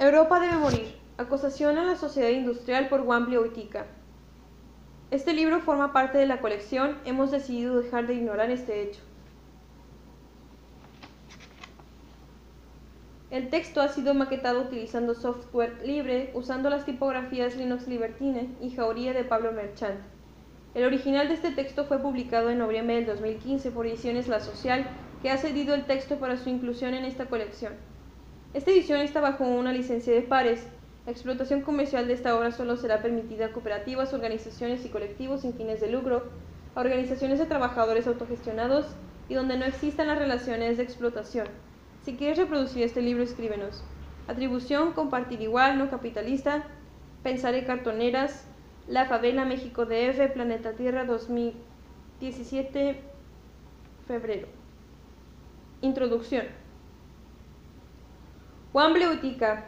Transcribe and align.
Europa 0.00 0.40
debe 0.40 0.56
morir. 0.56 0.94
Acusación 1.18 1.76
a 1.76 1.84
la 1.84 1.94
sociedad 1.94 2.30
industrial 2.30 2.88
por 2.88 3.02
Wambly 3.02 3.36
Oitica. 3.36 3.84
Este 5.10 5.34
libro 5.34 5.60
forma 5.60 5.92
parte 5.92 6.16
de 6.16 6.24
la 6.24 6.40
colección. 6.40 6.96
Hemos 7.04 7.30
decidido 7.30 7.78
dejar 7.78 8.06
de 8.06 8.14
ignorar 8.14 8.50
este 8.50 8.80
hecho. 8.80 9.02
El 13.30 13.50
texto 13.50 13.82
ha 13.82 13.88
sido 13.88 14.14
maquetado 14.14 14.62
utilizando 14.62 15.14
software 15.14 15.82
libre, 15.84 16.30
usando 16.32 16.70
las 16.70 16.86
tipografías 16.86 17.54
Linux 17.56 17.86
Libertine 17.86 18.48
y 18.62 18.70
Jauría 18.70 19.12
de 19.12 19.24
Pablo 19.24 19.52
Merchant. 19.52 20.00
El 20.72 20.84
original 20.84 21.28
de 21.28 21.34
este 21.34 21.50
texto 21.50 21.84
fue 21.84 21.98
publicado 21.98 22.48
en 22.48 22.56
noviembre 22.56 22.96
del 22.96 23.04
2015 23.04 23.70
por 23.70 23.86
Ediciones 23.86 24.28
La 24.28 24.40
Social, 24.40 24.86
que 25.20 25.30
ha 25.30 25.36
cedido 25.36 25.74
el 25.74 25.84
texto 25.84 26.16
para 26.16 26.38
su 26.38 26.48
inclusión 26.48 26.94
en 26.94 27.04
esta 27.04 27.26
colección. 27.26 27.89
Esta 28.52 28.72
edición 28.72 29.00
está 29.00 29.20
bajo 29.20 29.44
una 29.44 29.72
licencia 29.72 30.12
de 30.12 30.22
pares. 30.22 30.66
La 31.06 31.12
explotación 31.12 31.60
comercial 31.60 32.08
de 32.08 32.14
esta 32.14 32.36
obra 32.36 32.50
solo 32.50 32.76
será 32.76 33.00
permitida 33.00 33.46
a 33.46 33.52
cooperativas, 33.52 34.12
organizaciones 34.12 34.84
y 34.84 34.88
colectivos 34.88 35.42
sin 35.42 35.54
fines 35.54 35.80
de 35.80 35.88
lucro, 35.88 36.24
a 36.74 36.80
organizaciones 36.80 37.38
de 37.38 37.46
trabajadores 37.46 38.08
autogestionados 38.08 38.86
y 39.28 39.34
donde 39.34 39.56
no 39.56 39.66
existan 39.66 40.08
las 40.08 40.18
relaciones 40.18 40.78
de 40.78 40.82
explotación. 40.82 41.46
Si 42.02 42.16
quieres 42.16 42.38
reproducir 42.38 42.82
este 42.82 43.02
libro, 43.02 43.22
escríbenos. 43.22 43.84
Atribución, 44.26 44.94
compartir 44.94 45.40
igual, 45.42 45.78
no 45.78 45.88
capitalista, 45.88 46.64
pensar 47.22 47.54
en 47.54 47.66
cartoneras, 47.66 48.48
La 48.88 49.06
Favela, 49.06 49.44
México 49.44 49.86
DF, 49.86 50.32
Planeta 50.32 50.72
Tierra, 50.72 51.04
2017, 51.04 53.00
febrero. 54.08 54.48
Introducción. 55.82 56.59
Juan 58.72 58.92
Bleutica, 58.92 59.64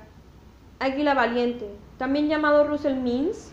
Águila 0.78 1.14
Valiente, 1.14 1.66
también 1.98 2.28
llamado 2.28 2.62
Russell 2.62 2.94
Means, 2.94 3.50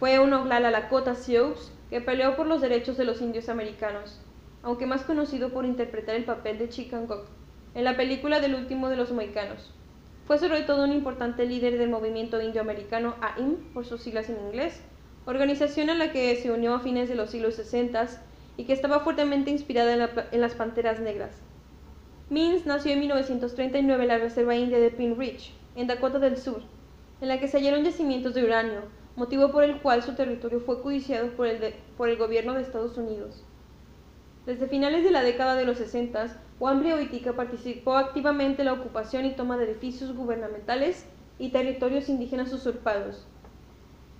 fue 0.00 0.18
un 0.20 0.32
Oglala 0.32 0.70
Lakota 0.70 1.14
Sioux 1.14 1.54
que 1.90 2.00
peleó 2.00 2.34
por 2.34 2.46
los 2.46 2.62
derechos 2.62 2.96
de 2.96 3.04
los 3.04 3.20
indios 3.20 3.50
americanos, 3.50 4.18
aunque 4.62 4.86
más 4.86 5.02
conocido 5.02 5.50
por 5.50 5.66
interpretar 5.66 6.14
el 6.14 6.24
papel 6.24 6.56
de 6.56 6.70
Chicangoc 6.70 7.26
en 7.74 7.84
la 7.84 7.98
película 7.98 8.40
del 8.40 8.54
último 8.54 8.88
de 8.88 8.96
los 8.96 9.12
mohicanos. 9.12 9.74
Fue 10.26 10.38
sobre 10.38 10.62
todo 10.62 10.84
un 10.84 10.92
importante 10.92 11.44
líder 11.44 11.76
del 11.76 11.90
movimiento 11.90 12.40
indioamericano 12.40 13.16
AIM, 13.20 13.56
por 13.74 13.84
sus 13.84 14.00
siglas 14.00 14.30
en 14.30 14.40
inglés, 14.46 14.80
organización 15.26 15.90
a 15.90 15.94
la 15.94 16.10
que 16.10 16.34
se 16.36 16.50
unió 16.50 16.74
a 16.74 16.80
fines 16.80 17.10
de 17.10 17.16
los 17.16 17.30
siglos 17.30 17.56
60 17.56 18.06
y 18.56 18.64
que 18.64 18.72
estaba 18.72 19.00
fuertemente 19.00 19.50
inspirada 19.50 19.92
en, 20.32 20.40
las 20.40 20.54
Panteras 20.54 21.00
Negras. 21.00 21.42
Means 22.28 22.66
nació 22.66 22.92
en 22.92 22.98
1939 22.98 24.02
en 24.02 24.08
la 24.08 24.18
reserva 24.18 24.56
india 24.56 24.80
de 24.80 24.90
Pine 24.90 25.14
Ridge, 25.14 25.52
en 25.76 25.86
Dakota 25.86 26.18
del 26.18 26.36
Sur, 26.36 26.60
en 27.20 27.28
la 27.28 27.38
que 27.38 27.46
se 27.46 27.56
hallaron 27.56 27.84
yacimientos 27.84 28.34
de 28.34 28.42
uranio, 28.42 28.80
motivo 29.14 29.52
por 29.52 29.62
el 29.62 29.80
cual 29.80 30.02
su 30.02 30.16
territorio 30.16 30.58
fue 30.58 30.82
codiciado 30.82 31.30
por 31.36 31.46
el, 31.46 31.74
por 31.96 32.08
el 32.08 32.16
gobierno 32.16 32.54
de 32.54 32.62
Estados 32.62 32.98
Unidos. 32.98 33.44
Desde 34.44 34.66
finales 34.66 35.04
de 35.04 35.12
la 35.12 35.22
década 35.22 35.54
de 35.54 35.66
los 35.66 35.78
60, 35.78 36.42
Wambly 36.58 36.94
Oitica 36.94 37.34
participó 37.34 37.96
activamente 37.96 38.62
en 38.62 38.66
la 38.66 38.72
ocupación 38.72 39.24
y 39.24 39.36
toma 39.36 39.56
de 39.56 39.70
edificios 39.70 40.12
gubernamentales 40.12 41.06
y 41.38 41.50
territorios 41.50 42.08
indígenas 42.08 42.52
usurpados. 42.52 43.24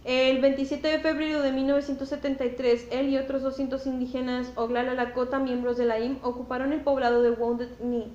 El 0.07 0.41
27 0.41 0.87
de 0.87 1.01
febrero 1.01 1.43
de 1.43 1.51
1973, 1.51 2.87
él 2.93 3.09
y 3.09 3.19
otros 3.19 3.43
200 3.43 3.85
indígenas 3.89 4.53
Oglala 4.55 4.95
Lakota, 4.95 5.41
miembros 5.41 5.77
de 5.79 5.85
la 5.85 5.99
IM, 5.99 6.21
ocuparon 6.23 6.73
el 6.73 6.83
poblado 6.83 7.23
de 7.23 7.33
Wounded 7.33 7.71
Knee, 7.81 8.13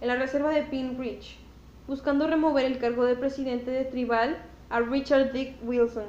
en 0.00 0.08
la 0.08 0.16
reserva 0.16 0.52
de 0.52 0.62
Pine 0.62 0.96
Ridge, 0.98 1.36
buscando 1.86 2.26
remover 2.26 2.64
el 2.64 2.78
cargo 2.78 3.04
de 3.04 3.16
presidente 3.16 3.70
de 3.70 3.84
tribal 3.84 4.38
a 4.70 4.80
Richard 4.80 5.32
Dick 5.32 5.56
Wilson, 5.62 6.06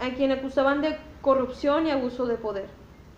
a 0.00 0.14
quien 0.14 0.32
acusaban 0.32 0.80
de 0.80 0.96
corrupción 1.20 1.86
y 1.86 1.90
abuso 1.90 2.24
de 2.24 2.36
poder. 2.36 2.70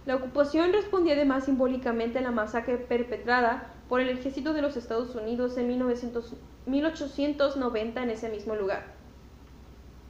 La 0.07 0.17
ocupación 0.17 0.73
respondía 0.73 1.15
además 1.15 1.45
simbólicamente 1.45 2.19
a 2.19 2.23
la 2.23 2.33
masacre 2.33 2.77
perpetrada 2.77 3.73
por 3.89 4.01
el 4.01 4.09
ejército 4.09 4.53
de 4.53 4.63
los 4.63 4.77
Estados 4.77 5.15
Unidos 5.15 5.57
en 5.59 5.69
1890 5.69 8.03
en 8.03 8.11
ese 8.11 8.29
mismo 8.31 8.57
lugar. 8.57 8.94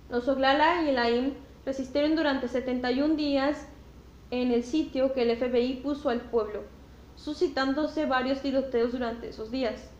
Los 0.08 0.28
Oglala 0.28 0.82
y 0.82 0.90
el 0.90 0.98
AIM 0.98 1.34
resistieron 1.64 2.16
durante 2.16 2.48
71 2.48 3.14
días 3.14 3.66
en 4.30 4.50
el 4.50 4.64
sitio 4.64 5.12
que 5.12 5.22
el 5.22 5.36
FBI 5.36 5.80
puso 5.82 6.10
al 6.10 6.20
pueblo, 6.20 6.62
suscitándose 7.16 8.06
varios 8.06 8.40
tiroteos 8.40 8.92
durante 8.92 9.28
esos 9.28 9.50
días. 9.50 9.90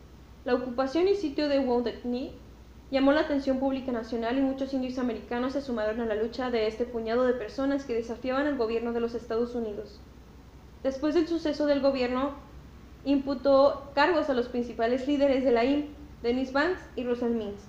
La 0.43 0.55
ocupación 0.55 1.07
y 1.07 1.15
sitio 1.15 1.47
de 1.47 1.59
Wounded 1.59 2.01
Knee 2.01 2.33
Llamó 2.91 3.13
la 3.13 3.21
atención 3.21 3.59
pública 3.59 3.91
nacional 3.91 4.37
y 4.37 4.41
muchos 4.41 4.73
indios 4.73 4.99
americanos 4.99 5.53
se 5.53 5.61
sumaron 5.61 6.01
a 6.01 6.05
la 6.05 6.15
lucha 6.15 6.51
de 6.51 6.67
este 6.67 6.85
puñado 6.85 7.25
de 7.25 7.33
personas 7.33 7.83
que 7.83 7.95
desafiaban 7.95 8.45
al 8.45 8.57
gobierno 8.57 8.93
de 8.93 8.99
los 8.99 9.15
Estados 9.15 9.55
Unidos. 9.55 9.99
Después 10.83 11.15
del 11.15 11.27
suceso 11.27 11.65
del 11.65 11.81
gobierno, 11.81 12.33
imputó 13.03 13.91
cargos 13.95 14.29
a 14.29 14.35
los 14.35 14.49
principales 14.49 15.07
líderes 15.07 15.43
de 15.43 15.51
la 15.51 15.65
IM, 15.65 15.87
Dennis 16.21 16.53
Banks 16.53 16.79
y 16.95 17.03
Russell 17.03 17.33
Means, 17.33 17.59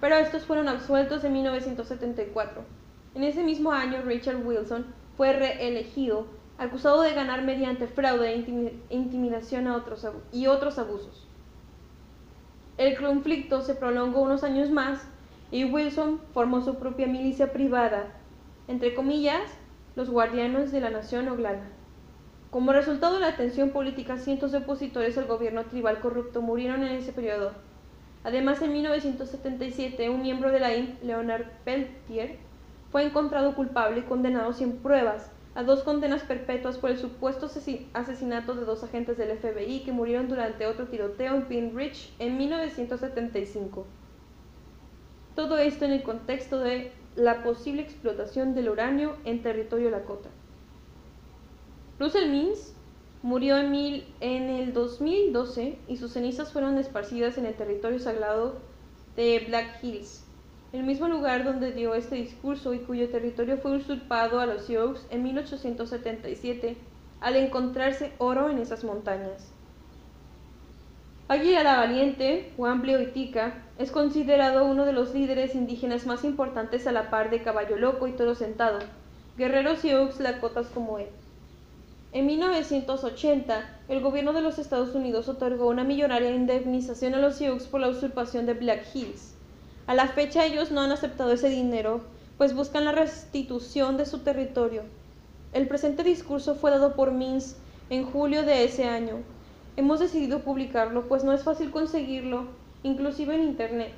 pero 0.00 0.16
estos 0.16 0.44
fueron 0.44 0.68
absueltos 0.68 1.24
en 1.24 1.32
1974. 1.32 2.62
En 3.14 3.24
ese 3.24 3.42
mismo 3.42 3.72
año, 3.72 4.02
Richard 4.02 4.44
Wilson 4.44 4.86
fue 5.16 5.32
reelegido, 5.32 6.26
acusado 6.58 7.02
de 7.02 7.14
ganar 7.14 7.42
mediante 7.42 7.86
fraude 7.86 8.34
e 8.34 8.94
intimidación 8.94 9.66
a 9.66 9.76
otros 9.76 10.06
y 10.32 10.46
otros 10.46 10.78
abusos. 10.78 11.26
El 12.76 12.98
conflicto 12.98 13.62
se 13.62 13.74
prolongó 13.74 14.20
unos 14.20 14.44
años 14.44 14.70
más 14.70 15.08
y 15.50 15.64
Wilson 15.64 16.20
formó 16.34 16.60
su 16.60 16.74
propia 16.74 17.06
milicia 17.06 17.52
privada, 17.52 18.12
entre 18.68 18.94
comillas, 18.94 19.42
los 19.94 20.10
guardianes 20.10 20.72
de 20.72 20.80
la 20.80 20.90
nación 20.90 21.28
Oglala. 21.28 21.70
Como 22.50 22.72
resultado 22.72 23.14
de 23.14 23.20
la 23.20 23.36
tensión 23.36 23.70
política, 23.70 24.18
cientos 24.18 24.52
de 24.52 24.58
opositores 24.58 25.16
al 25.16 25.26
gobierno 25.26 25.64
tribal 25.64 26.00
corrupto 26.00 26.42
murieron 26.42 26.82
en 26.82 26.96
ese 26.96 27.12
periodo. 27.12 27.52
Además, 28.26 28.60
en 28.60 28.72
1977, 28.72 30.10
un 30.10 30.20
miembro 30.20 30.50
de 30.50 30.58
la 30.58 30.74
INC, 30.74 31.00
Leonard 31.04 31.44
Peltier, 31.64 32.38
fue 32.90 33.04
encontrado 33.04 33.54
culpable 33.54 34.00
y 34.00 34.02
condenado 34.02 34.52
sin 34.52 34.78
pruebas 34.78 35.30
a 35.54 35.62
dos 35.62 35.84
condenas 35.84 36.24
perpetuas 36.24 36.76
por 36.76 36.90
el 36.90 36.98
supuesto 36.98 37.48
asesinato 37.92 38.56
de 38.56 38.64
dos 38.64 38.82
agentes 38.82 39.16
del 39.16 39.38
FBI 39.38 39.84
que 39.84 39.92
murieron 39.92 40.26
durante 40.26 40.66
otro 40.66 40.88
tiroteo 40.88 41.36
en 41.36 41.44
Pine 41.44 41.70
Ridge 41.72 42.12
en 42.18 42.36
1975. 42.36 43.86
Todo 45.36 45.58
esto 45.58 45.84
en 45.84 45.92
el 45.92 46.02
contexto 46.02 46.58
de 46.58 46.90
la 47.14 47.44
posible 47.44 47.82
explotación 47.82 48.56
del 48.56 48.70
uranio 48.70 49.14
en 49.24 49.40
territorio 49.40 49.88
Lakota. 49.88 50.30
Russell 52.00 52.28
Means 52.28 52.75
murió 53.26 53.58
en, 53.58 53.74
el 54.20 54.72
2012 54.72 55.78
y 55.88 55.96
sus 55.96 56.12
cenizas 56.12 56.52
fueron 56.52 56.78
esparcidas 56.78 57.36
en 57.38 57.46
el 57.46 57.54
territorio 57.54 57.98
sagrado 57.98 58.60
de 59.16 59.44
Black 59.48 59.82
Hills, 59.82 60.24
el 60.72 60.84
mismo 60.84 61.08
lugar 61.08 61.42
donde 61.42 61.72
dio 61.72 61.96
este 61.96 62.14
discurso 62.14 62.72
y 62.72 62.78
cuyo 62.78 63.08
territorio 63.08 63.58
fue 63.58 63.76
usurpado 63.78 64.38
a 64.38 64.46
los 64.46 64.66
Sioux 64.66 65.00
en 65.10 65.24
1877 65.24 66.76
al 67.20 67.34
encontrarse 67.34 68.12
oro 68.18 68.48
en 68.48 68.58
esas 68.58 68.84
montañas. 68.84 69.50
Águila 71.26 71.64
la 71.64 71.78
Valiente, 71.78 72.52
Juan 72.56 72.80
Bleuitica, 72.80 73.54
es 73.76 73.90
considerado 73.90 74.66
uno 74.66 74.84
de 74.84 74.92
los 74.92 75.12
líderes 75.14 75.56
indígenas 75.56 76.06
más 76.06 76.22
importantes 76.22 76.86
a 76.86 76.92
la 76.92 77.10
par 77.10 77.30
de 77.30 77.42
Caballo 77.42 77.76
Loco 77.76 78.06
y 78.06 78.12
Toro 78.12 78.36
Sentado, 78.36 78.78
guerreros 79.36 79.80
Sioux 79.80 80.20
lakotas 80.20 80.68
como 80.68 81.00
él. 81.00 81.08
En 82.16 82.24
1980, 82.24 83.68
el 83.90 84.00
gobierno 84.00 84.32
de 84.32 84.40
los 84.40 84.58
Estados 84.58 84.94
Unidos 84.94 85.28
otorgó 85.28 85.68
una 85.68 85.84
millonaria 85.84 86.34
indemnización 86.34 87.12
a 87.12 87.18
los 87.18 87.36
Sioux 87.36 87.66
por 87.66 87.78
la 87.78 87.90
usurpación 87.90 88.46
de 88.46 88.54
Black 88.54 88.86
Hills. 88.94 89.34
A 89.86 89.92
la 89.92 90.08
fecha 90.08 90.46
ellos 90.46 90.70
no 90.70 90.80
han 90.80 90.92
aceptado 90.92 91.32
ese 91.32 91.50
dinero, 91.50 92.00
pues 92.38 92.54
buscan 92.54 92.86
la 92.86 92.92
restitución 92.92 93.98
de 93.98 94.06
su 94.06 94.20
territorio. 94.20 94.84
El 95.52 95.68
presente 95.68 96.04
discurso 96.04 96.54
fue 96.54 96.70
dado 96.70 96.96
por 96.96 97.12
Mins 97.12 97.56
en 97.90 98.06
julio 98.06 98.44
de 98.44 98.64
ese 98.64 98.84
año. 98.84 99.16
Hemos 99.76 100.00
decidido 100.00 100.40
publicarlo, 100.40 101.08
pues 101.08 101.22
no 101.22 101.34
es 101.34 101.42
fácil 101.42 101.70
conseguirlo, 101.70 102.46
inclusive 102.82 103.34
en 103.34 103.42
Internet. 103.42 103.92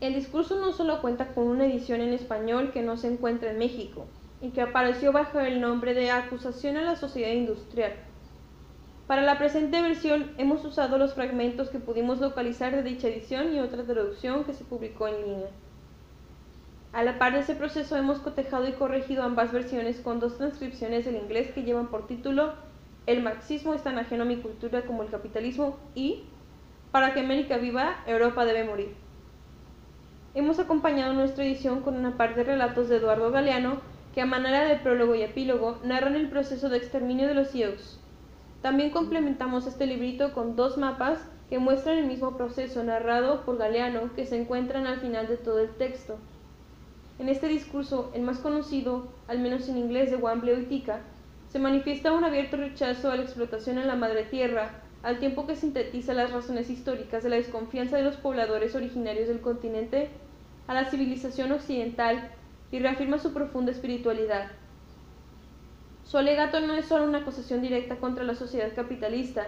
El 0.00 0.14
discurso 0.14 0.58
no 0.58 0.72
solo 0.72 1.00
cuenta 1.00 1.34
con 1.34 1.46
una 1.46 1.66
edición 1.66 2.00
en 2.00 2.12
español 2.12 2.72
que 2.72 2.82
no 2.82 2.96
se 2.96 3.12
encuentra 3.12 3.52
en 3.52 3.58
México, 3.58 4.06
y 4.44 4.50
que 4.50 4.60
apareció 4.60 5.10
bajo 5.10 5.40
el 5.40 5.62
nombre 5.62 5.94
de 5.94 6.10
Acusación 6.10 6.76
a 6.76 6.82
la 6.82 6.96
Sociedad 6.96 7.32
Industrial, 7.32 7.94
para 9.06 9.22
la 9.22 9.38
presente 9.38 9.80
versión 9.80 10.32
hemos 10.36 10.62
usado 10.66 10.98
los 10.98 11.14
fragmentos 11.14 11.70
que 11.70 11.78
pudimos 11.78 12.20
localizar 12.20 12.74
de 12.76 12.82
dicha 12.82 13.08
edición 13.08 13.54
y 13.54 13.60
otra 13.60 13.84
traducción 13.84 14.44
que 14.44 14.52
se 14.52 14.64
publicó 14.64 15.08
en 15.08 15.22
línea. 15.22 15.48
A 16.92 17.02
la 17.02 17.18
par 17.18 17.32
de 17.32 17.38
ese 17.38 17.54
proceso 17.54 17.96
hemos 17.96 18.18
cotejado 18.18 18.68
y 18.68 18.72
corregido 18.72 19.22
ambas 19.22 19.50
versiones 19.50 20.00
con 20.00 20.20
dos 20.20 20.36
transcripciones 20.36 21.06
del 21.06 21.16
inglés 21.16 21.50
que 21.52 21.62
llevan 21.62 21.88
por 21.88 22.06
título 22.06 22.52
El 23.06 23.22
marxismo 23.22 23.72
es 23.72 23.82
tan 23.82 23.98
ajeno 23.98 24.24
a 24.24 24.26
mi 24.26 24.36
cultura 24.36 24.82
como 24.82 25.02
el 25.02 25.10
capitalismo 25.10 25.78
y 25.94 26.24
Para 26.92 27.14
que 27.14 27.20
América 27.20 27.56
viva, 27.56 27.96
Europa 28.06 28.44
debe 28.44 28.64
morir. 28.64 28.94
Hemos 30.34 30.58
acompañado 30.58 31.14
nuestra 31.14 31.44
edición 31.44 31.80
con 31.80 31.96
una 31.96 32.18
par 32.18 32.34
de 32.34 32.44
relatos 32.44 32.90
de 32.90 32.96
Eduardo 32.96 33.30
Galeano 33.30 33.93
que 34.14 34.20
a 34.20 34.26
manera 34.26 34.64
de 34.64 34.76
prólogo 34.76 35.16
y 35.16 35.22
epílogo 35.22 35.78
narran 35.82 36.14
el 36.14 36.28
proceso 36.28 36.68
de 36.68 36.76
exterminio 36.76 37.26
de 37.26 37.34
los 37.34 37.48
Sioux. 37.48 37.98
También 38.62 38.90
complementamos 38.90 39.66
este 39.66 39.86
librito 39.86 40.32
con 40.32 40.54
dos 40.54 40.78
mapas 40.78 41.18
que 41.50 41.58
muestran 41.58 41.98
el 41.98 42.06
mismo 42.06 42.36
proceso 42.36 42.82
narrado 42.84 43.44
por 43.44 43.58
Galeano 43.58 44.14
que 44.14 44.24
se 44.24 44.40
encuentran 44.40 44.86
al 44.86 45.00
final 45.00 45.26
de 45.26 45.36
todo 45.36 45.58
el 45.58 45.70
texto. 45.70 46.16
En 47.18 47.28
este 47.28 47.48
discurso, 47.48 48.10
el 48.14 48.22
más 48.22 48.38
conocido, 48.38 49.08
al 49.28 49.40
menos 49.40 49.68
en 49.68 49.78
inglés, 49.78 50.10
de 50.10 50.16
Juan 50.16 50.40
Bleutica, 50.40 51.00
se 51.48 51.58
manifiesta 51.58 52.12
un 52.12 52.24
abierto 52.24 52.56
rechazo 52.56 53.10
a 53.10 53.16
la 53.16 53.22
explotación 53.22 53.78
en 53.78 53.86
la 53.86 53.96
madre 53.96 54.24
tierra, 54.24 54.82
al 55.02 55.18
tiempo 55.18 55.46
que 55.46 55.56
sintetiza 55.56 56.14
las 56.14 56.32
razones 56.32 56.70
históricas 56.70 57.22
de 57.22 57.30
la 57.30 57.36
desconfianza 57.36 57.96
de 57.96 58.04
los 58.04 58.16
pobladores 58.16 58.74
originarios 58.74 59.28
del 59.28 59.40
continente 59.40 60.08
a 60.66 60.74
la 60.74 60.86
civilización 60.86 61.52
occidental 61.52 62.30
y 62.74 62.80
reafirma 62.80 63.20
su 63.20 63.32
profunda 63.32 63.70
espiritualidad. 63.70 64.50
Su 66.04 66.18
alegato 66.18 66.58
no 66.58 66.74
es 66.74 66.86
solo 66.86 67.04
una 67.04 67.18
acusación 67.18 67.62
directa 67.62 67.98
contra 67.98 68.24
la 68.24 68.34
sociedad 68.34 68.74
capitalista, 68.74 69.46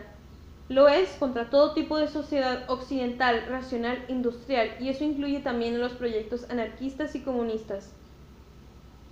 lo 0.69 0.87
es 0.87 1.11
contra 1.19 1.50
todo 1.50 1.75
tipo 1.75 1.99
de 1.99 2.06
sociedad 2.06 2.70
occidental, 2.70 3.46
racional, 3.49 3.99
industrial, 4.06 4.70
y 4.78 4.90
eso 4.90 5.02
incluye 5.02 5.40
también 5.40 5.81
los 5.81 5.90
proyectos 5.94 6.49
anarquistas 6.50 7.17
y 7.17 7.23
comunistas. 7.23 7.93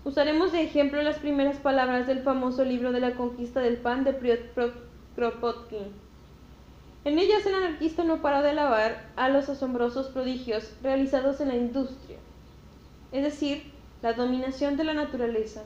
Usaremos 0.04 0.52
de 0.52 0.62
ejemplo 0.62 1.02
las 1.02 1.18
primeras 1.18 1.56
palabras 1.56 2.06
del 2.06 2.22
famoso 2.22 2.64
libro 2.64 2.92
de 2.92 3.00
la 3.00 3.16
conquista 3.16 3.58
del 3.58 3.78
pan 3.78 4.04
de 4.04 4.14
Kropotkin. 5.16 5.88
En 7.04 7.18
ellas 7.18 7.44
el 7.46 7.54
anarquista 7.56 8.04
no 8.04 8.22
para 8.22 8.42
de 8.42 8.50
alabar 8.50 9.10
a 9.16 9.28
los 9.28 9.48
asombrosos 9.48 10.06
prodigios 10.06 10.72
realizados 10.84 11.40
en 11.40 11.48
la 11.48 11.56
industria, 11.56 12.18
es 13.10 13.24
decir, 13.24 13.73
la 14.04 14.12
dominación 14.12 14.76
de 14.76 14.84
la 14.84 14.92
naturaleza. 14.92 15.62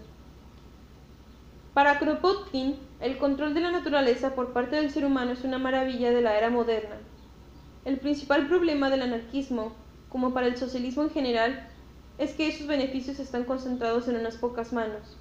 Para 1.75 1.99
Kropotkin, 1.99 2.76
el 3.00 3.19
control 3.19 3.52
de 3.52 3.61
la 3.61 3.73
naturaleza 3.73 4.37
por 4.37 4.52
parte 4.52 4.76
del 4.76 4.93
ser 4.93 5.05
humano 5.05 5.32
es 5.32 5.43
una 5.43 5.58
maravilla 5.58 6.12
de 6.12 6.20
la 6.20 6.38
era 6.38 6.49
moderna. 6.49 6.99
El 7.85 7.99
principal 7.99 8.46
problema 8.46 8.90
del 8.90 9.02
anarquismo, 9.02 9.73
como 10.08 10.32
para 10.35 10.46
el 10.46 10.56
socialismo 10.56 11.02
en 11.02 11.11
general, 11.11 11.69
es 12.17 12.35
que 12.35 12.46
esos 12.46 12.69
beneficios 12.69 13.19
están 13.19 13.43
concentrados 13.43 14.06
en 14.06 14.14
unas 14.14 14.37
pocas 14.37 14.73
manos. 14.73 15.17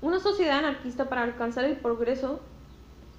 Una 0.00 0.18
sociedad 0.18 0.60
anarquista 0.60 1.10
para 1.10 1.24
alcanzar 1.24 1.66
el 1.66 1.76
progreso, 1.76 2.40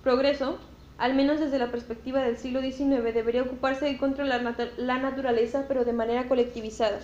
progreso 0.01 0.57
al 0.97 1.13
menos 1.13 1.39
desde 1.39 1.59
la 1.59 1.69
perspectiva 1.69 2.23
del 2.23 2.37
siglo 2.37 2.59
XIX, 2.59 3.13
debería 3.13 3.43
ocuparse 3.43 3.85
de 3.85 3.99
controlar 3.99 4.41
la 4.77 4.97
naturaleza, 4.97 5.65
pero 5.67 5.85
de 5.85 5.93
manera 5.93 6.27
colectivizada. 6.27 7.01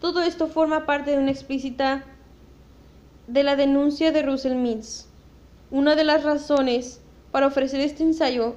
Todo 0.00 0.22
esto 0.22 0.46
forma 0.46 0.84
parte 0.84 1.12
de 1.12 1.18
una 1.18 1.30
explícita 1.30 2.04
la 3.28 3.56
denuncia 3.56 4.12
de 4.12 4.22
Russell 4.22 4.54
Mills. 4.54 5.08
Una 5.70 5.96
de 5.96 6.04
las 6.04 6.22
razones 6.22 7.00
para 7.32 7.46
ofrecer 7.46 7.80
este 7.80 8.02
ensayo 8.02 8.54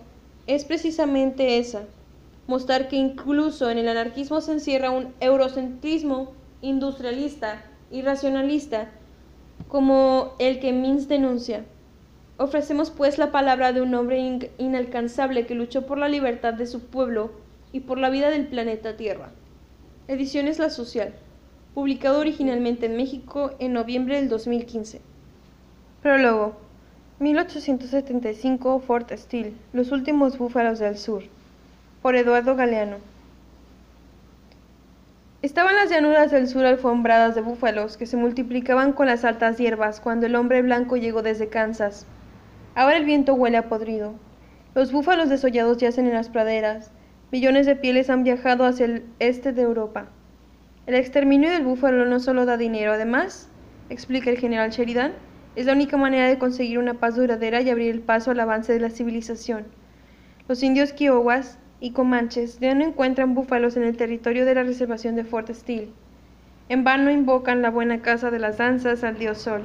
es 0.47 0.65
precisamente 0.65 1.57
esa, 1.57 1.83
mostrar 2.45 2.89
que 2.89 2.97
incluso 2.97 3.69
en 3.69 3.77
el 3.77 3.87
anarquismo 3.87 4.41
se 4.41 4.51
encierra 4.51 4.91
un 4.91 5.13
eurocentrismo 5.21 6.33
industrialista 6.61 7.63
y 7.89 8.01
racionalista 8.01 8.89
como 9.69 10.33
el 10.39 10.59
que 10.59 10.73
Mills 10.73 11.07
denuncia. 11.07 11.63
Ofrecemos 12.37 12.91
pues 12.91 13.17
la 13.17 13.31
palabra 13.31 13.71
de 13.71 13.81
un 13.81 13.95
hombre 13.95 14.51
inalcanzable 14.57 15.45
que 15.45 15.55
luchó 15.55 15.85
por 15.85 15.97
la 15.97 16.09
libertad 16.09 16.53
de 16.53 16.67
su 16.67 16.81
pueblo 16.81 17.31
y 17.71 17.81
por 17.81 17.97
la 17.97 18.09
vida 18.09 18.29
del 18.29 18.47
planeta 18.47 18.97
Tierra. 18.97 19.31
Ediciones 20.07 20.59
La 20.59 20.69
Social 20.69 21.13
publicado 21.73 22.19
originalmente 22.19 22.87
en 22.87 22.97
México 22.97 23.51
en 23.59 23.73
noviembre 23.73 24.15
del 24.15 24.29
2015. 24.29 25.01
Prólogo. 26.01 26.57
1875 27.19 28.79
Fort 28.79 29.11
Steele. 29.11 29.53
Los 29.73 29.91
últimos 29.91 30.37
búfalos 30.37 30.79
del 30.79 30.97
sur. 30.97 31.23
Por 32.01 32.15
Eduardo 32.15 32.55
Galeano. 32.55 32.97
Estaban 35.41 35.75
las 35.75 35.89
llanuras 35.89 36.31
del 36.31 36.47
sur 36.47 36.65
alfombradas 36.65 37.35
de 37.35 37.41
búfalos 37.41 37.95
que 37.95 38.05
se 38.05 38.17
multiplicaban 38.17 38.91
con 38.91 39.07
las 39.07 39.23
altas 39.23 39.57
hierbas 39.57 40.01
cuando 40.01 40.25
el 40.25 40.35
hombre 40.35 40.61
blanco 40.61 40.97
llegó 40.97 41.21
desde 41.21 41.47
Kansas. 41.47 42.05
Ahora 42.75 42.97
el 42.97 43.05
viento 43.05 43.33
huele 43.35 43.57
a 43.57 43.69
podrido. 43.69 44.15
Los 44.75 44.91
búfalos 44.91 45.29
desollados 45.29 45.77
yacen 45.77 46.07
en 46.07 46.13
las 46.13 46.29
praderas. 46.29 46.91
Millones 47.31 47.65
de 47.65 47.75
pieles 47.75 48.09
han 48.09 48.23
viajado 48.23 48.65
hacia 48.65 48.85
el 48.85 49.05
este 49.19 49.53
de 49.53 49.61
Europa. 49.61 50.07
El 50.89 50.95
exterminio 50.95 51.51
del 51.51 51.65
búfalo 51.65 52.07
no 52.07 52.19
solo 52.19 52.47
da 52.47 52.57
dinero, 52.57 52.93
además, 52.93 53.47
explica 53.91 54.31
el 54.31 54.39
general 54.39 54.71
Sheridan, 54.71 55.11
es 55.55 55.67
la 55.67 55.73
única 55.73 55.97
manera 55.97 56.27
de 56.27 56.39
conseguir 56.39 56.79
una 56.79 56.95
paz 56.95 57.15
duradera 57.15 57.61
y 57.61 57.69
abrir 57.69 57.91
el 57.91 58.01
paso 58.01 58.31
al 58.31 58.39
avance 58.39 58.73
de 58.73 58.79
la 58.79 58.89
civilización. 58.89 59.65
Los 60.47 60.63
indios 60.63 60.91
Kiowas 60.91 61.59
y 61.79 61.91
Comanches 61.91 62.59
ya 62.59 62.73
no 62.73 62.83
encuentran 62.83 63.35
búfalos 63.35 63.77
en 63.77 63.83
el 63.83 63.97
territorio 63.97 64.47
de 64.47 64.55
la 64.55 64.63
reservación 64.63 65.15
de 65.15 65.25
Fort 65.25 65.51
Steele. 65.51 65.89
En 66.69 66.83
vano 66.83 67.11
invocan 67.11 67.61
la 67.61 67.69
buena 67.69 68.01
casa 68.01 68.31
de 68.31 68.39
las 68.39 68.57
danzas 68.57 69.03
al 69.03 69.19
dios 69.19 69.37
Sol. 69.37 69.61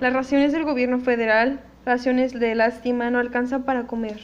Las 0.00 0.14
raciones 0.14 0.52
del 0.52 0.64
gobierno 0.64 1.00
federal, 1.00 1.60
raciones 1.84 2.32
de 2.32 2.54
lástima, 2.54 3.10
no 3.10 3.18
alcanzan 3.18 3.64
para 3.64 3.86
comer. 3.86 4.20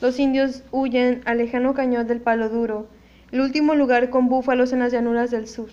Los 0.00 0.20
indios 0.20 0.62
huyen 0.72 1.20
al 1.26 1.36
lejano 1.36 1.74
cañón 1.74 2.06
del 2.06 2.22
Palo 2.22 2.48
Duro, 2.48 2.88
el 3.32 3.40
último 3.40 3.74
lugar 3.74 4.10
con 4.10 4.28
búfalos 4.28 4.72
en 4.72 4.80
las 4.80 4.92
llanuras 4.92 5.30
del 5.30 5.46
sur. 5.46 5.68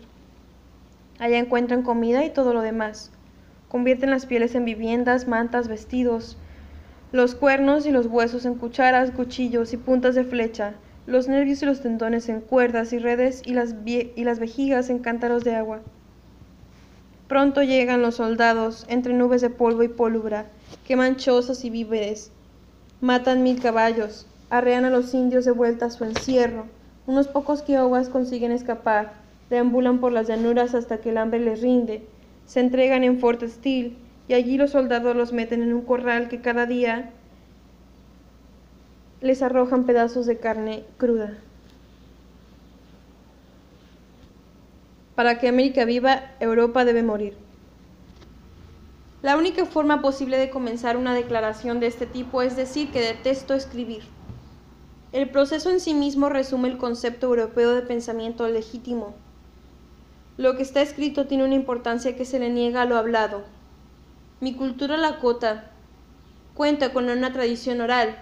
Allá 1.20 1.40
encuentran 1.40 1.82
comida 1.82 2.24
y 2.24 2.30
todo 2.30 2.54
lo 2.54 2.62
demás. 2.62 3.12
Convierten 3.68 4.12
las 4.12 4.28
pieles 4.28 4.54
en 4.54 4.66
viviendas, 4.66 5.28
mantas, 5.28 5.68
vestidos, 5.68 6.38
los 7.12 7.36
cuernos 7.36 7.86
y 7.86 7.92
los 7.92 8.06
huesos 8.06 8.46
en 8.46 8.56
cucharas, 8.56 9.12
cuchillos 9.12 9.74
y 9.74 9.78
puntas 9.78 10.14
de 10.14 10.24
flecha, 10.24 10.74
los 11.08 11.28
nervios 11.28 11.64
y 11.64 11.66
los 11.66 11.82
tendones 11.82 12.30
en 12.30 12.42
cuerdas 12.42 12.94
y 12.94 13.00
redes 13.00 13.42
y 13.46 13.54
las, 13.54 13.74
y 13.86 14.24
las 14.24 14.40
vejigas 14.40 14.90
en 14.90 15.00
cántaros 15.00 15.44
de 15.44 15.56
agua. 15.56 15.80
Pronto 17.28 17.64
llegan 17.64 18.02
los 18.02 18.16
soldados 18.16 18.86
entre 18.88 19.14
nubes 19.14 19.42
de 19.42 19.50
polvo 19.50 19.84
y 19.84 19.88
pólvora, 19.88 20.46
queman 20.86 21.16
chozas 21.16 21.66
y 21.66 21.70
víveres, 21.70 22.32
matan 23.02 23.42
mil 23.42 23.60
caballos, 23.62 24.28
arrean 24.50 24.86
a 24.86 24.90
los 24.90 25.14
indios 25.14 25.44
de 25.44 25.52
vuelta 25.52 25.88
a 25.88 25.90
su 25.90 26.06
encierro, 26.06 26.68
unos 27.08 27.30
pocos 27.30 27.62
kiowas 27.64 28.10
consiguen 28.10 28.52
escapar, 28.52 29.14
deambulan 29.50 30.00
por 30.00 30.12
las 30.12 30.28
llanuras 30.28 30.76
hasta 30.76 31.00
que 31.00 31.10
el 31.10 31.18
hambre 31.18 31.40
les 31.40 31.62
rinde, 31.62 32.06
se 32.46 32.60
entregan 32.60 33.04
en 33.04 33.20
Fort 33.20 33.42
Steele 33.44 33.96
y 34.28 34.34
allí 34.34 34.58
los 34.58 34.72
soldados 34.72 35.16
los 35.16 35.32
meten 35.32 35.64
en 35.64 35.74
un 35.74 35.82
corral 35.82 36.28
que 36.28 36.42
cada 36.42 36.66
día 36.66 37.12
les 39.22 39.42
arrojan 39.42 39.86
pedazos 39.86 40.26
de 40.26 40.38
carne 40.38 40.84
cruda. 40.98 41.38
Para 45.16 45.40
que 45.40 45.48
América 45.48 45.86
viva, 45.86 46.32
Europa 46.40 46.86
debe 46.86 47.04
morir. 47.04 47.36
La 49.24 49.38
única 49.38 49.66
forma 49.66 50.02
posible 50.02 50.38
de 50.38 50.50
comenzar 50.50 50.98
una 50.98 51.16
declaración 51.16 51.80
de 51.80 51.88
este 51.88 52.06
tipo 52.06 52.42
es 52.42 52.56
decir 52.56 52.92
que 52.92 53.00
detesto 53.00 53.56
escribir. 53.56 54.17
El 55.14 55.30
proceso 55.30 55.70
en 55.70 55.80
sí 55.80 55.94
mismo 55.94 56.28
resume 56.28 56.68
el 56.68 56.78
concepto 56.78 57.28
europeo 57.28 57.74
de 57.74 57.82
pensamiento 57.82 58.46
legítimo. 58.50 59.16
Lo 60.36 60.58
que 60.58 60.64
está 60.64 60.82
escrito 60.82 61.28
tiene 61.28 61.46
una 61.46 61.56
importancia 61.56 62.18
que 62.18 62.26
se 62.26 62.40
le 62.40 62.50
niega 62.50 62.82
a 62.82 62.86
lo 62.86 62.98
hablado. 62.98 63.44
Mi 64.42 64.54
cultura 64.54 64.98
lakota 64.98 65.72
cuenta 66.56 66.92
con 66.92 67.10
una 67.10 67.32
tradición 67.32 67.80
oral, 67.80 68.18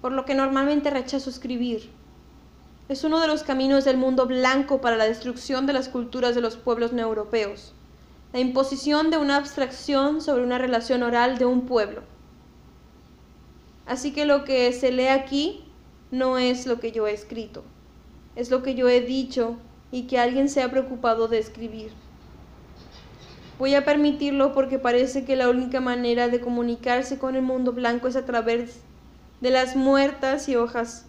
por 0.00 0.12
lo 0.12 0.24
que 0.24 0.34
normalmente 0.34 0.88
rechazo 0.88 1.28
escribir. 1.28 1.90
Es 2.88 3.04
uno 3.04 3.20
de 3.20 3.28
los 3.28 3.42
caminos 3.42 3.84
del 3.84 3.98
mundo 3.98 4.26
blanco 4.26 4.80
para 4.80 4.96
la 4.96 5.04
destrucción 5.04 5.66
de 5.66 5.74
las 5.74 5.90
culturas 5.90 6.34
de 6.34 6.40
los 6.40 6.56
pueblos 6.56 6.94
neoeuropeos, 6.94 7.74
la 8.32 8.40
imposición 8.40 9.10
de 9.10 9.18
una 9.18 9.36
abstracción 9.36 10.22
sobre 10.22 10.44
una 10.44 10.56
relación 10.56 11.02
oral 11.02 11.36
de 11.36 11.44
un 11.44 11.66
pueblo. 11.66 12.02
Así 13.84 14.12
que 14.12 14.24
lo 14.24 14.44
que 14.44 14.72
se 14.72 14.90
lee 14.92 15.08
aquí 15.08 15.64
no 16.12 16.36
es 16.36 16.66
lo 16.66 16.78
que 16.78 16.92
yo 16.92 17.06
he 17.06 17.14
escrito, 17.14 17.64
es 18.36 18.50
lo 18.50 18.62
que 18.62 18.74
yo 18.74 18.86
he 18.88 19.00
dicho 19.00 19.56
y 19.90 20.02
que 20.02 20.18
alguien 20.18 20.50
se 20.50 20.62
ha 20.62 20.70
preocupado 20.70 21.26
de 21.26 21.38
escribir. 21.38 21.90
Voy 23.58 23.74
a 23.74 23.86
permitirlo 23.86 24.52
porque 24.52 24.78
parece 24.78 25.24
que 25.24 25.36
la 25.36 25.48
única 25.48 25.80
manera 25.80 26.28
de 26.28 26.40
comunicarse 26.40 27.18
con 27.18 27.34
el 27.34 27.40
mundo 27.40 27.72
blanco 27.72 28.08
es 28.08 28.16
a 28.16 28.26
través 28.26 28.80
de 29.40 29.50
las 29.50 29.74
muertas 29.74 30.50
y 30.50 30.56
hojas, 30.56 31.06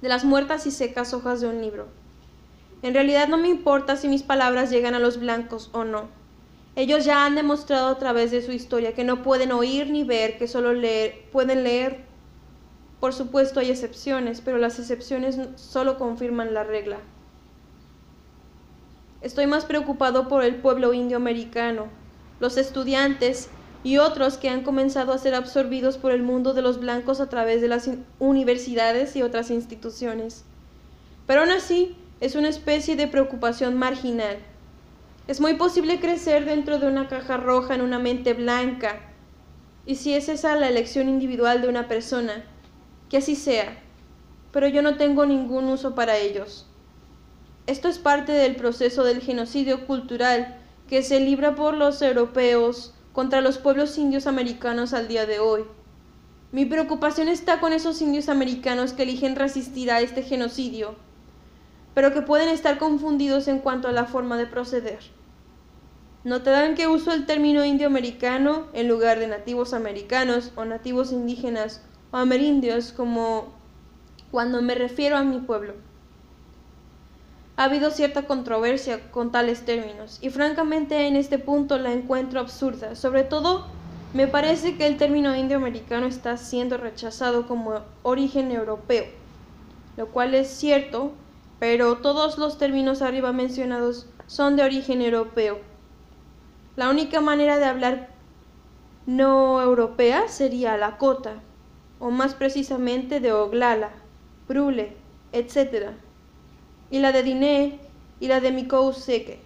de 0.00 0.08
las 0.08 0.24
muertas 0.24 0.66
y 0.66 0.70
secas 0.70 1.12
hojas 1.12 1.40
de 1.40 1.48
un 1.48 1.60
libro. 1.60 1.88
En 2.82 2.94
realidad 2.94 3.26
no 3.26 3.36
me 3.36 3.48
importa 3.48 3.96
si 3.96 4.06
mis 4.06 4.22
palabras 4.22 4.70
llegan 4.70 4.94
a 4.94 5.00
los 5.00 5.18
blancos 5.18 5.70
o 5.72 5.82
no. 5.82 6.08
Ellos 6.76 7.04
ya 7.04 7.26
han 7.26 7.34
demostrado 7.34 7.88
a 7.88 7.98
través 7.98 8.30
de 8.30 8.42
su 8.42 8.52
historia 8.52 8.94
que 8.94 9.02
no 9.02 9.24
pueden 9.24 9.50
oír 9.50 9.90
ni 9.90 10.04
ver, 10.04 10.38
que 10.38 10.46
solo 10.46 10.70
pueden 11.32 11.64
leer 11.64 12.13
por 13.04 13.12
supuesto 13.12 13.60
hay 13.60 13.70
excepciones, 13.70 14.40
pero 14.40 14.56
las 14.56 14.78
excepciones 14.78 15.38
solo 15.56 15.98
confirman 15.98 16.54
la 16.54 16.64
regla. 16.64 17.00
estoy 19.20 19.46
más 19.46 19.66
preocupado 19.66 20.26
por 20.26 20.42
el 20.42 20.54
pueblo 20.54 20.94
indio 20.94 21.18
americano, 21.18 21.88
los 22.40 22.56
estudiantes 22.56 23.50
y 23.82 23.98
otros 23.98 24.38
que 24.38 24.48
han 24.48 24.62
comenzado 24.62 25.12
a 25.12 25.18
ser 25.18 25.34
absorbidos 25.34 25.98
por 25.98 26.12
el 26.12 26.22
mundo 26.22 26.54
de 26.54 26.62
los 26.62 26.80
blancos 26.80 27.20
a 27.20 27.28
través 27.28 27.60
de 27.60 27.68
las 27.68 27.90
universidades 28.20 29.16
y 29.16 29.22
otras 29.22 29.50
instituciones. 29.50 30.46
Pero 31.26 31.42
aún 31.42 31.50
así, 31.50 31.98
es 32.22 32.36
una 32.36 32.48
especie 32.48 32.96
de 32.96 33.06
preocupación 33.06 33.76
marginal. 33.76 34.38
Es 35.28 35.42
muy 35.42 35.56
posible 35.56 36.00
crecer 36.00 36.46
dentro 36.46 36.78
de 36.78 36.86
una 36.86 37.08
caja 37.08 37.36
roja 37.36 37.74
en 37.74 37.82
una 37.82 37.98
mente 37.98 38.32
blanca. 38.32 38.98
Y 39.84 39.96
si 39.96 40.14
es 40.14 40.30
esa 40.30 40.56
la 40.56 40.70
elección 40.70 41.10
individual 41.10 41.60
de 41.60 41.68
una 41.68 41.86
persona, 41.86 42.44
que 43.14 43.18
así 43.18 43.36
sea. 43.36 43.80
Pero 44.50 44.66
yo 44.66 44.82
no 44.82 44.96
tengo 44.96 45.24
ningún 45.24 45.66
uso 45.66 45.94
para 45.94 46.16
ellos. 46.16 46.66
Esto 47.68 47.86
es 47.86 48.00
parte 48.00 48.32
del 48.32 48.56
proceso 48.56 49.04
del 49.04 49.20
genocidio 49.20 49.86
cultural 49.86 50.58
que 50.88 51.00
se 51.04 51.20
libra 51.20 51.54
por 51.54 51.74
los 51.74 52.02
europeos 52.02 52.92
contra 53.12 53.40
los 53.40 53.58
pueblos 53.58 53.98
indios 53.98 54.26
americanos 54.26 54.92
al 54.94 55.06
día 55.06 55.26
de 55.26 55.38
hoy. 55.38 55.62
Mi 56.50 56.64
preocupación 56.64 57.28
está 57.28 57.60
con 57.60 57.72
esos 57.72 58.02
indios 58.02 58.28
americanos 58.28 58.92
que 58.94 59.04
eligen 59.04 59.36
resistir 59.36 59.92
a 59.92 60.00
este 60.00 60.24
genocidio, 60.24 60.96
pero 61.94 62.12
que 62.12 62.22
pueden 62.22 62.48
estar 62.48 62.78
confundidos 62.78 63.46
en 63.46 63.60
cuanto 63.60 63.86
a 63.86 63.92
la 63.92 64.06
forma 64.06 64.36
de 64.36 64.48
proceder. 64.48 64.98
Notarán 66.24 66.74
que 66.74 66.88
uso 66.88 67.12
el 67.12 67.26
término 67.26 67.64
indio 67.64 67.86
americano 67.86 68.66
en 68.72 68.88
lugar 68.88 69.20
de 69.20 69.28
nativos 69.28 69.72
americanos 69.72 70.50
o 70.56 70.64
nativos 70.64 71.12
indígenas 71.12 71.80
o 72.14 72.16
amerindios 72.16 72.92
como 72.92 73.46
cuando 74.30 74.62
me 74.62 74.76
refiero 74.76 75.16
a 75.16 75.24
mi 75.24 75.40
pueblo. 75.40 75.74
Ha 77.56 77.64
habido 77.64 77.90
cierta 77.90 78.28
controversia 78.28 79.10
con 79.10 79.32
tales 79.32 79.64
términos 79.64 80.20
y 80.22 80.30
francamente 80.30 81.08
en 81.08 81.16
este 81.16 81.40
punto 81.40 81.76
la 81.76 81.92
encuentro 81.92 82.38
absurda. 82.38 82.94
Sobre 82.94 83.24
todo, 83.24 83.66
me 84.12 84.28
parece 84.28 84.76
que 84.76 84.86
el 84.86 84.96
término 84.96 85.34
indio-americano 85.34 86.06
está 86.06 86.36
siendo 86.36 86.76
rechazado 86.76 87.48
como 87.48 87.80
origen 88.04 88.52
europeo, 88.52 89.06
lo 89.96 90.06
cual 90.06 90.36
es 90.36 90.46
cierto, 90.46 91.10
pero 91.58 91.96
todos 91.96 92.38
los 92.38 92.58
términos 92.58 93.02
arriba 93.02 93.32
mencionados 93.32 94.06
son 94.28 94.54
de 94.54 94.62
origen 94.62 95.02
europeo. 95.02 95.58
La 96.76 96.90
única 96.90 97.20
manera 97.20 97.58
de 97.58 97.64
hablar 97.64 98.08
no 99.04 99.60
europea 99.60 100.28
sería 100.28 100.76
Lakota, 100.76 101.40
o 101.98 102.10
más 102.10 102.34
precisamente 102.34 103.20
de 103.20 103.32
Oglala, 103.32 103.90
Brule, 104.46 104.96
etc 105.32 105.94
y 106.94 107.00
la 107.00 107.10
de 107.10 107.24
Diné 107.24 107.80
y 108.20 108.28
la 108.28 108.38
de 108.38 108.52
Mikouseke, 108.52 109.40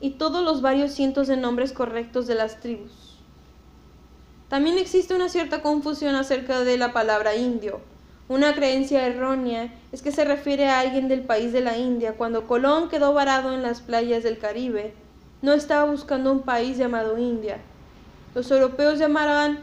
y 0.00 0.12
todos 0.12 0.42
los 0.42 0.62
varios 0.62 0.92
cientos 0.92 1.26
de 1.26 1.36
nombres 1.36 1.72
correctos 1.72 2.26
de 2.26 2.34
las 2.34 2.60
tribus. 2.60 3.18
También 4.48 4.78
existe 4.78 5.14
una 5.14 5.28
cierta 5.28 5.60
confusión 5.60 6.14
acerca 6.14 6.60
de 6.60 6.78
la 6.78 6.94
palabra 6.94 7.36
indio. 7.36 7.80
Una 8.28 8.54
creencia 8.54 9.06
errónea 9.06 9.74
es 9.92 10.00
que 10.00 10.12
se 10.12 10.24
refiere 10.24 10.68
a 10.68 10.80
alguien 10.80 11.08
del 11.08 11.22
país 11.22 11.52
de 11.52 11.60
la 11.60 11.76
India. 11.76 12.14
Cuando 12.16 12.46
Colón 12.46 12.88
quedó 12.88 13.12
varado 13.12 13.52
en 13.52 13.60
las 13.60 13.82
playas 13.82 14.22
del 14.22 14.38
Caribe, 14.38 14.94
no 15.42 15.52
estaba 15.52 15.90
buscando 15.90 16.32
un 16.32 16.40
país 16.40 16.78
llamado 16.78 17.18
India. 17.18 17.58
Los 18.34 18.50
europeos 18.50 18.98
llamaban, 18.98 19.60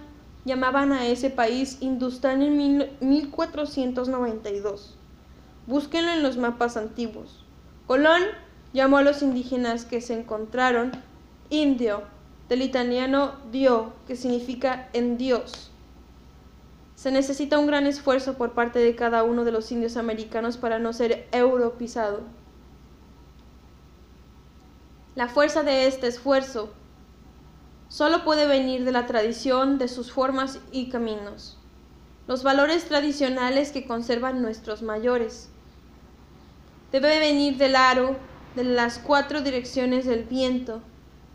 llamaban 0.47 0.91
a 0.93 1.05
ese 1.05 1.29
país 1.29 1.77
Hindustán 1.81 2.41
en 2.41 2.89
1492. 3.01 4.95
Búsquenlo 5.67 6.11
en 6.11 6.23
los 6.23 6.37
mapas 6.37 6.77
antiguos. 6.77 7.43
Colón 7.85 8.23
llamó 8.73 8.97
a 8.97 9.03
los 9.03 9.21
indígenas 9.21 9.85
que 9.85 10.01
se 10.01 10.17
encontraron 10.17 10.91
indio, 11.49 12.01
del 12.49 12.61
italiano 12.61 13.33
dio, 13.51 13.91
que 14.07 14.15
significa 14.15 14.89
en 14.93 15.17
Dios. 15.17 15.69
Se 16.95 17.11
necesita 17.11 17.59
un 17.59 17.67
gran 17.67 17.85
esfuerzo 17.85 18.37
por 18.37 18.53
parte 18.53 18.79
de 18.79 18.95
cada 18.95 19.23
uno 19.23 19.43
de 19.43 19.51
los 19.51 19.71
indios 19.71 19.97
americanos 19.97 20.57
para 20.57 20.79
no 20.79 20.93
ser 20.93 21.27
europeizado. 21.31 22.21
La 25.15 25.27
fuerza 25.27 25.63
de 25.63 25.87
este 25.87 26.07
esfuerzo 26.07 26.71
solo 27.89 28.23
puede 28.23 28.47
venir 28.47 28.85
de 28.85 28.91
la 28.91 29.05
tradición 29.05 29.77
de 29.77 29.87
sus 29.87 30.11
formas 30.11 30.59
y 30.71 30.89
caminos, 30.89 31.57
los 32.27 32.43
valores 32.43 32.85
tradicionales 32.85 33.71
que 33.71 33.85
conservan 33.85 34.41
nuestros 34.41 34.81
mayores 34.81 35.49
Debe 36.91 37.19
venir 37.19 37.57
del 37.57 37.75
aro, 37.75 38.15
de 38.55 38.63
las 38.63 38.97
cuatro 38.97 39.41
direcciones 39.41 40.05
del 40.05 40.23
viento, 40.23 40.81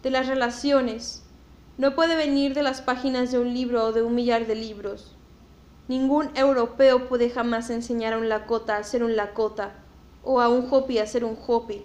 de 0.03 0.11
las 0.11 0.27
relaciones. 0.27 1.25
No 1.77 1.95
puede 1.95 2.17
venir 2.17 2.55
de 2.55 2.63
las 2.63 2.81
páginas 2.81 3.31
de 3.31 3.39
un 3.39 3.53
libro 3.53 3.85
o 3.85 3.93
de 3.93 4.01
un 4.01 4.15
millar 4.15 4.47
de 4.47 4.55
libros. 4.55 5.15
Ningún 5.89 6.31
europeo 6.37 7.07
puede 7.07 7.29
jamás 7.29 7.69
enseñar 7.69 8.15
a 8.15 8.19
un 8.19 8.31
lakota 8.31 8.79
a 8.79 8.83
ser 8.83 9.05
un 9.05 9.15
lakota 9.15 9.75
o 10.25 10.41
a 10.41 10.49
un 10.49 10.67
hopi 10.71 10.99
a 10.99 11.07
ser 11.07 11.23
un 11.23 11.37
hopi. 11.47 11.85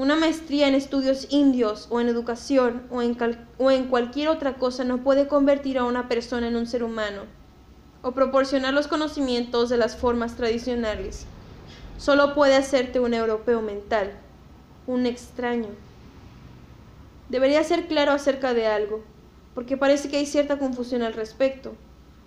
Una 0.00 0.16
maestría 0.16 0.66
en 0.66 0.74
estudios 0.74 1.26
indios 1.28 1.86
o 1.90 2.00
en 2.00 2.08
educación 2.08 2.84
o 2.88 3.02
en, 3.02 3.18
o 3.58 3.70
cualquier 3.90 4.28
otra 4.28 4.54
cosa 4.54 4.82
no 4.82 5.04
puede 5.04 5.28
convertir 5.28 5.76
a 5.76 5.84
una 5.84 6.08
persona 6.08 6.48
en 6.48 6.56
un 6.56 6.66
ser 6.66 6.82
humano 6.82 7.24
o 8.00 8.12
proporcionar 8.12 8.72
los 8.72 8.88
conocimientos 8.88 9.68
de 9.68 9.76
las 9.76 9.98
formas 9.98 10.36
tradicionales 10.36 11.26
solo 11.98 12.34
puede 12.34 12.56
hacerte 12.56 12.98
un 12.98 13.12
europeo 13.12 13.60
mental, 13.60 14.12
un 14.86 15.04
extraño. 15.04 15.68
Debería 17.28 17.62
ser 17.62 17.86
claro 17.86 18.12
acerca 18.12 18.54
de 18.54 18.68
algo, 18.68 19.04
porque 19.54 19.76
parece 19.76 20.08
que 20.08 20.16
hay 20.16 20.24
cierta 20.24 20.58
confusión 20.58 21.02
al 21.02 21.12
respecto. 21.12 21.74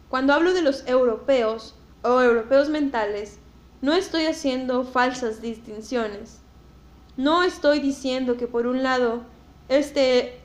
Cuando 0.09 0.33
hablo 0.33 0.53
de 0.53 0.61
los 0.61 0.87
europeos 0.87 1.73
o 2.03 2.21
europeos 2.21 2.69
mentales, 2.69 3.39
no 3.81 3.93
estoy 3.93 4.27
haciendo 4.27 4.83
falsas 4.83 5.41
distinciones. 5.41 6.42
No 7.17 7.43
estoy 7.43 7.79
diciendo 7.79 8.37
que 8.37 8.47
por 8.47 8.65
un 8.65 8.81
lado 8.81 9.21
este 9.69 10.39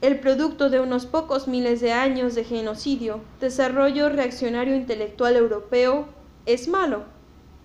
el 0.00 0.18
producto 0.18 0.70
de 0.70 0.80
unos 0.80 1.06
pocos 1.06 1.46
miles 1.46 1.80
de 1.80 1.92
años 1.92 2.34
de 2.34 2.42
genocidio, 2.44 3.20
desarrollo 3.38 4.08
reaccionario 4.08 4.74
intelectual 4.74 5.36
europeo, 5.36 6.08
es 6.46 6.68
malo 6.68 7.04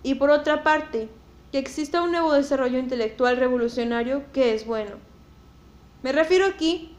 y 0.02 0.14
por 0.16 0.30
otra 0.30 0.62
parte, 0.62 1.08
que 1.50 1.58
exista 1.58 2.02
un 2.02 2.12
nuevo 2.12 2.32
desarrollo 2.32 2.78
intelectual 2.78 3.38
revolucionario 3.38 4.22
que 4.32 4.54
es 4.54 4.66
bueno. 4.66 4.92
Me 6.02 6.12
refiero 6.12 6.46
aquí 6.46 6.94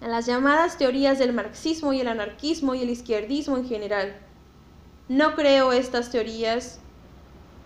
a 0.00 0.08
las 0.08 0.26
llamadas 0.26 0.78
teorías 0.78 1.18
del 1.18 1.32
marxismo 1.32 1.92
y 1.92 2.00
el 2.00 2.08
anarquismo 2.08 2.74
y 2.74 2.82
el 2.82 2.90
izquierdismo 2.90 3.56
en 3.56 3.68
general. 3.68 4.16
No 5.08 5.34
creo 5.34 5.72
estas 5.72 6.10
teorías 6.10 6.80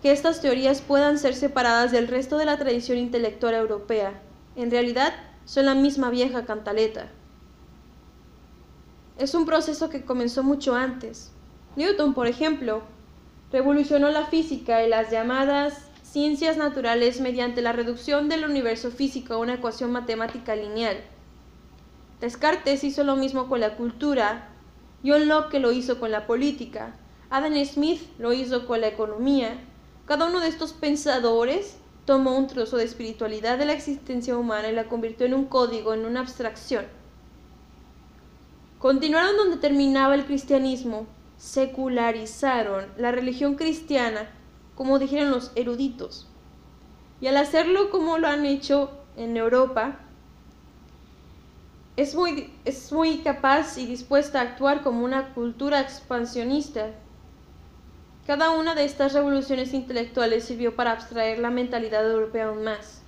que 0.03 0.13
estas 0.13 0.41
teorías 0.41 0.81
puedan 0.81 1.19
ser 1.19 1.35
separadas 1.35 1.93
del 1.93 2.09
resto 2.09 2.39
de 2.39 2.45
la 2.45 2.59
tradición 2.59 2.99
intelectual 2.99 3.55
europea. 3.55 4.21
En 4.57 4.71
realidad, 4.71 5.13
son 5.45 5.67
la 5.67 5.75
misma 5.75 6.11
vieja 6.11 6.45
cantaleta. 6.45 7.09
Es 9.19 9.35
un 9.35 9.47
proceso 9.47 9.91
que 9.91 10.05
comenzó 10.05 10.43
mucho 10.43 10.75
antes. 10.75 11.33
Newton, 11.77 12.15
por 12.15 12.27
ejemplo, 12.27 12.83
Revolucionó 13.51 14.11
la 14.11 14.27
física 14.27 14.85
y 14.85 14.91
las 14.91 15.11
llamadas 15.11 15.89
ciencias 16.03 16.59
naturales 16.59 17.21
mediante 17.23 17.63
la 17.63 17.73
reducción 17.73 18.29
del 18.29 18.45
universo 18.45 18.91
físico 18.91 19.33
a 19.33 19.39
una 19.39 19.55
ecuación 19.55 19.91
matemática 19.91 20.55
lineal. 20.55 20.99
Descartes 22.21 22.85
hizo 22.85 23.05
lo 23.05 23.17
mismo 23.17 23.49
con 23.49 23.61
la 23.61 23.77
cultura, 23.77 24.49
John 25.03 25.29
Locke 25.29 25.61
lo 25.61 25.73
hizo 25.73 25.99
con 25.99 26.11
la 26.11 26.27
política, 26.27 26.95
Adam 27.31 27.55
Smith 27.65 28.03
lo 28.19 28.35
hizo 28.35 28.67
con 28.67 28.83
la 28.83 28.89
economía. 28.89 29.59
Cada 30.09 30.25
uno 30.25 30.41
de 30.41 30.49
estos 30.49 30.73
pensadores 30.73 31.77
tomó 32.07 32.35
un 32.35 32.47
trozo 32.47 32.79
de 32.79 32.85
espiritualidad 32.85 33.59
de 33.59 33.67
la 33.67 33.75
existencia 33.75 34.39
humana 34.39 34.71
y 34.71 34.75
la 34.75 34.89
convirtió 34.89 35.27
en 35.27 35.35
un 35.35 35.45
código, 35.45 35.93
en 35.93 36.07
una 36.07 36.21
abstracción. 36.21 36.87
Continuaron 38.79 39.37
donde 39.37 39.59
terminaba 39.59 40.15
el 40.15 40.25
cristianismo, 40.25 41.07
secularizaron 41.37 42.87
la 42.97 43.13
religión 43.13 43.57
cristiana, 43.57 44.31
como 44.75 44.99
dijeron 44.99 45.31
los 45.31 45.53
eruditos. 45.57 46.27
Y 47.21 47.27
al 47.27 47.37
hacerlo 47.37 47.91
como 47.91 48.17
lo 48.17 48.29
han 48.29 48.47
hecho 48.47 48.91
en 49.15 49.37
Europa, 49.37 49.99
es 51.99 52.15
muy, 52.15 52.51
es 52.65 52.93
muy 52.93 53.19
capaz 53.19 53.77
y 53.77 53.85
dispuesta 53.85 54.41
a 54.41 54.45
actuar 54.45 54.83
como 54.83 55.05
una 55.05 55.35
cultura 55.35 55.81
expansionista. 55.81 56.95
Cada 58.29 58.51
una 58.51 58.75
de 58.75 58.85
estas 58.85 59.15
revoluciones 59.15 59.73
intelectuales 59.73 60.45
sirvió 60.45 60.77
para 60.77 60.93
abstraer 60.93 61.39
la 61.39 61.49
mentalidad 61.49 62.07
europea 62.07 62.49
aún 62.49 62.63
más, 62.63 63.01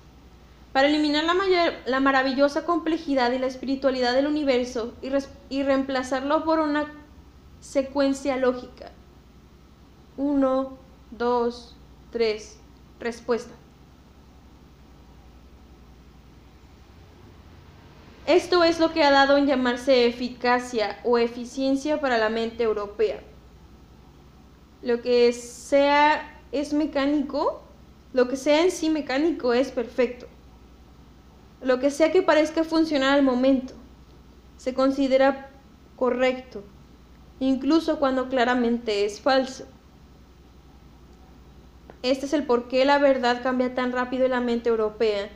para 0.73 0.87
eliminar 0.87 1.25
la, 1.25 1.35
mayor, 1.35 1.73
la 1.85 1.99
maravillosa 1.99 2.65
complejidad 2.65 3.31
y 3.31 3.37
la 3.37 3.45
espiritualidad 3.45 4.15
del 4.15 4.25
universo 4.25 4.95
y, 5.03 5.11
y 5.55 5.61
reemplazarlo 5.61 6.43
por 6.43 6.59
una 6.59 6.91
secuencia 7.59 8.35
lógica. 8.37 8.89
1, 10.17 10.77
2, 11.11 11.75
3. 12.11 12.59
Respuesta. 12.99 13.53
Esto 18.25 18.63
es 18.63 18.79
lo 18.79 18.91
que 18.91 19.03
ha 19.03 19.11
dado 19.11 19.37
en 19.37 19.45
llamarse 19.45 20.07
eficacia 20.07 20.99
o 21.03 21.19
eficiencia 21.19 22.01
para 22.01 22.17
la 22.17 22.29
mente 22.29 22.63
europea. 22.63 23.21
Lo 24.81 25.01
que 25.01 25.31
sea 25.33 26.41
es 26.51 26.73
mecánico, 26.73 27.61
lo 28.13 28.27
que 28.27 28.35
sea 28.35 28.63
en 28.63 28.71
sí 28.71 28.89
mecánico 28.89 29.53
es 29.53 29.71
perfecto. 29.71 30.27
Lo 31.61 31.79
que 31.79 31.91
sea 31.91 32.11
que 32.11 32.23
parezca 32.23 32.63
funcionar 32.63 33.13
al 33.13 33.23
momento 33.23 33.73
se 34.57 34.73
considera 34.73 35.51
correcto, 35.95 36.63
incluso 37.39 37.99
cuando 37.99 38.29
claramente 38.29 39.05
es 39.05 39.21
falso. 39.21 39.65
Este 42.01 42.25
es 42.25 42.33
el 42.33 42.47
por 42.47 42.67
qué 42.67 42.83
la 42.83 42.97
verdad 42.97 43.43
cambia 43.43 43.75
tan 43.75 43.91
rápido 43.91 44.25
en 44.25 44.31
la 44.31 44.41
mente 44.41 44.69
europea. 44.69 45.29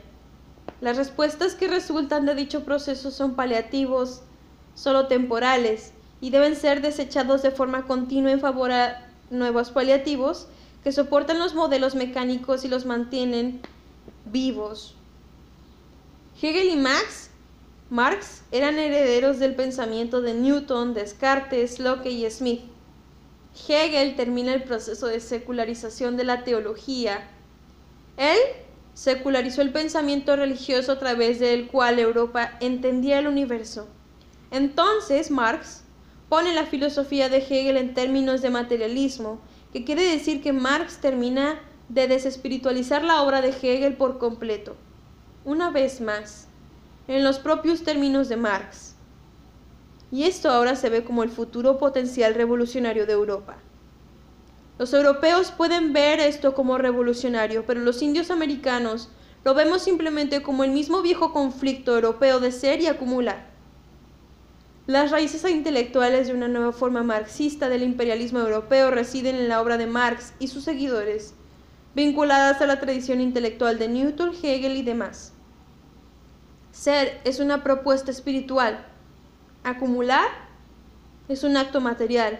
Las 0.80 0.96
respuestas 0.96 1.54
que 1.54 1.68
resultan 1.68 2.26
de 2.26 2.34
dicho 2.34 2.64
proceso 2.64 3.12
son 3.12 3.36
paliativos, 3.36 4.22
solo 4.74 5.06
temporales, 5.06 5.92
y 6.20 6.30
deben 6.30 6.56
ser 6.56 6.82
desechados 6.82 7.42
de 7.42 7.52
forma 7.52 7.86
continua 7.86 8.32
en 8.32 8.40
favor 8.40 8.72
nuevos 9.30 9.70
paliativos 9.70 10.48
que 10.84 10.92
soportan 10.92 11.38
los 11.38 11.54
modelos 11.54 11.94
mecánicos 11.94 12.64
y 12.64 12.68
los 12.68 12.86
mantienen 12.86 13.60
vivos. 14.26 14.94
Hegel 16.40 16.68
y 16.68 16.76
Max, 16.76 17.30
Marx 17.90 18.42
eran 18.52 18.78
herederos 18.78 19.38
del 19.38 19.54
pensamiento 19.54 20.20
de 20.20 20.34
Newton, 20.34 20.94
Descartes, 20.94 21.78
Locke 21.78 22.10
y 22.10 22.28
Smith. 22.30 22.60
Hegel 23.66 24.16
termina 24.16 24.52
el 24.52 24.64
proceso 24.64 25.06
de 25.06 25.20
secularización 25.20 26.16
de 26.16 26.24
la 26.24 26.44
teología. 26.44 27.28
Él 28.16 28.38
secularizó 28.94 29.62
el 29.62 29.72
pensamiento 29.72 30.36
religioso 30.36 30.92
a 30.92 30.98
través 30.98 31.38
del 31.38 31.68
cual 31.68 31.98
Europa 31.98 32.56
entendía 32.60 33.18
el 33.18 33.26
universo. 33.26 33.88
Entonces 34.50 35.30
Marx 35.30 35.82
pone 36.28 36.54
la 36.54 36.66
filosofía 36.66 37.28
de 37.28 37.38
Hegel 37.38 37.76
en 37.76 37.94
términos 37.94 38.42
de 38.42 38.50
materialismo, 38.50 39.38
que 39.72 39.84
quiere 39.84 40.02
decir 40.02 40.42
que 40.42 40.52
Marx 40.52 40.98
termina 40.98 41.60
de 41.88 42.08
desespiritualizar 42.08 43.04
la 43.04 43.22
obra 43.22 43.40
de 43.40 43.50
Hegel 43.50 43.96
por 43.96 44.18
completo. 44.18 44.76
Una 45.44 45.70
vez 45.70 46.00
más, 46.00 46.48
en 47.08 47.22
los 47.22 47.38
propios 47.38 47.84
términos 47.84 48.28
de 48.28 48.36
Marx. 48.36 48.94
Y 50.10 50.24
esto 50.24 50.50
ahora 50.50 50.76
se 50.76 50.88
ve 50.88 51.04
como 51.04 51.22
el 51.22 51.30
futuro 51.30 51.78
potencial 51.78 52.34
revolucionario 52.34 53.06
de 53.06 53.12
Europa. 53.12 53.56
Los 54.78 54.92
europeos 54.92 55.52
pueden 55.52 55.92
ver 55.92 56.20
esto 56.20 56.54
como 56.54 56.78
revolucionario, 56.78 57.64
pero 57.66 57.80
los 57.80 58.02
indios 58.02 58.30
americanos 58.30 59.08
lo 59.44 59.54
vemos 59.54 59.82
simplemente 59.82 60.42
como 60.42 60.64
el 60.64 60.72
mismo 60.72 61.02
viejo 61.02 61.32
conflicto 61.32 61.94
europeo 61.94 62.40
de 62.40 62.52
ser 62.52 62.80
y 62.80 62.88
acumular. 62.88 63.55
Las 64.86 65.10
raíces 65.10 65.44
intelectuales 65.50 66.28
de 66.28 66.34
una 66.34 66.46
nueva 66.46 66.72
forma 66.72 67.02
marxista 67.02 67.68
del 67.68 67.82
imperialismo 67.82 68.38
europeo 68.38 68.92
residen 68.92 69.34
en 69.34 69.48
la 69.48 69.60
obra 69.60 69.78
de 69.78 69.88
Marx 69.88 70.32
y 70.38 70.46
sus 70.46 70.62
seguidores, 70.62 71.34
vinculadas 71.96 72.60
a 72.60 72.66
la 72.66 72.78
tradición 72.78 73.20
intelectual 73.20 73.80
de 73.80 73.88
Newton, 73.88 74.32
Hegel 74.40 74.76
y 74.76 74.82
demás. 74.82 75.32
Ser 76.70 77.20
es 77.24 77.40
una 77.40 77.64
propuesta 77.64 78.12
espiritual. 78.12 78.86
Acumular 79.64 80.28
es 81.28 81.42
un 81.42 81.56
acto 81.56 81.80
material. 81.80 82.38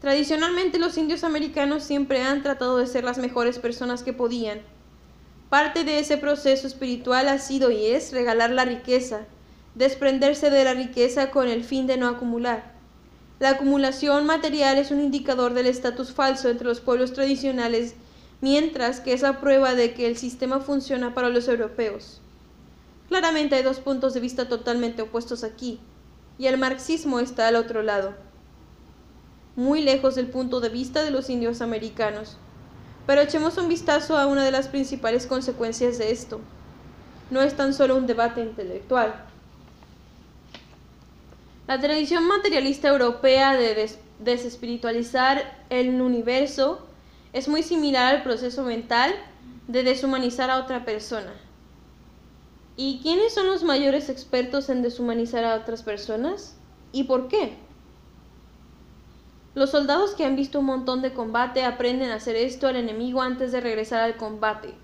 Tradicionalmente 0.00 0.78
los 0.78 0.96
indios 0.96 1.24
americanos 1.24 1.82
siempre 1.82 2.22
han 2.22 2.44
tratado 2.44 2.78
de 2.78 2.86
ser 2.86 3.02
las 3.02 3.18
mejores 3.18 3.58
personas 3.58 4.04
que 4.04 4.12
podían. 4.12 4.60
Parte 5.48 5.82
de 5.82 5.98
ese 5.98 6.18
proceso 6.18 6.68
espiritual 6.68 7.28
ha 7.28 7.38
sido 7.40 7.72
y 7.72 7.86
es 7.86 8.12
regalar 8.12 8.50
la 8.50 8.64
riqueza, 8.64 9.26
desprenderse 9.76 10.48
de 10.48 10.64
la 10.64 10.72
riqueza 10.72 11.30
con 11.30 11.48
el 11.48 11.62
fin 11.62 11.86
de 11.86 11.98
no 11.98 12.08
acumular. 12.08 12.72
La 13.38 13.50
acumulación 13.50 14.24
material 14.24 14.78
es 14.78 14.90
un 14.90 15.00
indicador 15.00 15.52
del 15.52 15.66
estatus 15.66 16.12
falso 16.12 16.48
entre 16.48 16.66
los 16.66 16.80
pueblos 16.80 17.12
tradicionales, 17.12 17.94
mientras 18.40 19.00
que 19.00 19.12
es 19.12 19.20
la 19.20 19.38
prueba 19.38 19.74
de 19.74 19.92
que 19.92 20.06
el 20.06 20.16
sistema 20.16 20.60
funciona 20.60 21.12
para 21.12 21.28
los 21.28 21.46
europeos. 21.46 22.22
Claramente 23.08 23.54
hay 23.54 23.62
dos 23.62 23.78
puntos 23.78 24.14
de 24.14 24.20
vista 24.20 24.48
totalmente 24.48 25.02
opuestos 25.02 25.44
aquí, 25.44 25.78
y 26.38 26.46
el 26.46 26.56
marxismo 26.56 27.20
está 27.20 27.46
al 27.46 27.56
otro 27.56 27.82
lado, 27.82 28.14
muy 29.56 29.82
lejos 29.82 30.14
del 30.14 30.28
punto 30.28 30.60
de 30.60 30.70
vista 30.70 31.04
de 31.04 31.10
los 31.10 31.28
indios 31.28 31.60
americanos. 31.60 32.38
Pero 33.06 33.20
echemos 33.20 33.58
un 33.58 33.68
vistazo 33.68 34.16
a 34.16 34.26
una 34.26 34.42
de 34.42 34.50
las 34.50 34.68
principales 34.68 35.26
consecuencias 35.26 35.98
de 35.98 36.10
esto. 36.10 36.40
No 37.30 37.42
es 37.42 37.54
tan 37.54 37.74
solo 37.74 37.96
un 37.96 38.06
debate 38.06 38.40
intelectual, 38.40 39.26
la 41.66 41.80
tradición 41.80 42.26
materialista 42.28 42.88
europea 42.88 43.56
de 43.56 43.90
desespiritualizar 44.20 45.64
el 45.68 46.00
universo 46.00 46.86
es 47.32 47.48
muy 47.48 47.62
similar 47.62 48.14
al 48.14 48.22
proceso 48.22 48.62
mental 48.62 49.14
de 49.66 49.82
deshumanizar 49.82 50.48
a 50.48 50.58
otra 50.58 50.84
persona. 50.84 51.32
¿Y 52.76 53.00
quiénes 53.02 53.34
son 53.34 53.46
los 53.46 53.64
mayores 53.64 54.08
expertos 54.08 54.68
en 54.68 54.82
deshumanizar 54.82 55.44
a 55.44 55.56
otras 55.56 55.82
personas? 55.82 56.56
¿Y 56.92 57.04
por 57.04 57.28
qué? 57.28 57.56
Los 59.54 59.70
soldados 59.70 60.14
que 60.14 60.24
han 60.24 60.36
visto 60.36 60.60
un 60.60 60.66
montón 60.66 61.02
de 61.02 61.14
combate 61.14 61.64
aprenden 61.64 62.10
a 62.10 62.16
hacer 62.16 62.36
esto 62.36 62.68
al 62.68 62.76
enemigo 62.76 63.22
antes 63.22 63.50
de 63.50 63.60
regresar 63.60 64.02
al 64.02 64.16
combate. 64.16 64.74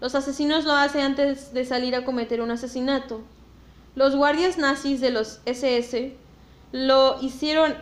Los 0.00 0.14
asesinos 0.14 0.64
lo 0.64 0.72
hacen 0.72 1.00
antes 1.00 1.54
de 1.54 1.64
salir 1.64 1.96
a 1.96 2.04
cometer 2.04 2.42
un 2.42 2.50
asesinato. 2.50 3.22
Los 3.94 4.16
guardias 4.16 4.56
nazis 4.56 5.02
de 5.02 5.10
los 5.10 5.40
SS 5.44 6.14
lo 6.72 7.20
hicieron 7.20 7.74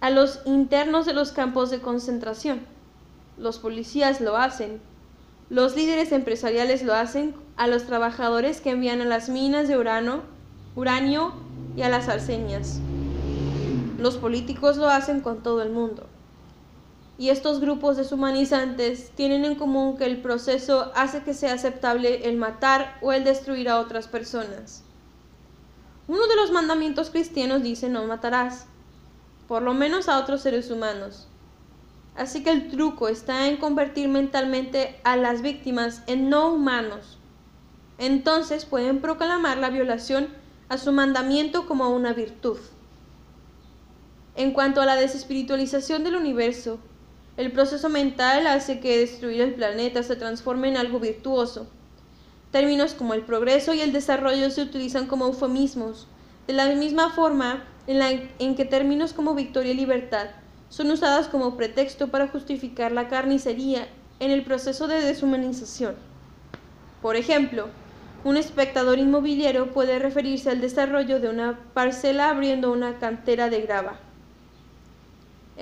a 0.00 0.10
los 0.10 0.40
internos 0.46 1.06
de 1.06 1.14
los 1.14 1.30
campos 1.30 1.70
de 1.70 1.80
concentración. 1.80 2.60
Los 3.38 3.58
policías 3.58 4.20
lo 4.20 4.36
hacen. 4.36 4.80
Los 5.48 5.76
líderes 5.76 6.10
empresariales 6.10 6.82
lo 6.82 6.92
hacen 6.92 7.36
a 7.56 7.68
los 7.68 7.84
trabajadores 7.84 8.60
que 8.60 8.70
envían 8.70 9.00
a 9.00 9.04
las 9.04 9.28
minas 9.28 9.68
de 9.68 9.78
uranio 9.78 11.32
y 11.76 11.82
a 11.82 11.88
las 11.88 12.08
arseñas. 12.08 12.80
Los 13.98 14.16
políticos 14.16 14.76
lo 14.76 14.88
hacen 14.88 15.20
con 15.20 15.44
todo 15.44 15.62
el 15.62 15.70
mundo 15.70 16.08
y 17.22 17.30
estos 17.30 17.60
grupos 17.60 17.96
deshumanizantes 17.96 19.12
tienen 19.14 19.44
en 19.44 19.54
común 19.54 19.96
que 19.96 20.06
el 20.06 20.20
proceso 20.20 20.90
hace 20.96 21.22
que 21.22 21.34
sea 21.34 21.54
aceptable 21.54 22.28
el 22.28 22.36
matar 22.36 22.98
o 23.00 23.12
el 23.12 23.22
destruir 23.22 23.68
a 23.68 23.78
otras 23.78 24.08
personas. 24.08 24.82
Uno 26.08 26.26
de 26.26 26.34
los 26.34 26.50
mandamientos 26.50 27.10
cristianos 27.10 27.62
dice 27.62 27.88
no 27.88 28.04
matarás, 28.08 28.66
por 29.46 29.62
lo 29.62 29.72
menos 29.72 30.08
a 30.08 30.18
otros 30.18 30.40
seres 30.40 30.68
humanos. 30.72 31.28
Así 32.16 32.42
que 32.42 32.50
el 32.50 32.68
truco 32.68 33.06
está 33.06 33.46
en 33.46 33.56
convertir 33.56 34.08
mentalmente 34.08 35.00
a 35.04 35.16
las 35.16 35.42
víctimas 35.42 36.02
en 36.08 36.28
no 36.28 36.52
humanos. 36.52 37.18
Entonces 37.98 38.64
pueden 38.64 39.00
proclamar 39.00 39.58
la 39.58 39.70
violación 39.70 40.26
a 40.68 40.76
su 40.76 40.90
mandamiento 40.90 41.68
como 41.68 41.88
una 41.90 42.14
virtud. 42.14 42.58
En 44.34 44.52
cuanto 44.52 44.80
a 44.80 44.86
la 44.86 44.96
desespiritualización 44.96 46.02
del 46.02 46.16
universo, 46.16 46.80
el 47.36 47.50
proceso 47.50 47.88
mental 47.88 48.46
hace 48.46 48.80
que 48.80 48.98
destruir 48.98 49.40
el 49.40 49.54
planeta 49.54 50.02
se 50.02 50.16
transforme 50.16 50.68
en 50.68 50.76
algo 50.76 51.00
virtuoso. 51.00 51.66
Términos 52.50 52.92
como 52.92 53.14
el 53.14 53.22
progreso 53.22 53.72
y 53.72 53.80
el 53.80 53.92
desarrollo 53.92 54.50
se 54.50 54.62
utilizan 54.62 55.06
como 55.06 55.26
eufemismos, 55.26 56.06
de 56.46 56.52
la 56.52 56.66
misma 56.74 57.10
forma 57.10 57.64
en, 57.86 57.98
la, 57.98 58.10
en 58.10 58.54
que 58.54 58.66
términos 58.66 59.14
como 59.14 59.34
victoria 59.34 59.72
y 59.72 59.76
libertad 59.76 60.26
son 60.68 60.90
usados 60.90 61.28
como 61.28 61.56
pretexto 61.56 62.08
para 62.08 62.28
justificar 62.28 62.92
la 62.92 63.08
carnicería 63.08 63.88
en 64.20 64.30
el 64.30 64.44
proceso 64.44 64.86
de 64.86 65.00
deshumanización. 65.00 65.94
Por 67.00 67.16
ejemplo, 67.16 67.68
un 68.24 68.36
espectador 68.36 68.98
inmobiliario 68.98 69.72
puede 69.72 69.98
referirse 69.98 70.50
al 70.50 70.60
desarrollo 70.60 71.18
de 71.18 71.28
una 71.28 71.58
parcela 71.74 72.28
abriendo 72.28 72.70
una 72.70 72.98
cantera 72.98 73.48
de 73.50 73.62
grava. 73.62 73.98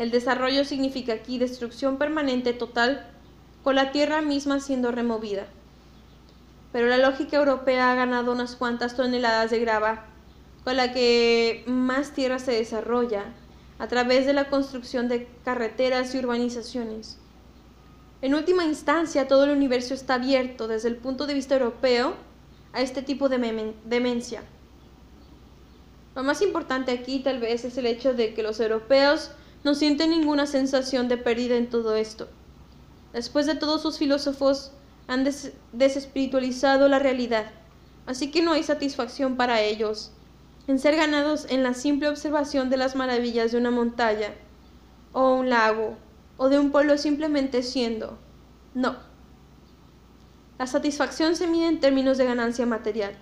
El 0.00 0.10
desarrollo 0.10 0.64
significa 0.64 1.12
aquí 1.12 1.36
destrucción 1.36 1.98
permanente 1.98 2.54
total, 2.54 3.06
con 3.62 3.74
la 3.74 3.92
tierra 3.92 4.22
misma 4.22 4.58
siendo 4.58 4.92
removida. 4.92 5.44
Pero 6.72 6.86
la 6.86 6.96
lógica 6.96 7.36
europea 7.36 7.92
ha 7.92 7.94
ganado 7.94 8.32
unas 8.32 8.56
cuantas 8.56 8.96
toneladas 8.96 9.50
de 9.50 9.58
grava, 9.58 10.06
con 10.64 10.78
la 10.78 10.94
que 10.94 11.64
más 11.66 12.12
tierra 12.12 12.38
se 12.38 12.52
desarrolla, 12.52 13.26
a 13.78 13.88
través 13.88 14.24
de 14.24 14.32
la 14.32 14.48
construcción 14.48 15.06
de 15.06 15.28
carreteras 15.44 16.14
y 16.14 16.18
urbanizaciones. 16.20 17.18
En 18.22 18.34
última 18.34 18.64
instancia, 18.64 19.28
todo 19.28 19.44
el 19.44 19.50
universo 19.50 19.92
está 19.92 20.14
abierto 20.14 20.66
desde 20.66 20.88
el 20.88 20.96
punto 20.96 21.26
de 21.26 21.34
vista 21.34 21.56
europeo 21.56 22.14
a 22.72 22.80
este 22.80 23.02
tipo 23.02 23.28
de 23.28 23.74
demencia. 23.84 24.44
Lo 26.14 26.22
más 26.22 26.40
importante 26.40 26.90
aquí 26.90 27.18
tal 27.18 27.38
vez 27.38 27.66
es 27.66 27.76
el 27.76 27.84
hecho 27.84 28.14
de 28.14 28.32
que 28.32 28.42
los 28.42 28.60
europeos 28.60 29.32
no 29.64 29.74
siente 29.74 30.06
ninguna 30.06 30.46
sensación 30.46 31.08
de 31.08 31.16
pérdida 31.16 31.56
en 31.56 31.68
todo 31.68 31.94
esto. 31.96 32.28
Después 33.12 33.46
de 33.46 33.54
todos 33.54 33.82
sus 33.82 33.98
filósofos 33.98 34.72
han 35.06 35.28
desespiritualizado 35.72 36.88
la 36.88 36.98
realidad, 36.98 37.50
así 38.06 38.30
que 38.30 38.42
no 38.42 38.52
hay 38.52 38.62
satisfacción 38.62 39.36
para 39.36 39.60
ellos 39.60 40.12
en 40.66 40.78
ser 40.78 40.96
ganados 40.96 41.46
en 41.50 41.62
la 41.62 41.74
simple 41.74 42.08
observación 42.08 42.70
de 42.70 42.76
las 42.76 42.94
maravillas 42.94 43.50
de 43.50 43.58
una 43.58 43.70
montaña, 43.70 44.28
o 45.12 45.34
un 45.34 45.50
lago, 45.50 45.96
o 46.36 46.48
de 46.48 46.58
un 46.58 46.70
pueblo 46.70 46.96
simplemente 46.96 47.62
siendo. 47.62 48.18
No. 48.74 48.96
La 50.58 50.66
satisfacción 50.66 51.34
se 51.34 51.48
mide 51.48 51.66
en 51.66 51.80
términos 51.80 52.18
de 52.18 52.26
ganancia 52.26 52.66
material, 52.66 53.16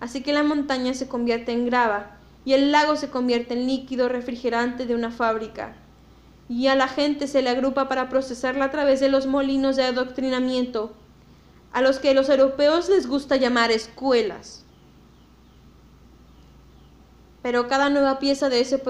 así 0.00 0.22
que 0.22 0.32
la 0.32 0.42
montaña 0.42 0.94
se 0.94 1.08
convierte 1.08 1.52
en 1.52 1.66
grava 1.66 2.19
y 2.44 2.54
el 2.54 2.72
lago 2.72 2.96
se 2.96 3.10
convierte 3.10 3.54
en 3.54 3.66
líquido 3.66 4.08
refrigerante 4.08 4.86
de 4.86 4.94
una 4.94 5.10
fábrica, 5.10 5.76
y 6.48 6.66
a 6.66 6.74
la 6.74 6.88
gente 6.88 7.26
se 7.26 7.42
le 7.42 7.50
agrupa 7.50 7.88
para 7.88 8.08
procesarla 8.08 8.66
a 8.66 8.70
través 8.70 9.00
de 9.00 9.08
los 9.08 9.26
molinos 9.26 9.76
de 9.76 9.84
adoctrinamiento, 9.84 10.92
a 11.72 11.80
los 11.82 11.98
que 11.98 12.14
los 12.14 12.28
europeos 12.28 12.88
les 12.88 13.06
gusta 13.06 13.36
llamar 13.36 13.70
escuelas. 13.70 14.64
Pero 17.42 17.68
cada 17.68 17.88
nueva 17.88 18.18
pieza 18.18 18.48
de 18.48 18.60
ese, 18.60 18.82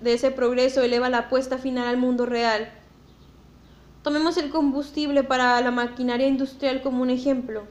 de 0.00 0.12
ese 0.14 0.30
progreso 0.30 0.82
eleva 0.82 1.10
la 1.10 1.18
apuesta 1.18 1.58
final 1.58 1.86
al 1.86 1.96
mundo 1.96 2.26
real. 2.26 2.72
Tomemos 4.02 4.36
el 4.36 4.50
combustible 4.50 5.22
para 5.22 5.60
la 5.60 5.70
maquinaria 5.70 6.26
industrial 6.26 6.82
como 6.82 7.02
un 7.02 7.10
ejemplo. 7.10 7.64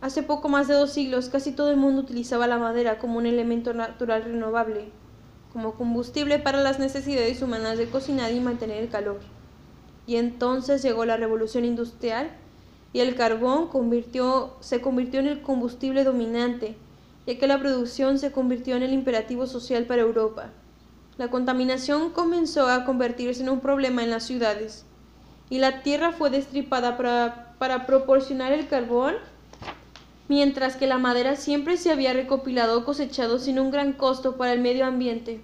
Hace 0.00 0.22
poco 0.22 0.48
más 0.48 0.68
de 0.68 0.74
dos 0.74 0.92
siglos 0.92 1.28
casi 1.28 1.52
todo 1.52 1.70
el 1.70 1.76
mundo 1.76 2.02
utilizaba 2.02 2.46
la 2.46 2.58
madera 2.58 2.98
como 2.98 3.18
un 3.18 3.26
elemento 3.26 3.74
natural 3.74 4.24
renovable, 4.24 4.90
como 5.52 5.74
combustible 5.74 6.38
para 6.38 6.62
las 6.62 6.78
necesidades 6.78 7.40
humanas 7.42 7.78
de 7.78 7.88
cocinar 7.88 8.32
y 8.32 8.40
mantener 8.40 8.82
el 8.82 8.90
calor. 8.90 9.20
Y 10.06 10.16
entonces 10.16 10.82
llegó 10.82 11.04
la 11.04 11.16
revolución 11.16 11.64
industrial 11.64 12.30
y 12.92 13.00
el 13.00 13.14
carbón 13.14 13.68
se 14.60 14.80
convirtió 14.80 15.20
en 15.20 15.26
el 15.26 15.42
combustible 15.42 16.04
dominante 16.04 16.76
ya 17.26 17.38
que 17.38 17.46
la 17.46 17.58
producción 17.58 18.18
se 18.18 18.30
convirtió 18.30 18.76
en 18.76 18.84
el 18.84 18.92
imperativo 18.92 19.46
social 19.46 19.84
para 19.84 20.02
Europa. 20.02 20.50
La 21.18 21.28
contaminación 21.28 22.10
comenzó 22.10 22.68
a 22.68 22.84
convertirse 22.84 23.42
en 23.42 23.48
un 23.48 23.60
problema 23.60 24.04
en 24.04 24.10
las 24.10 24.24
ciudades, 24.24 24.84
y 25.50 25.58
la 25.58 25.82
tierra 25.82 26.12
fue 26.12 26.30
destripada 26.30 26.96
para, 26.96 27.54
para 27.58 27.86
proporcionar 27.86 28.52
el 28.52 28.68
carbón, 28.68 29.14
mientras 30.28 30.76
que 30.76 30.86
la 30.86 30.98
madera 30.98 31.36
siempre 31.36 31.76
se 31.76 31.90
había 31.90 32.12
recopilado 32.12 32.78
o 32.78 32.84
cosechado 32.84 33.38
sin 33.38 33.58
un 33.58 33.70
gran 33.70 33.92
costo 33.92 34.36
para 34.36 34.52
el 34.52 34.60
medio 34.60 34.84
ambiente. 34.84 35.40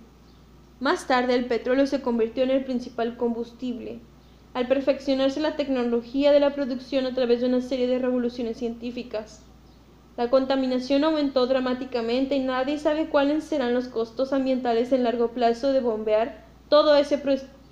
Más 0.81 1.07
tarde 1.07 1.35
el 1.35 1.47
petróleo 1.47 1.87
se 1.87 2.03
convirtió 2.03 2.42
en 2.42 2.51
el 2.51 2.64
principal 2.64 3.16
combustible, 3.16 4.01
al 4.55 4.66
perfeccionarse 4.66 5.40
la 5.40 5.57
tecnología 5.57 6.33
de 6.33 6.40
la 6.40 6.55
producción 6.55 7.07
a 7.07 7.14
través 7.14 7.40
de 7.40 7.47
una 7.47 7.61
serie 7.61 7.87
de 7.87 7.99
revoluciones 7.99 8.57
científicas. 8.59 9.42
La 10.16 10.29
contaminación 10.29 11.05
aumentó 11.05 11.47
dramáticamente 11.47 12.37
y 12.37 12.40
nadie 12.40 12.79
sabe 12.79 13.09
cuáles 13.09 13.45
serán 13.45 13.73
los 13.73 13.88
costos 13.88 14.33
ambientales 14.33 14.92
en 14.92 15.05
largo 15.05 15.29
plazo 15.29 15.73
de 15.73 15.81
bombear 15.81 16.45
todo 16.68 16.97
ese, 16.97 17.23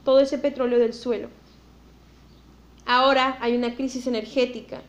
todo 0.04 0.20
ese 0.20 0.38
petróleo 0.38 0.78
del 0.78 0.94
suelo. 0.94 1.28
Ahora 2.86 3.36
hay 3.40 3.56
una 3.56 3.74
crisis 3.74 4.06
energética 4.06 4.80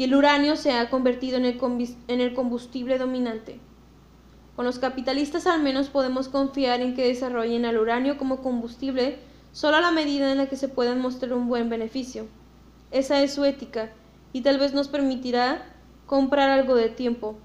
y 0.00 0.04
el 0.04 0.14
uranio 0.14 0.56
se 0.56 0.72
ha 0.72 0.88
convertido 0.88 1.36
en 1.36 1.44
el, 1.44 2.32
combustible 2.32 2.96
dominante. 2.96 3.60
Con 4.56 4.64
los 4.64 4.78
capitalistas 4.78 5.46
al 5.46 5.62
menos 5.62 5.90
podemos 5.90 6.30
confiar 6.30 6.80
en 6.80 6.94
que 6.94 7.06
desarrollen 7.06 7.66
al 7.66 7.76
uranio 7.76 8.16
como 8.16 8.40
combustible 8.40 9.18
solo 9.52 9.76
a 9.76 9.82
la 9.82 9.90
medida 9.90 10.32
en 10.32 10.38
la 10.38 10.46
que 10.46 10.56
se 10.56 10.68
puedan 10.68 11.02
mostrar 11.02 11.34
un 11.34 11.48
buen 11.48 11.68
beneficio. 11.68 12.28
Esa 12.90 13.20
es 13.20 13.34
su 13.34 13.44
ética 13.44 13.92
y 14.32 14.40
tal 14.40 14.58
vez 14.58 14.72
nos 14.72 14.88
permitirá 14.88 15.66
comprar 16.06 16.48
algo 16.48 16.76
de 16.76 16.88
tiempo. 16.88 17.36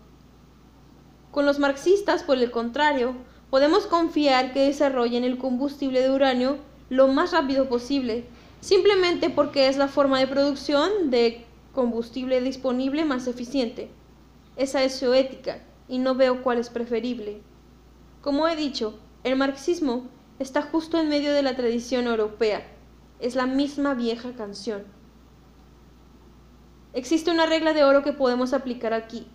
Con 1.31 1.45
los 1.45 1.59
marxistas, 1.59 2.23
por 2.23 2.37
el 2.37 2.51
contrario, 2.51 3.15
podemos 3.49 3.85
confiar 3.85 4.53
que 4.53 4.61
desarrollen 4.61 5.25
el 5.25 5.37
combustible 5.37 5.99
de 5.99 6.09
uranio 6.09 6.59
lo 6.89 7.09
más 7.09 7.33
rápido 7.33 7.67
posible, 7.67 8.23
simplemente 8.61 9.29
porque 9.29 9.67
es 9.67 9.75
la 9.75 9.89
forma 9.89 10.19
de 10.19 10.27
producción 10.27 11.09
de 11.09 11.45
combustible 11.75 12.41
disponible 12.41 13.05
más 13.05 13.27
eficiente. 13.27 13.91
Esa 14.55 14.83
es 14.83 14.95
su 14.95 15.13
ética, 15.13 15.61
y 15.87 15.99
no 15.99 16.15
veo 16.15 16.41
cuál 16.41 16.57
es 16.57 16.69
preferible. 16.69 17.41
Como 18.21 18.47
he 18.47 18.55
dicho, 18.55 18.97
el 19.23 19.35
marxismo 19.35 20.07
está 20.39 20.63
justo 20.63 20.97
en 20.97 21.09
medio 21.09 21.33
de 21.33 21.43
la 21.43 21.55
tradición 21.55 22.07
europea. 22.07 22.65
Es 23.19 23.35
la 23.35 23.45
misma 23.45 23.93
vieja 23.93 24.33
canción. 24.33 24.83
Existe 26.93 27.29
una 27.29 27.45
regla 27.45 27.73
de 27.73 27.83
oro 27.83 28.03
que 28.03 28.13
podemos 28.13 28.53
aplicar 28.53 28.93
aquí. 28.93 29.27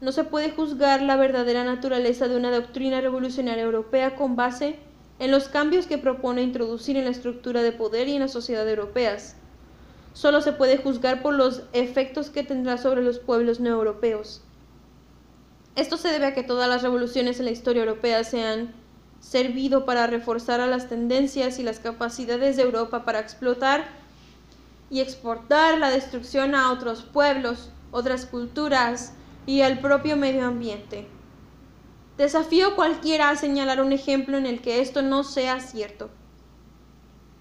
No 0.00 0.12
se 0.12 0.24
puede 0.24 0.50
juzgar 0.50 1.02
la 1.02 1.16
verdadera 1.16 1.64
naturaleza 1.64 2.28
de 2.28 2.36
una 2.36 2.50
doctrina 2.50 3.00
revolucionaria 3.00 3.64
europea 3.64 4.14
con 4.14 4.36
base 4.36 4.78
en 5.18 5.30
los 5.30 5.48
cambios 5.48 5.86
que 5.86 5.98
propone 5.98 6.42
introducir 6.42 6.96
en 6.96 7.04
la 7.04 7.10
estructura 7.10 7.62
de 7.62 7.72
poder 7.72 8.08
y 8.08 8.14
en 8.14 8.20
la 8.20 8.28
sociedad 8.28 8.68
europeas. 8.68 9.36
Solo 10.16 10.40
se 10.40 10.54
puede 10.54 10.78
juzgar 10.78 11.20
por 11.20 11.34
los 11.34 11.64
efectos 11.74 12.30
que 12.30 12.42
tendrá 12.42 12.78
sobre 12.78 13.02
los 13.02 13.18
pueblos 13.18 13.60
no 13.60 13.68
europeos. 13.68 14.40
Esto 15.74 15.98
se 15.98 16.08
debe 16.08 16.24
a 16.24 16.34
que 16.34 16.42
todas 16.42 16.70
las 16.70 16.80
revoluciones 16.80 17.38
en 17.38 17.44
la 17.44 17.50
historia 17.50 17.82
europea 17.82 18.24
se 18.24 18.42
han 18.42 18.72
servido 19.20 19.84
para 19.84 20.06
reforzar 20.06 20.62
a 20.62 20.66
las 20.66 20.88
tendencias 20.88 21.58
y 21.58 21.62
las 21.62 21.80
capacidades 21.80 22.56
de 22.56 22.62
Europa 22.62 23.04
para 23.04 23.20
explotar 23.20 23.88
y 24.88 25.00
exportar 25.00 25.76
la 25.76 25.90
destrucción 25.90 26.54
a 26.54 26.72
otros 26.72 27.02
pueblos, 27.02 27.68
otras 27.90 28.24
culturas 28.24 29.12
y 29.44 29.60
al 29.60 29.80
propio 29.80 30.16
medio 30.16 30.46
ambiente. 30.46 31.06
Desafío 32.16 32.74
cualquiera 32.74 33.28
a 33.28 33.36
señalar 33.36 33.82
un 33.82 33.92
ejemplo 33.92 34.38
en 34.38 34.46
el 34.46 34.62
que 34.62 34.80
esto 34.80 35.02
no 35.02 35.24
sea 35.24 35.60
cierto. 35.60 36.08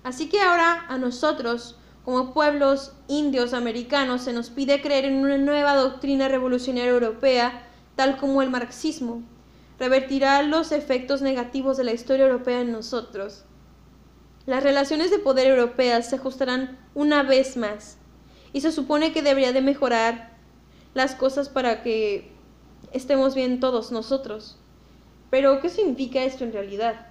Así 0.03 0.27
que 0.27 0.41
ahora 0.41 0.83
a 0.89 0.97
nosotros, 0.97 1.77
como 2.05 2.33
pueblos 2.33 2.93
indios 3.09 3.53
americanos, 3.53 4.21
se 4.21 4.31
nos 4.31 4.49
pide 4.49 4.81
creer 4.81 5.05
en 5.05 5.15
una 5.15 5.37
nueva 5.37 5.75
doctrina 5.75 6.29
revolucionaria 6.29 6.91
europea, 6.91 7.67
tal 7.95 8.17
como 8.17 8.41
el 8.41 8.49
marxismo. 8.49 9.23
Revertirá 9.79 10.41
los 10.43 10.71
efectos 10.71 11.21
negativos 11.21 11.75
de 11.75 11.83
la 11.83 11.91
historia 11.91 12.25
europea 12.25 12.61
en 12.61 12.71
nosotros 12.71 13.43
las 14.45 14.63
relaciones 14.63 15.09
de 15.09 15.17
poder 15.17 15.47
europeas 15.47 16.09
se 16.09 16.17
ajustarán 16.17 16.77
una 16.93 17.23
vez 17.23 17.57
más 17.57 17.97
y 18.53 18.61
se 18.61 18.71
supone 18.71 19.11
que 19.11 19.23
debería 19.23 19.51
de 19.51 19.61
mejorar 19.61 20.37
las 20.93 21.15
cosas 21.15 21.49
para 21.49 21.81
que 21.81 22.31
estemos 22.91 23.33
bien 23.33 23.59
todos 23.59 23.91
nosotros. 23.91 24.57
Pero, 25.31 25.59
¿qué 25.61 25.69
significa 25.69 26.23
esto 26.23 26.43
en 26.43 26.53
realidad? 26.53 27.07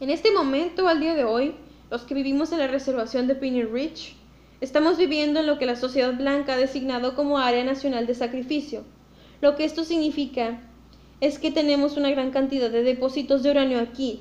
En 0.00 0.10
este 0.10 0.32
momento, 0.32 0.88
al 0.88 1.00
día 1.00 1.14
de 1.14 1.24
hoy, 1.24 1.54
los 1.90 2.02
que 2.02 2.14
vivimos 2.14 2.52
en 2.52 2.58
la 2.58 2.66
reservación 2.66 3.26
de 3.26 3.34
Piney 3.34 3.64
Ridge, 3.64 4.14
estamos 4.60 4.98
viviendo 4.98 5.40
en 5.40 5.46
lo 5.46 5.58
que 5.58 5.66
la 5.66 5.76
sociedad 5.76 6.14
blanca 6.14 6.54
ha 6.54 6.56
designado 6.56 7.14
como 7.14 7.38
área 7.38 7.64
nacional 7.64 8.06
de 8.06 8.14
sacrificio. 8.14 8.84
Lo 9.40 9.56
que 9.56 9.64
esto 9.64 9.84
significa 9.84 10.60
es 11.20 11.38
que 11.38 11.50
tenemos 11.50 11.96
una 11.96 12.10
gran 12.10 12.30
cantidad 12.30 12.70
de 12.70 12.82
depósitos 12.82 13.42
de 13.42 13.50
uranio 13.50 13.80
aquí, 13.80 14.20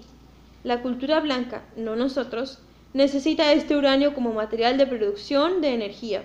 la 0.63 0.81
cultura 0.81 1.19
blanca, 1.19 1.63
no 1.75 1.95
nosotros, 1.95 2.59
necesita 2.93 3.51
este 3.53 3.75
uranio 3.75 4.13
como 4.13 4.33
material 4.33 4.77
de 4.77 4.87
producción 4.87 5.61
de 5.61 5.73
energía. 5.73 6.23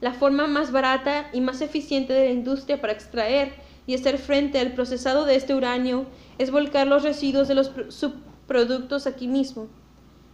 La 0.00 0.14
forma 0.14 0.46
más 0.46 0.72
barata 0.72 1.30
y 1.32 1.40
más 1.40 1.60
eficiente 1.60 2.12
de 2.12 2.26
la 2.26 2.32
industria 2.32 2.80
para 2.80 2.92
extraer 2.92 3.52
y 3.86 3.94
hacer 3.94 4.18
frente 4.18 4.58
al 4.58 4.72
procesado 4.72 5.24
de 5.24 5.36
este 5.36 5.54
uranio 5.54 6.06
es 6.38 6.50
volcar 6.50 6.86
los 6.86 7.02
residuos 7.02 7.48
de 7.48 7.54
los 7.54 7.70
subproductos 7.88 9.06
aquí 9.06 9.28
mismo, 9.28 9.68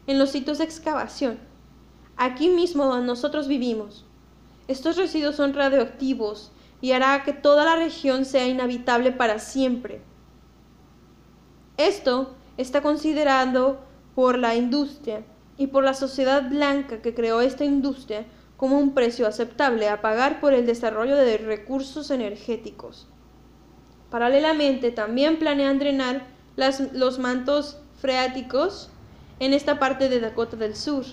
en 0.07 0.19
los 0.19 0.31
sitios 0.31 0.59
de 0.59 0.65
excavación, 0.65 1.39
aquí 2.17 2.49
mismo 2.49 2.87
donde 2.87 3.07
nosotros 3.07 3.49
vivimos. 3.49 4.05
Estos 4.69 4.97
residuos 4.97 5.37
son 5.37 5.55
radioactivos 5.55 6.53
y 6.81 6.93
hará 6.93 7.23
que 7.25 7.33
toda 7.33 7.65
la 7.65 7.77
región 7.77 8.25
sea 8.25 8.47
inhabitable 8.47 9.13
para 9.13 9.39
siempre. 9.39 10.01
Esto 11.77 12.35
está 12.57 12.83
considerado 12.83 13.79
por 14.15 14.39
la 14.39 14.55
industria 14.55 15.25
y 15.59 15.69
por 15.69 15.85
la 15.85 15.95
sociedad 15.95 16.49
blanca 16.49 17.03
que 17.03 17.15
creó 17.15 17.41
esta 17.41 17.65
industria 17.65 18.27
como 18.57 18.79
un 18.79 18.95
precio 18.95 19.27
aceptable 19.27 19.89
a 19.89 20.01
pagar 20.01 20.41
por 20.41 20.55
el 20.55 20.67
desarrollo 20.67 21.17
de 21.17 21.39
recursos 21.39 22.11
energéticos. 22.11 23.07
Paralelamente, 24.11 24.91
también 24.91 25.39
planean 25.39 25.79
drenar 25.79 26.27
los 26.57 27.19
mantos 27.19 27.79
freáticos 28.01 28.91
en 29.39 29.53
esta 29.53 29.79
parte 29.79 30.09
de 30.09 30.21
Dakota 30.21 30.57
del 30.57 30.77
Sur, 30.77 31.05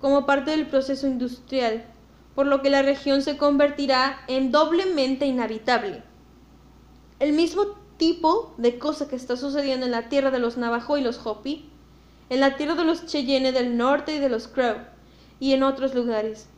como 0.00 0.26
parte 0.26 0.50
del 0.52 0.66
proceso 0.66 1.06
industrial, 1.06 1.84
por 2.34 2.46
lo 2.46 2.62
que 2.62 2.70
la 2.70 2.82
región 2.82 3.22
se 3.22 3.36
convertirá 3.36 4.18
en 4.28 4.52
doblemente 4.52 5.26
inhabitable. 5.26 6.02
El 7.18 7.32
mismo 7.32 7.64
tipo 7.96 8.54
de 8.58 8.78
cosa 8.78 9.08
que 9.08 9.16
está 9.16 9.36
sucediendo 9.36 9.86
en 9.86 9.92
la 9.92 10.08
tierra 10.08 10.30
de 10.30 10.38
los 10.38 10.56
Navajo 10.56 10.98
y 10.98 11.02
los 11.02 11.26
Hopi, 11.26 11.68
en 12.28 12.40
la 12.40 12.56
tierra 12.56 12.74
de 12.74 12.84
los 12.84 13.06
Cheyenne 13.06 13.52
del 13.52 13.76
norte 13.76 14.16
y 14.16 14.18
de 14.18 14.28
los 14.28 14.48
Crow, 14.48 14.76
y 15.40 15.52
en 15.52 15.62
otros 15.62 15.94
lugares. 15.94 16.48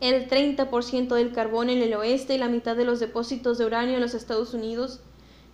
el 0.00 0.28
30% 0.28 1.14
del 1.14 1.32
carbón 1.32 1.70
en 1.70 1.80
el 1.80 1.94
oeste 1.94 2.34
y 2.34 2.38
la 2.38 2.48
mitad 2.48 2.76
de 2.76 2.84
los 2.84 3.00
depósitos 3.00 3.56
de 3.56 3.64
uranio 3.64 3.94
en 3.94 4.02
los 4.02 4.12
Estados 4.12 4.52
Unidos 4.52 5.00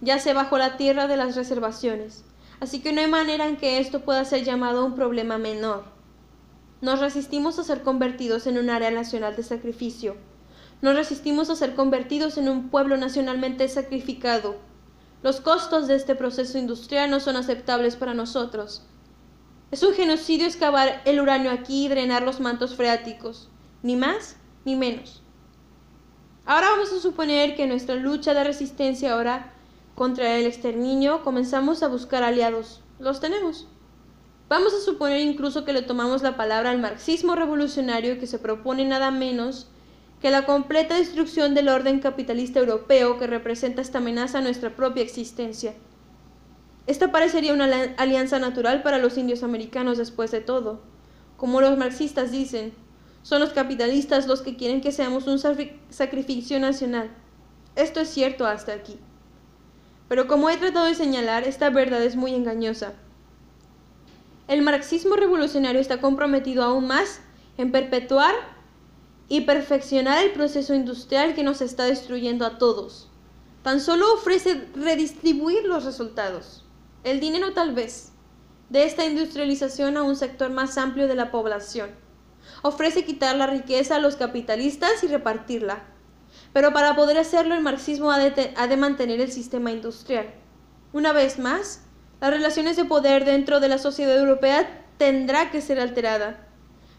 yace 0.01 0.35
bajo 0.35 0.59
la 0.59 0.77
tierra 0.77 1.07
de 1.07 1.17
las 1.17 1.37
reservaciones, 1.37 2.25
así 2.63 2.79
que 2.79 2.93
no 2.93 3.01
hay 3.01 3.09
manera 3.09 3.49
en 3.49 3.57
que 3.57 3.81
esto 3.81 4.05
pueda 4.05 4.25
ser 4.25 4.45
llamado 4.45 4.87
un 4.87 4.95
problema 4.95 5.37
menor. 5.37 5.83
Nos 6.81 7.01
resistimos 7.01 7.59
a 7.59 7.65
ser 7.65 7.83
convertidos 7.83 8.47
en 8.47 8.57
un 8.57 8.71
área 8.71 8.93
nacional 8.93 9.35
de 9.35 9.43
sacrificio. 9.43 10.15
Nos 10.81 10.95
resistimos 10.95 11.51
a 11.51 11.57
ser 11.57 11.75
convertidos 11.75 12.39
en 12.39 12.49
un 12.49 12.69
pueblo 12.69 12.97
nacionalmente 12.97 13.67
sacrificado. 13.67 14.59
Los 15.25 15.41
costos 15.41 15.89
de 15.89 15.97
este 15.97 16.15
proceso 16.15 16.57
industrial 16.57 17.11
no 17.11 17.19
son 17.19 17.35
aceptables 17.35 17.97
para 17.97 18.15
nosotros. 18.15 18.87
Es 19.73 19.83
un 19.83 19.95
genocidio 19.95 20.47
excavar 20.47 21.03
el 21.05 21.21
uranio 21.21 21.51
aquí 21.51 21.87
y 21.87 21.89
drenar 21.89 22.23
los 22.23 22.39
mantos 22.39 22.77
freáticos 22.77 23.49
ni 23.83 23.97
más 23.97 24.37
ni 24.65 24.77
menos. 24.77 25.21
Ahora 26.47 26.71
vamos 26.71 26.93
a 26.93 27.01
suponer 27.01 27.57
que 27.57 27.67
nuestra 27.67 27.97
lucha 27.97 28.35
de 28.35 28.45
resistencia 28.45 29.15
ahora 29.15 29.53
contra 29.95 30.37
el 30.37 30.47
exterminio 30.47 31.23
comenzamos 31.23 31.83
a 31.83 31.89
buscar 31.89 32.23
aliados. 32.23 32.83
Los 32.99 33.21
tenemos. 33.21 33.69
Vamos 34.49 34.75
a 34.75 34.81
suponer 34.81 35.21
incluso 35.21 35.65
que 35.65 35.73
le 35.73 35.83
tomamos 35.83 36.23
la 36.23 36.37
palabra 36.37 36.71
al 36.71 36.79
marxismo 36.79 37.35
revolucionario 37.35 38.19
que 38.19 38.27
se 38.27 38.39
propone 38.39 38.85
nada 38.85 39.11
menos 39.11 39.69
que 40.21 40.31
la 40.31 40.47
completa 40.47 40.97
destrucción 40.97 41.55
del 41.55 41.69
orden 41.69 41.99
capitalista 41.99 42.61
europeo 42.61 43.19
que 43.19 43.27
representa 43.27 43.83
esta 43.83 43.99
amenaza 43.99 44.39
a 44.39 44.43
nuestra 44.43 44.77
propia 44.77 45.03
existencia. 45.03 45.75
Esta 46.87 47.11
parecería 47.11 47.55
una 47.55 47.95
alianza 47.97 48.39
natural 48.39 48.83
para 48.83 48.99
los 48.99 49.19
indios 49.19 49.43
americanos 49.43 49.99
después 49.99 50.31
de 50.31 50.41
todo. 50.41 50.81
Como 51.37 51.61
los 51.61 51.77
marxistas 51.77 52.31
dicen, 52.31 52.73
son 53.23 53.41
los 53.41 53.53
capitalistas 53.53 54.27
los 54.27 54.43
que 54.43 54.57
quieren 54.57 54.81
que 54.81 54.93
seamos 54.93 55.27
un 55.27 55.39
sacrificio 55.91 56.61
nacional. 56.61 57.11
Esto 57.75 58.01
es 58.01 58.09
cierto 58.09 58.47
hasta 58.47 58.73
aquí. 58.73 58.99
Pero 60.13 60.29
como 60.29 60.51
he 60.51 60.59
tratado 60.59 60.85
de 60.85 60.95
señalar, 60.95 61.45
esta 61.45 61.71
verdad 61.71 62.03
es 62.03 62.17
muy 62.17 62.35
engañosa. 62.35 62.93
El 64.47 64.61
marxismo 64.61 65.17
revolucionario 65.17 65.81
está 65.81 66.03
comprometido 66.03 66.65
aún 66.65 66.87
más 66.87 67.23
en 67.57 67.73
perpetuar 67.73 68.35
y 69.29 69.41
perfeccionar 69.47 70.23
el 70.23 70.33
proceso 70.33 70.75
industrial 70.75 71.35
que 71.35 71.43
nos 71.43 71.63
está 71.63 71.85
destruyendo 71.85 72.45
a 72.45 72.59
todos. 72.59 73.09
Tan 73.63 73.81
solo 73.81 74.13
ofrece 74.13 74.69
redistribuir 74.75 75.65
los 75.65 75.87
resultados, 75.87 76.67
el 77.05 77.19
dinero 77.19 77.55
tal 77.55 77.73
vez, 77.73 78.13
de 78.69 78.85
esta 78.85 79.07
industrialización 79.07 79.97
a 79.97 80.03
un 80.03 80.17
sector 80.17 80.51
más 80.51 80.77
amplio 80.77 81.09
de 81.09 81.15
la 81.15 81.31
población 81.31 81.89
ofrece 82.61 83.05
quitar 83.05 83.37
la 83.37 83.47
riqueza 83.47 83.97
a 83.97 84.01
los 84.01 84.17
capitalistas 84.17 85.03
y 85.05 85.07
repartirla. 85.07 85.85
Pero 86.53 86.73
para 86.73 86.95
poder 86.95 87.19
hacerlo 87.19 87.55
el 87.55 87.63
marxismo 87.63 88.11
ha 88.11 88.19
de, 88.19 88.77
mantener 88.77 89.21
el 89.21 89.33
sistema 89.33 89.71
industrial. 89.71 90.35
Una 90.93 91.13
vez 91.13 91.39
más, 91.39 91.83
las 92.21 92.31
relaciones 92.31 92.77
de 92.77 92.85
poder 92.85 93.25
dentro 93.25 93.61
de 93.61 93.69
la 93.69 93.79
sociedad 93.79 94.17
europea 94.17 94.85
tendrá 94.99 95.51
que 95.51 95.63
ser 95.63 95.81
alterada. 95.81 96.47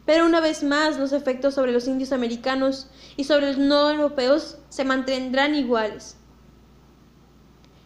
Pero 0.06 0.26
una 0.26 0.42
vez 0.42 0.64
más, 0.64 0.98
los 0.98 1.14
efectos 1.14 1.54
sobre 1.54 1.72
los 1.72 1.88
indios 1.88 2.12
americanos 2.12 2.90
y 3.16 3.24
sobre 3.24 3.48
los 3.48 3.58
no 3.58 3.90
europeos 3.90 4.58
se 4.70 4.84
mantendrán 4.84 5.56
iguales. 5.56 6.18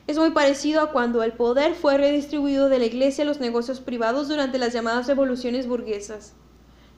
Es 0.08 0.18
muy 0.18 0.32
parecido 0.32 0.82
a 0.82 0.92
cuando 0.92 1.22
el 1.22 1.34
poder 1.34 1.76
fue 1.76 1.98
redistribuido 1.98 2.70
de 2.70 2.80
la 2.80 2.86
iglesia 2.86 3.26
a 3.26 3.28
los 3.28 3.42
negocios 3.42 3.82
privados 3.82 4.30
durante 4.30 4.58
las 4.58 4.72
llamadas 4.72 5.06
revoluciones 5.06 5.68
burguesas. 5.68 6.34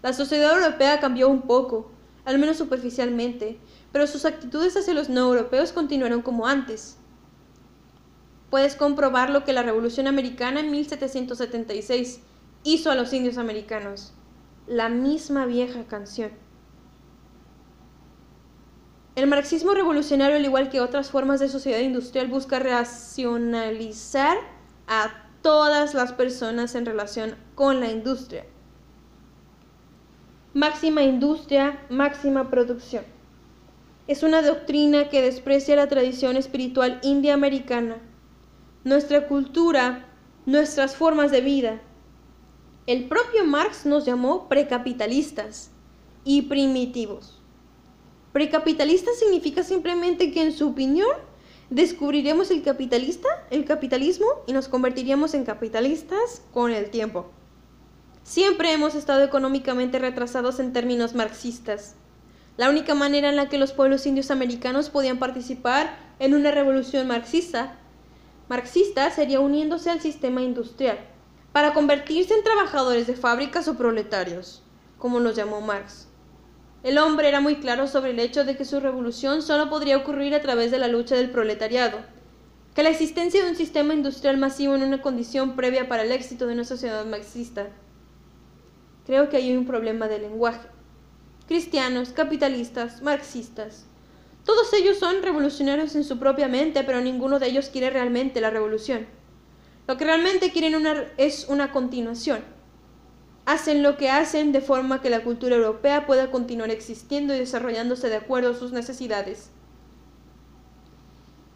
La 0.03 0.13
sociedad 0.13 0.55
europea 0.55 0.99
cambió 0.99 1.27
un 1.27 1.41
poco, 1.41 1.91
al 2.23 2.37
menos 2.37 2.57
superficialmente, 2.57 3.59
pero 3.91 4.07
sus 4.07 4.25
actitudes 4.25 4.75
hacia 4.77 4.93
los 4.93 5.09
no 5.09 5.21
europeos 5.21 5.71
continuaron 5.71 6.21
como 6.21 6.47
antes. 6.47 6.97
Puedes 8.49 8.75
comprobar 8.75 9.29
lo 9.29 9.43
que 9.43 9.53
la 9.53 9.63
Revolución 9.63 10.07
Americana 10.07 10.59
en 10.59 10.71
1776 10.71 12.21
hizo 12.63 12.91
a 12.91 12.95
los 12.95 13.13
indios 13.13 13.37
americanos. 13.37 14.13
La 14.67 14.89
misma 14.89 15.45
vieja 15.45 15.85
canción. 15.85 16.31
El 19.15 19.27
marxismo 19.27 19.73
revolucionario, 19.73 20.37
al 20.37 20.45
igual 20.45 20.69
que 20.69 20.81
otras 20.81 21.09
formas 21.09 21.39
de 21.39 21.49
sociedad 21.49 21.79
industrial, 21.79 22.27
busca 22.27 22.59
racionalizar 22.59 24.37
a 24.87 25.27
todas 25.41 25.93
las 25.93 26.13
personas 26.13 26.75
en 26.75 26.85
relación 26.85 27.35
con 27.55 27.79
la 27.79 27.89
industria 27.89 28.45
máxima 30.53 31.03
industria, 31.03 31.79
máxima 31.89 32.49
producción. 32.49 33.03
Es 34.09 34.23
una 34.23 34.41
doctrina 34.41 35.07
que 35.09 35.21
desprecia 35.21 35.75
la 35.75 35.87
tradición 35.87 36.35
espiritual 36.35 36.99
india-americana, 37.03 37.97
nuestra 38.83 39.27
cultura, 39.27 40.07
nuestras 40.47 40.95
formas 40.95 41.29
de 41.29 41.41
vida. 41.41 41.79
El 42.87 43.07
propio 43.07 43.45
Marx 43.45 43.85
nos 43.85 44.07
llamó 44.07 44.49
precapitalistas 44.49 45.69
y 46.23 46.41
primitivos. 46.41 47.39
Precapitalista 48.33 49.11
significa 49.13 49.61
simplemente 49.61 50.31
que 50.31 50.41
en 50.41 50.53
su 50.53 50.69
opinión 50.69 51.15
descubriremos 51.69 52.49
el 52.49 52.63
capitalista, 52.63 53.29
el 53.51 53.63
capitalismo 53.63 54.25
y 54.47 54.53
nos 54.53 54.69
convertiríamos 54.69 55.35
en 55.35 55.45
capitalistas 55.45 56.41
con 56.51 56.71
el 56.71 56.89
tiempo. 56.89 57.29
Siempre 58.23 58.73
hemos 58.73 58.95
estado 58.95 59.23
económicamente 59.23 59.99
retrasados 59.99 60.59
en 60.59 60.73
términos 60.73 61.13
marxistas. 61.13 61.95
La 62.59 62.69
única 62.69 62.93
manera 62.93 63.29
en 63.29 63.37
la 63.37 63.47
que 63.47 63.57
los 63.57 63.71
pueblos 63.71 64.05
indios 64.05 64.31
americanos 64.31 64.89
podían 64.89 65.17
participar 65.17 65.95
en 66.19 66.33
una 66.33 66.51
revolución 66.51 67.07
marxista, 67.07 67.77
marxista 68.49 69.09
sería 69.11 69.39
uniéndose 69.39 69.89
al 69.89 70.01
sistema 70.01 70.41
industrial, 70.41 70.99
para 71.53 71.73
convertirse 71.73 72.33
en 72.33 72.43
trabajadores 72.43 73.07
de 73.07 73.15
fábricas 73.15 73.69
o 73.69 73.77
proletarios, 73.77 74.61
como 74.97 75.21
los 75.21 75.37
llamó 75.37 75.61
Marx. 75.61 76.09
El 76.83 76.97
hombre 76.97 77.29
era 77.29 77.39
muy 77.39 77.61
claro 77.61 77.87
sobre 77.87 78.11
el 78.11 78.19
hecho 78.19 78.43
de 78.43 78.57
que 78.57 78.65
su 78.65 78.81
revolución 78.81 79.41
solo 79.41 79.69
podría 79.69 79.95
ocurrir 79.95 80.35
a 80.35 80.41
través 80.41 80.69
de 80.69 80.79
la 80.79 80.89
lucha 80.89 81.15
del 81.15 81.31
proletariado, 81.31 81.99
que 82.75 82.83
la 82.83 82.89
existencia 82.89 83.41
de 83.41 83.51
un 83.51 83.55
sistema 83.55 83.93
industrial 83.93 84.35
masivo 84.35 84.75
en 84.75 84.83
una 84.83 85.01
condición 85.01 85.55
previa 85.55 85.87
para 85.87 86.03
el 86.03 86.11
éxito 86.11 86.45
de 86.45 86.55
una 86.55 86.65
sociedad 86.65 87.05
marxista. 87.05 87.67
Creo 89.05 89.29
que 89.29 89.37
hay 89.37 89.55
un 89.55 89.65
problema 89.65 90.09
de 90.09 90.19
lenguaje. 90.19 90.67
Cristianos, 91.49 92.09
capitalistas, 92.09 93.01
marxistas. 93.01 93.85
Todos 94.45 94.71
ellos 94.71 94.99
son 94.99 95.23
revolucionarios 95.23 95.95
en 95.95 96.03
su 96.03 96.19
propia 96.19 96.47
mente, 96.47 96.83
pero 96.83 97.01
ninguno 97.01 97.39
de 97.39 97.47
ellos 97.47 97.69
quiere 97.69 97.89
realmente 97.89 98.39
la 98.39 98.51
revolución. 98.51 99.07
Lo 99.87 99.97
que 99.97 100.05
realmente 100.05 100.51
quieren 100.51 100.85
es 101.17 101.47
una 101.49 101.71
continuación. 101.71 102.43
Hacen 103.47 103.81
lo 103.81 103.97
que 103.97 104.11
hacen 104.11 104.51
de 104.51 104.61
forma 104.61 105.01
que 105.01 105.09
la 105.09 105.23
cultura 105.23 105.55
europea 105.55 106.05
pueda 106.05 106.29
continuar 106.29 106.69
existiendo 106.69 107.33
y 107.33 107.39
desarrollándose 107.39 108.09
de 108.09 108.17
acuerdo 108.17 108.51
a 108.51 108.55
sus 108.55 108.71
necesidades. 108.71 109.49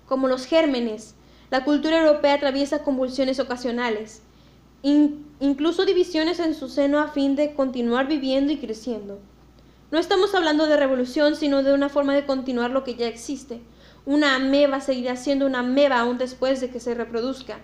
Como 0.08 0.28
los 0.28 0.48
gérmenes, 0.48 1.14
la 1.52 1.64
cultura 1.64 2.00
europea 2.00 2.34
atraviesa 2.34 2.84
convulsiones 2.84 3.40
ocasionales, 3.40 4.24
incluso 4.82 5.86
divisiones 5.86 6.40
en 6.40 6.56
su 6.56 6.68
seno 6.68 6.98
a 6.98 7.10
fin 7.10 7.36
de 7.36 7.54
continuar 7.54 8.08
viviendo 8.08 8.52
y 8.52 8.58
creciendo. 8.58 9.20
No 9.94 10.00
estamos 10.00 10.34
hablando 10.34 10.66
de 10.66 10.76
revolución, 10.76 11.36
sino 11.36 11.62
de 11.62 11.72
una 11.72 11.88
forma 11.88 12.16
de 12.16 12.26
continuar 12.26 12.72
lo 12.72 12.84
que 12.84 12.96
ya 12.96 13.06
existe. 13.06 13.62
Una 14.08 14.34
ameba 14.34 14.82
seguirá 14.82 15.16
siendo 15.16 15.46
una 15.46 15.60
ameba 15.60 16.00
aún 16.00 16.18
después 16.18 16.60
de 16.62 16.72
que 16.72 16.80
se 16.80 16.96
reproduzca. 16.96 17.60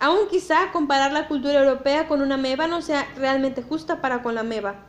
Aún 0.00 0.26
quizá 0.28 0.72
comparar 0.72 1.12
la 1.12 1.28
cultura 1.28 1.60
europea 1.60 2.08
con 2.08 2.22
una 2.22 2.34
ameba 2.34 2.66
no 2.66 2.82
sea 2.82 3.06
realmente 3.14 3.62
justa 3.62 4.00
para 4.00 4.24
con 4.24 4.34
la 4.34 4.40
ameba. 4.40 4.84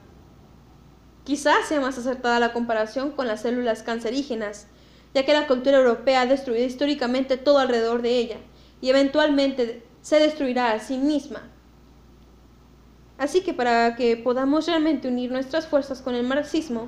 Quizá 1.24 1.54
sea 1.68 1.82
más 1.82 2.00
acertada 2.00 2.40
la 2.40 2.52
comparación 2.52 3.12
con 3.12 3.28
las 3.28 3.44
células 3.44 3.84
cancerígenas, 3.84 4.66
ya 5.14 5.24
que 5.24 5.34
la 5.34 5.46
cultura 5.46 5.78
europea 5.78 6.22
ha 6.22 6.26
destruido 6.26 6.66
históricamente 6.66 7.38
todo 7.38 7.60
alrededor 7.60 8.02
de 8.02 8.18
ella, 8.18 8.38
y 8.82 8.90
eventualmente 8.90 9.86
se 10.02 10.20
destruirá 10.20 10.72
a 10.72 10.80
sí 10.80 10.98
misma. 10.98 11.52
Así 13.18 13.42
que 13.42 13.54
para 13.54 13.96
que 13.96 14.16
podamos 14.16 14.68
realmente 14.68 15.08
unir 15.08 15.32
nuestras 15.32 15.68
fuerzas 15.68 16.02
con 16.02 16.16
el 16.16 16.26
marxismo, 16.26 16.88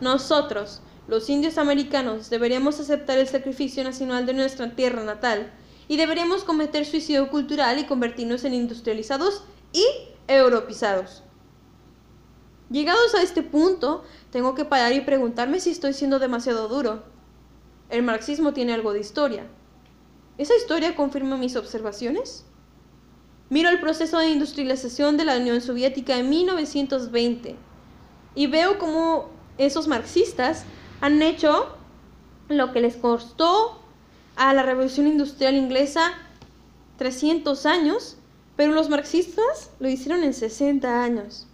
nosotros, 0.00 0.82
los 1.06 1.30
indios 1.30 1.56
americanos, 1.56 2.30
deberíamos 2.30 2.80
aceptar 2.80 3.18
el 3.18 3.28
sacrificio 3.28 3.84
nacional 3.84 4.26
de 4.26 4.34
nuestra 4.34 4.74
tierra 4.74 5.04
natal 5.04 5.52
y 5.86 5.96
deberíamos 5.96 6.44
cometer 6.44 6.84
suicidio 6.84 7.30
cultural 7.30 7.78
y 7.78 7.86
convertirnos 7.86 8.44
en 8.44 8.54
industrializados 8.54 9.44
y 9.72 9.84
europeizados. 10.26 11.22
Llegados 12.70 13.14
a 13.14 13.22
este 13.22 13.42
punto, 13.42 14.04
tengo 14.30 14.54
que 14.54 14.66
parar 14.66 14.92
y 14.92 15.00
preguntarme 15.00 15.60
si 15.60 15.70
estoy 15.70 15.94
siendo 15.94 16.18
demasiado 16.18 16.68
duro. 16.68 17.04
El 17.88 18.02
marxismo 18.02 18.52
tiene 18.52 18.74
algo 18.74 18.92
de 18.92 19.00
historia. 19.00 19.46
¿Esa 20.36 20.54
historia 20.54 20.94
confirma 20.94 21.38
mis 21.38 21.56
observaciones? 21.56 22.44
Miro 23.50 23.70
el 23.70 23.80
proceso 23.80 24.18
de 24.18 24.28
industrialización 24.28 25.16
de 25.16 25.24
la 25.24 25.38
Unión 25.38 25.62
Soviética 25.62 26.18
en 26.18 26.28
1920 26.28 27.56
y 28.34 28.46
veo 28.46 28.78
cómo 28.78 29.30
esos 29.56 29.88
marxistas 29.88 30.64
han 31.00 31.22
hecho 31.22 31.74
lo 32.48 32.72
que 32.72 32.82
les 32.82 32.96
costó 32.96 33.80
a 34.36 34.52
la 34.52 34.62
revolución 34.62 35.06
industrial 35.06 35.56
inglesa 35.56 36.12
300 36.98 37.64
años, 37.64 38.18
pero 38.54 38.72
los 38.72 38.90
marxistas 38.90 39.70
lo 39.80 39.88
hicieron 39.88 40.24
en 40.24 40.34
60 40.34 41.02
años. 41.02 41.46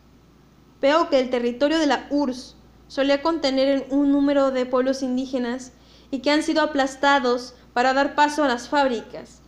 Veo 0.81 1.09
que 1.09 1.21
el 1.21 1.31
territorio 1.31 1.79
de 1.79 1.87
la 1.87 2.09
URSS 2.11 2.57
solía 2.89 3.23
contener 3.23 3.87
un 3.91 4.11
número 4.11 4.51
de 4.51 4.67
pueblos 4.67 5.03
indígenas 5.03 5.73
y 6.11 6.19
que 6.19 6.31
han 6.31 6.43
sido 6.43 6.63
aplastados 6.63 7.55
para 7.73 7.95
dar 7.95 8.15
paso 8.17 8.43
a 8.43 8.49
las 8.49 8.69
fábricas. 8.69 9.43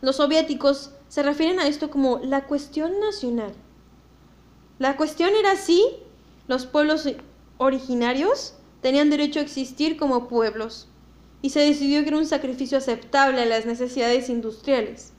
Los 0.00 0.16
soviéticos 0.16 0.90
se 1.08 1.22
refieren 1.22 1.60
a 1.60 1.66
esto 1.66 1.90
como 1.90 2.18
la 2.18 2.46
cuestión 2.46 3.00
nacional. 3.00 3.52
La 4.78 4.96
cuestión 4.96 5.30
era 5.38 5.56
si 5.56 5.82
los 6.48 6.66
pueblos 6.66 7.08
originarios 7.58 8.54
tenían 8.82 9.10
derecho 9.10 9.40
a 9.40 9.42
existir 9.42 9.96
como 9.96 10.28
pueblos, 10.28 10.88
y 11.42 11.50
se 11.50 11.60
decidió 11.60 12.02
que 12.02 12.08
era 12.08 12.18
un 12.18 12.26
sacrificio 12.26 12.78
aceptable 12.78 13.40
a 13.40 13.46
las 13.46 13.66
necesidades 13.66 14.28
industriales. 14.28 15.12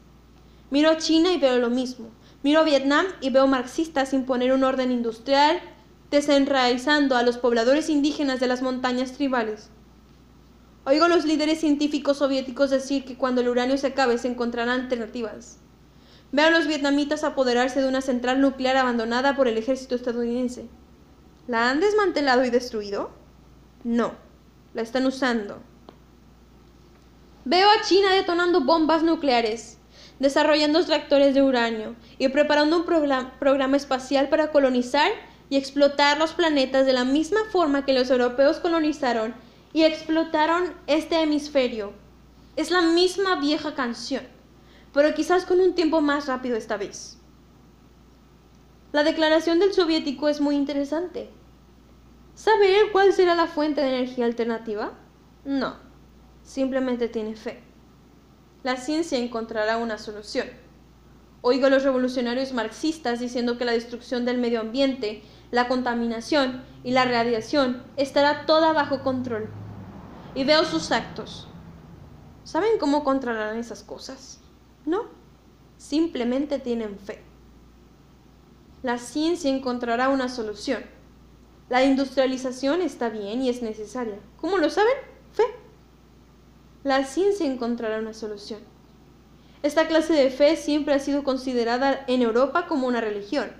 Miro 0.69 0.89
a 0.89 0.97
China 0.97 1.31
y 1.31 1.37
veo 1.37 1.57
lo 1.57 1.69
mismo. 1.69 2.09
Miro 2.43 2.59
a 2.59 2.63
Vietnam 2.63 3.05
y 3.21 3.29
veo 3.29 3.47
marxistas 3.47 4.13
imponer 4.13 4.51
un 4.51 4.63
orden 4.63 4.91
industrial, 4.91 5.59
desenraizando 6.11 7.15
a 7.15 7.23
los 7.23 7.37
pobladores 7.37 7.89
indígenas 7.89 8.39
de 8.39 8.47
las 8.47 8.61
montañas 8.61 9.13
tribales. 9.13 9.69
Oigo 10.85 11.05
a 11.05 11.09
los 11.09 11.25
líderes 11.25 11.59
científicos 11.59 12.17
soviéticos 12.17 12.69
decir 12.69 13.03
que 13.03 13.17
cuando 13.17 13.41
el 13.41 13.49
uranio 13.49 13.77
se 13.77 13.87
acabe 13.87 14.17
se 14.17 14.29
encontrarán 14.29 14.81
alternativas. 14.81 15.59
Veo 16.31 16.47
a 16.47 16.51
los 16.51 16.67
vietnamitas 16.67 17.23
apoderarse 17.23 17.81
de 17.81 17.87
una 17.87 18.01
central 18.01 18.41
nuclear 18.41 18.75
abandonada 18.75 19.35
por 19.35 19.47
el 19.47 19.57
ejército 19.57 19.95
estadounidense. 19.95 20.67
¿La 21.47 21.69
han 21.69 21.79
desmantelado 21.79 22.43
y 22.43 22.49
destruido? 22.49 23.11
No, 23.85 24.11
la 24.73 24.81
están 24.81 25.05
usando. 25.05 25.61
Veo 27.45 27.69
a 27.69 27.81
China 27.81 28.11
detonando 28.11 28.65
bombas 28.65 29.03
nucleares, 29.03 29.77
desarrollando 30.19 30.79
extractores 30.79 31.33
de 31.33 31.43
uranio 31.43 31.95
y 32.17 32.27
preparando 32.27 32.75
un 32.75 32.85
programa 32.85 33.77
espacial 33.77 34.27
para 34.27 34.51
colonizar 34.51 35.09
y 35.49 35.55
explotar 35.55 36.17
los 36.17 36.33
planetas 36.33 36.85
de 36.85 36.91
la 36.91 37.05
misma 37.05 37.39
forma 37.49 37.85
que 37.85 37.93
los 37.93 38.09
europeos 38.09 38.57
colonizaron 38.57 39.33
y 39.71 39.83
explotaron 39.83 40.73
este 40.87 41.21
hemisferio. 41.21 41.93
Es 42.57 42.69
la 42.69 42.81
misma 42.81 43.39
vieja 43.39 43.75
canción, 43.75 44.23
pero 44.93 45.13
quizás 45.13 45.45
con 45.45 45.59
un 45.59 45.75
tiempo 45.75 46.01
más 46.01 46.27
rápido 46.27 46.57
esta 46.57 46.77
vez. 46.77 47.17
La 48.91 49.03
declaración 49.03 49.59
del 49.59 49.73
soviético 49.73 50.29
es 50.29 50.41
muy 50.41 50.55
interesante. 50.55 51.29
¿Saber 52.35 52.91
cuál 52.91 53.13
será 53.13 53.35
la 53.35 53.47
fuente 53.47 53.81
de 53.81 53.89
energía 53.89 54.25
alternativa? 54.25 54.93
No, 55.43 55.75
simplemente 56.43 57.09
tiene 57.09 57.35
fe. 57.35 57.63
La 58.63 58.77
ciencia 58.77 59.17
encontrará 59.17 59.77
una 59.77 59.97
solución. 59.97 60.47
Oigo 61.41 61.67
a 61.67 61.69
los 61.69 61.83
revolucionarios 61.83 62.53
marxistas 62.53 63.19
diciendo 63.19 63.57
que 63.57 63.65
la 63.65 63.71
destrucción 63.73 64.25
del 64.25 64.37
medio 64.37 64.59
ambiente, 64.61 65.21
la 65.51 65.67
contaminación 65.67 66.63
y 66.83 66.91
la 66.91 67.05
radiación 67.05 67.83
estará 67.95 68.45
toda 68.45 68.73
bajo 68.73 69.03
control. 69.03 69.49
Y 70.35 70.43
veo 70.43 70.65
sus 70.65 70.91
actos. 70.91 71.47
¿Saben 72.43 72.77
cómo 72.79 73.03
controlarán 73.03 73.57
esas 73.57 73.83
cosas? 73.83 74.41
No, 74.87 75.03
simplemente 75.77 76.57
tienen 76.57 76.97
fe. 76.97 77.21
La 78.81 78.97
ciencia 78.97 79.51
encontrará 79.51 80.09
una 80.09 80.29
solución 80.29 80.97
la 81.69 81.83
industrialización 81.83 82.81
está 82.81 83.09
bien 83.09 83.41
y 83.41 83.49
es 83.49 83.61
necesaria. 83.61 84.19
¿Cómo 84.37 84.57
lo 84.57 84.69
saben? 84.69 84.93
Fe. 85.33 85.43
La 86.83 87.03
ciencia 87.03 87.45
encontrará 87.45 87.99
una 87.99 88.13
solución. 88.13 88.61
Esta 89.63 89.87
clase 89.87 90.13
de 90.13 90.29
fe 90.29 90.55
siempre 90.55 90.93
ha 90.93 90.99
sido 90.99 91.25
considerada 91.25 92.05
en 92.07 92.21
Europa 92.21 92.67
como 92.67 92.87
una 92.87 93.01
religión. 93.01 93.51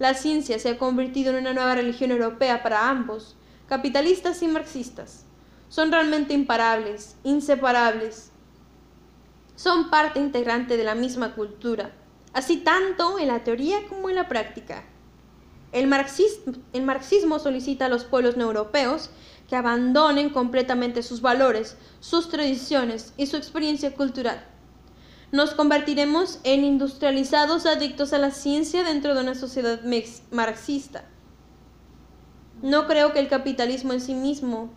La 0.00 0.14
ciencia 0.14 0.58
se 0.58 0.70
ha 0.70 0.78
convertido 0.78 1.30
en 1.30 1.42
una 1.42 1.52
nueva 1.52 1.76
religión 1.76 2.10
europea 2.10 2.64
para 2.64 2.90
ambos, 2.90 3.36
capitalistas 3.68 4.42
y 4.42 4.48
marxistas. 4.48 5.24
Son 5.68 5.92
realmente 5.92 6.34
imparables, 6.34 7.16
inseparables. 7.22 8.31
Son 9.62 9.90
parte 9.90 10.18
integrante 10.18 10.76
de 10.76 10.82
la 10.82 10.96
misma 10.96 11.36
cultura, 11.36 11.92
así 12.32 12.56
tanto 12.56 13.20
en 13.20 13.28
la 13.28 13.44
teoría 13.44 13.86
como 13.88 14.10
en 14.10 14.16
la 14.16 14.26
práctica. 14.26 14.82
El 15.70 15.86
marxismo, 15.86 17.38
solicita 17.38 17.86
a 17.86 17.88
los 17.88 18.02
pueblos 18.02 18.36
no 18.36 18.46
europeos 18.46 19.10
que 19.48 19.54
abandonen 19.54 20.30
completamente 20.30 21.04
sus 21.04 21.20
valores, 21.20 21.76
sus 22.00 22.28
tradiciones 22.28 23.14
y 23.16 23.26
su 23.26 23.36
experiencia 23.36 23.94
cultural. 23.94 24.44
Nos 25.30 25.54
convertiremos 25.54 26.40
en 26.42 26.64
industrializados 26.64 27.64
adictos 27.64 28.12
a 28.12 28.18
la 28.18 28.32
ciencia 28.32 28.82
dentro 28.82 29.14
de 29.14 29.20
una 29.20 29.36
sociedad 29.36 29.80
marxista. 30.32 31.04
No 32.62 32.88
creo 32.88 33.12
que 33.12 33.20
el 33.20 33.28
capitalismo 33.28 33.92
en 33.92 34.00
sí 34.00 34.14
mismo 34.14 34.72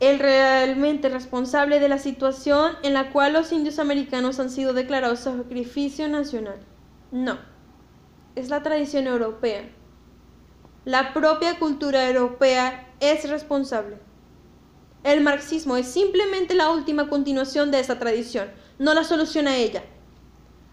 el 0.00 0.18
realmente 0.18 1.08
responsable 1.08 1.78
de 1.78 1.88
la 1.88 1.98
situación 1.98 2.72
en 2.82 2.94
la 2.94 3.10
cual 3.10 3.34
los 3.34 3.52
indios 3.52 3.78
americanos 3.78 4.40
han 4.40 4.50
sido 4.50 4.72
declarados 4.72 5.20
sacrificio 5.20 6.08
nacional. 6.08 6.58
No 7.12 7.50
es 8.34 8.48
la 8.48 8.62
tradición 8.62 9.06
europea. 9.06 9.68
La 10.84 11.12
propia 11.12 11.58
cultura 11.58 12.08
europea 12.08 12.88
es 13.00 13.28
responsable. 13.28 13.98
El 15.02 15.22
marxismo 15.22 15.76
es 15.76 15.86
simplemente 15.86 16.54
la 16.54 16.70
última 16.70 17.08
continuación 17.08 17.70
de 17.70 17.80
esa 17.80 17.98
tradición, 17.98 18.50
no 18.78 18.94
la 18.94 19.04
solución 19.04 19.48
a 19.48 19.56
ella. 19.56 19.82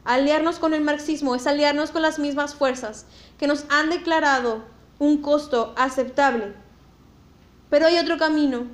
Aliarnos 0.04 0.60
con 0.60 0.74
el 0.74 0.82
marxismo 0.82 1.36
es 1.36 1.48
aliarnos 1.48 1.92
con 1.92 2.02
las 2.02 2.20
mismas 2.20 2.56
fuerzas 2.56 3.06
que 3.38 3.48
nos 3.48 3.66
han 3.70 3.90
declarado 3.90 4.63
un 5.00 5.22
costo 5.22 5.74
aceptable. 5.78 6.54
Pero 7.70 7.88
hay 7.88 7.98
otro 7.98 8.18
camino. 8.18 8.68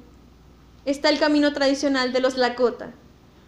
Está 0.86 1.10
el 1.10 1.20
camino 1.20 1.54
tradicional 1.54 2.12
de 2.12 2.20
los 2.20 2.36
Lakota, 2.36 2.92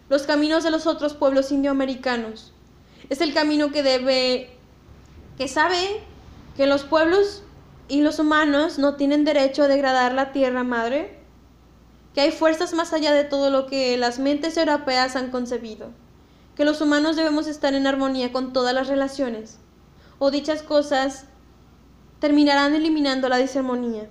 los 0.08 0.22
caminos 0.22 0.64
de 0.64 0.70
los 0.70 0.86
otros 0.86 1.14
pueblos 1.14 1.52
indioamericanos. 1.52 2.52
Es 3.10 3.20
el 3.20 3.34
camino 3.34 3.72
que 3.72 3.82
debe 3.82 4.56
que 5.36 5.48
sabe 5.48 6.00
que 6.56 6.66
los 6.66 6.84
pueblos 6.84 7.42
y 7.88 8.00
los 8.00 8.18
humanos 8.18 8.78
no 8.78 8.96
tienen 8.96 9.24
derecho 9.24 9.64
a 9.64 9.68
degradar 9.68 10.14
la 10.14 10.32
tierra 10.32 10.64
madre, 10.64 11.18
que 12.14 12.22
hay 12.22 12.32
fuerzas 12.32 12.72
más 12.72 12.94
allá 12.94 13.12
de 13.12 13.24
todo 13.24 13.50
lo 13.50 13.66
que 13.66 13.98
las 13.98 14.18
mentes 14.18 14.56
europeas 14.56 15.14
han 15.14 15.30
concebido, 15.30 15.90
que 16.56 16.64
los 16.64 16.80
humanos 16.80 17.16
debemos 17.16 17.46
estar 17.46 17.74
en 17.74 17.86
armonía 17.86 18.32
con 18.32 18.54
todas 18.54 18.74
las 18.74 18.88
relaciones, 18.88 19.58
o 20.18 20.30
dichas 20.30 20.62
cosas 20.62 21.26
terminarán 22.18 22.74
eliminando 22.74 23.28
la 23.28 23.36
disarmonía. 23.36 24.08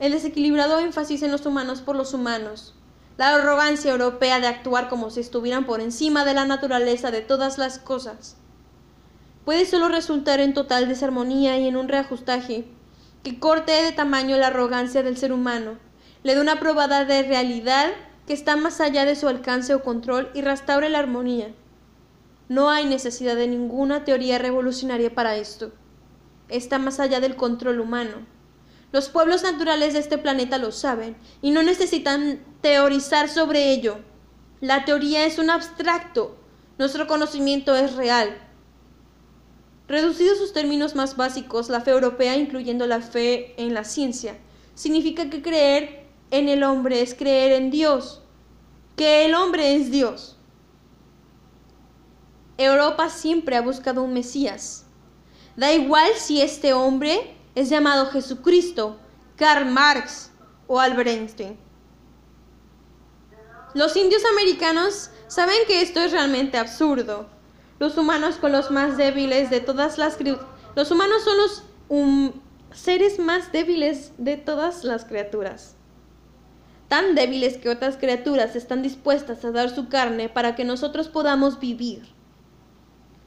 El 0.00 0.12
desequilibrado 0.12 0.78
énfasis 0.78 1.22
en 1.22 1.30
los 1.30 1.44
humanos 1.44 1.82
por 1.82 1.94
los 1.94 2.14
humanos, 2.14 2.74
la 3.18 3.34
arrogancia 3.34 3.92
europea 3.92 4.40
de 4.40 4.46
actuar 4.46 4.88
como 4.88 5.10
si 5.10 5.20
estuvieran 5.20 5.66
por 5.66 5.82
encima 5.82 6.24
de 6.24 6.32
la 6.32 6.46
naturaleza 6.46 7.10
de 7.10 7.20
todas 7.20 7.58
las 7.58 7.78
cosas, 7.78 8.38
puede 9.44 9.66
solo 9.66 9.88
resultar 9.88 10.40
en 10.40 10.54
total 10.54 10.88
desarmonía 10.88 11.58
y 11.58 11.68
en 11.68 11.76
un 11.76 11.88
reajustaje 11.88 12.64
que 13.22 13.38
corte 13.38 13.72
de 13.72 13.92
tamaño 13.92 14.38
la 14.38 14.46
arrogancia 14.46 15.02
del 15.02 15.18
ser 15.18 15.34
humano, 15.34 15.76
le 16.22 16.34
dé 16.34 16.40
una 16.40 16.58
probada 16.58 17.04
de 17.04 17.22
realidad 17.22 17.90
que 18.26 18.32
está 18.32 18.56
más 18.56 18.80
allá 18.80 19.04
de 19.04 19.16
su 19.16 19.28
alcance 19.28 19.74
o 19.74 19.82
control 19.82 20.30
y 20.32 20.40
restaure 20.40 20.88
la 20.88 21.00
armonía. 21.00 21.52
No 22.48 22.70
hay 22.70 22.86
necesidad 22.86 23.36
de 23.36 23.48
ninguna 23.48 24.06
teoría 24.06 24.38
revolucionaria 24.38 25.14
para 25.14 25.36
esto. 25.36 25.72
Está 26.48 26.78
más 26.78 27.00
allá 27.00 27.20
del 27.20 27.36
control 27.36 27.80
humano. 27.80 28.39
Los 28.92 29.08
pueblos 29.08 29.42
naturales 29.42 29.92
de 29.92 30.00
este 30.00 30.18
planeta 30.18 30.58
lo 30.58 30.72
saben 30.72 31.16
y 31.42 31.52
no 31.52 31.62
necesitan 31.62 32.40
teorizar 32.60 33.28
sobre 33.28 33.72
ello. 33.72 33.98
La 34.60 34.84
teoría 34.84 35.24
es 35.24 35.38
un 35.38 35.48
abstracto. 35.48 36.36
Nuestro 36.78 37.06
conocimiento 37.06 37.74
es 37.76 37.94
real. 37.94 38.36
Reducido 39.86 40.34
a 40.34 40.36
sus 40.36 40.52
términos 40.52 40.94
más 40.94 41.16
básicos, 41.16 41.68
la 41.68 41.80
fe 41.80 41.90
europea, 41.90 42.36
incluyendo 42.36 42.86
la 42.86 43.00
fe 43.00 43.54
en 43.60 43.74
la 43.74 43.84
ciencia, 43.84 44.38
significa 44.74 45.30
que 45.30 45.42
creer 45.42 46.06
en 46.30 46.48
el 46.48 46.62
hombre 46.62 47.02
es 47.02 47.14
creer 47.14 47.52
en 47.52 47.70
Dios, 47.70 48.22
que 48.96 49.24
el 49.26 49.34
hombre 49.34 49.74
es 49.74 49.90
Dios. 49.90 50.36
Europa 52.56 53.08
siempre 53.08 53.56
ha 53.56 53.62
buscado 53.62 54.02
un 54.02 54.12
Mesías. 54.12 54.86
Da 55.56 55.72
igual 55.72 56.10
si 56.16 56.40
este 56.40 56.72
hombre 56.72 57.34
es 57.60 57.68
llamado 57.68 58.06
Jesucristo, 58.06 58.98
Karl 59.36 59.70
Marx 59.70 60.30
o 60.66 60.80
Albert 60.80 61.08
Einstein. 61.08 61.58
Los 63.74 63.96
indios 63.96 64.22
americanos 64.32 65.10
saben 65.28 65.58
que 65.66 65.82
esto 65.82 66.00
es 66.00 66.12
realmente 66.12 66.58
absurdo 66.58 67.26
los 67.80 67.96
humanos 67.96 68.36
con 68.36 68.52
los 68.52 68.70
más 68.70 68.98
débiles 68.98 69.48
de 69.48 69.60
todas 69.60 69.96
las 69.96 70.18
Los 70.76 70.90
humanos 70.90 71.24
son 71.24 71.38
los 71.38 71.62
seres 72.72 73.18
más 73.18 73.52
débiles 73.52 74.12
de 74.18 74.36
todas 74.36 74.84
las 74.84 75.06
criaturas. 75.06 75.76
Tan 76.88 77.14
débiles 77.14 77.56
que 77.56 77.70
otras 77.70 77.96
criaturas 77.96 78.54
están 78.54 78.82
dispuestas 78.82 79.46
a 79.46 79.50
dar 79.50 79.74
su 79.74 79.88
carne 79.88 80.28
para 80.28 80.54
que 80.56 80.64
nosotros 80.64 81.08
podamos 81.08 81.58
vivir. 81.58 82.02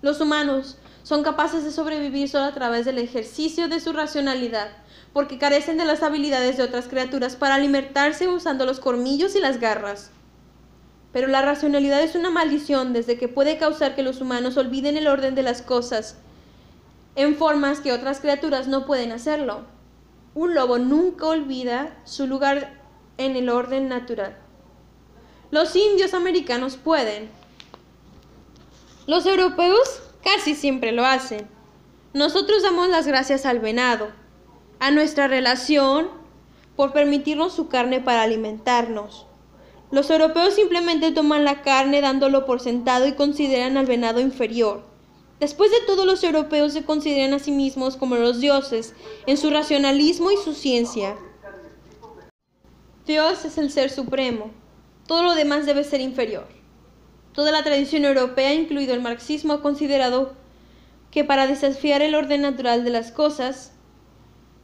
Los 0.04 0.22
humanos 0.22 0.78
son 1.04 1.22
capaces 1.22 1.64
de 1.64 1.72
sobrevivir 1.72 2.30
solo 2.30 2.46
a 2.46 2.54
través 2.54 2.86
del 2.86 2.98
ejercicio 2.98 3.68
de 3.68 3.80
su 3.80 3.94
racionalidad, 3.94 4.70
porque 5.12 5.38
carecen 5.38 5.78
de 5.78 5.86
las 5.86 6.02
habilidades 6.02 6.58
de 6.58 6.64
otras 6.64 6.88
criaturas 6.88 7.36
para 7.36 7.56
alimentarse 7.56 8.28
usando 8.28 8.66
los 8.66 8.80
cormillos 8.80 9.36
y 9.36 9.40
las 9.40 9.60
garras. 9.60 10.12
Pero 11.12 11.28
la 11.28 11.42
racionalidad 11.44 12.02
es 12.02 12.16
una 12.16 12.32
maldición 12.32 12.94
desde 12.94 13.18
que 13.18 13.28
puede 13.28 13.58
causar 13.58 13.96
que 13.96 14.02
los 14.02 14.22
humanos 14.22 14.58
olviden 14.58 14.98
el 14.98 15.08
orden 15.08 15.36
de 15.36 15.44
las 15.44 15.62
cosas 15.62 16.18
en 17.16 17.36
formas 17.36 17.82
que 17.82 17.92
otras 17.92 18.20
criaturas 18.20 18.68
no 18.68 18.86
pueden 18.86 19.12
hacerlo. 19.12 19.62
Un 20.34 20.56
lobo 20.56 20.80
nunca 20.80 21.28
olvida 21.28 21.96
su 22.06 22.26
lugar 22.26 22.82
en 23.18 23.36
el 23.36 23.50
orden 23.50 23.88
natural. 23.88 24.36
Los 25.52 25.76
indios 25.76 26.16
americanos 26.16 26.78
pueden. 26.78 27.30
Los 29.06 29.28
europeos 29.28 30.02
casi 30.24 30.56
siempre 30.56 30.92
lo 30.92 31.06
hacen. 31.06 31.48
Nosotros 32.14 32.64
damos 32.64 32.90
las 32.90 33.08
gracias 33.08 33.46
al 33.46 33.60
venado, 33.60 34.12
a 34.80 34.92
nuestra 34.92 35.28
relación, 35.28 36.08
por 36.76 36.94
permitirnos 36.94 37.54
su 37.54 37.68
carne 37.68 38.02
para 38.02 38.24
alimentarnos. 38.24 39.28
Los 39.92 40.10
europeos 40.10 40.56
simplemente 40.56 41.12
toman 41.12 41.44
la 41.44 41.62
carne 41.62 42.02
dándolo 42.02 42.46
por 42.46 42.60
sentado 42.60 43.08
y 43.08 43.14
consideran 43.14 43.78
al 43.78 43.86
venado 43.86 44.20
inferior. 44.20 44.84
Después 45.40 45.72
de 45.72 45.86
todo, 45.86 46.06
los 46.06 46.24
europeos 46.24 46.74
se 46.74 46.84
consideran 46.84 47.34
a 47.34 47.40
sí 47.40 47.52
mismos 47.52 47.98
como 47.98 48.16
los 48.16 48.40
dioses 48.40 48.94
en 49.28 49.38
su 49.38 49.50
racionalismo 49.50 50.32
y 50.32 50.38
su 50.38 50.54
ciencia. 50.54 51.16
Dios 53.06 53.44
es 53.46 53.58
el 53.58 53.70
ser 53.70 53.90
supremo. 53.90 54.52
Todo 55.06 55.24
lo 55.24 55.36
demás 55.36 55.66
debe 55.66 55.84
ser 55.84 56.00
inferior. 56.00 56.48
Toda 57.34 57.52
la 57.52 57.64
tradición 57.64 58.06
europea, 58.06 58.54
incluido 58.54 58.94
el 58.94 59.02
marxismo, 59.02 59.54
ha 59.54 59.62
considerado 59.62 60.34
que 61.10 61.24
para 61.24 61.48
desafiar 61.48 62.02
el 62.02 62.14
orden 62.14 62.44
natural 62.44 62.84
de 62.84 62.92
las 62.92 63.12
cosas, 63.12 63.72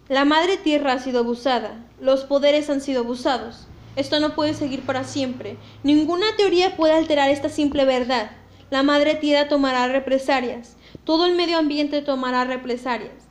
la 0.08 0.24
madre 0.24 0.58
tierra 0.58 0.94
ha 0.94 1.00
sido 1.00 1.20
abusada, 1.20 1.84
los 2.00 2.26
poderes 2.26 2.70
han 2.70 2.82
sido 2.82 3.02
abusados. 3.02 3.68
Esto 3.96 4.20
no 4.20 4.36
puede 4.36 4.54
seguir 4.54 4.82
para 4.82 5.04
siempre. 5.04 5.58
Ninguna 5.84 6.26
teoría 6.38 6.76
puede 6.76 6.94
alterar 6.94 7.30
esta 7.30 7.50
simple 7.50 7.86
verdad. 7.86 8.32
La 8.70 8.84
madre 8.84 9.16
tierra 9.16 9.50
tomará 9.50 9.88
represalias. 9.88 10.78
Todo 11.04 11.26
el 11.26 11.36
medio 11.36 11.58
ambiente 11.58 12.02
tomará 12.02 12.44
represalias. 12.44 13.28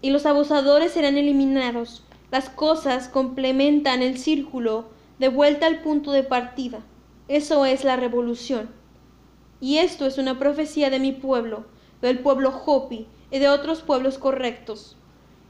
Y 0.00 0.10
los 0.10 0.24
abusadores 0.24 0.92
serán 0.92 1.18
eliminados. 1.18 2.04
Las 2.30 2.48
cosas 2.48 3.08
complementan 3.08 4.02
el 4.02 4.18
círculo 4.18 4.88
de 5.18 5.28
vuelta 5.28 5.66
al 5.66 5.82
punto 5.82 6.12
de 6.12 6.22
partida. 6.22 6.80
Eso 7.28 7.66
es 7.66 7.82
la 7.82 7.96
revolución. 7.96 8.70
Y 9.60 9.78
esto 9.78 10.06
es 10.06 10.16
una 10.16 10.38
profecía 10.38 10.90
de 10.90 11.00
mi 11.00 11.10
pueblo, 11.10 11.64
del 12.00 12.20
pueblo 12.20 12.50
Hopi 12.50 13.08
y 13.32 13.38
de 13.40 13.48
otros 13.48 13.82
pueblos 13.82 14.16
correctos. 14.16 14.96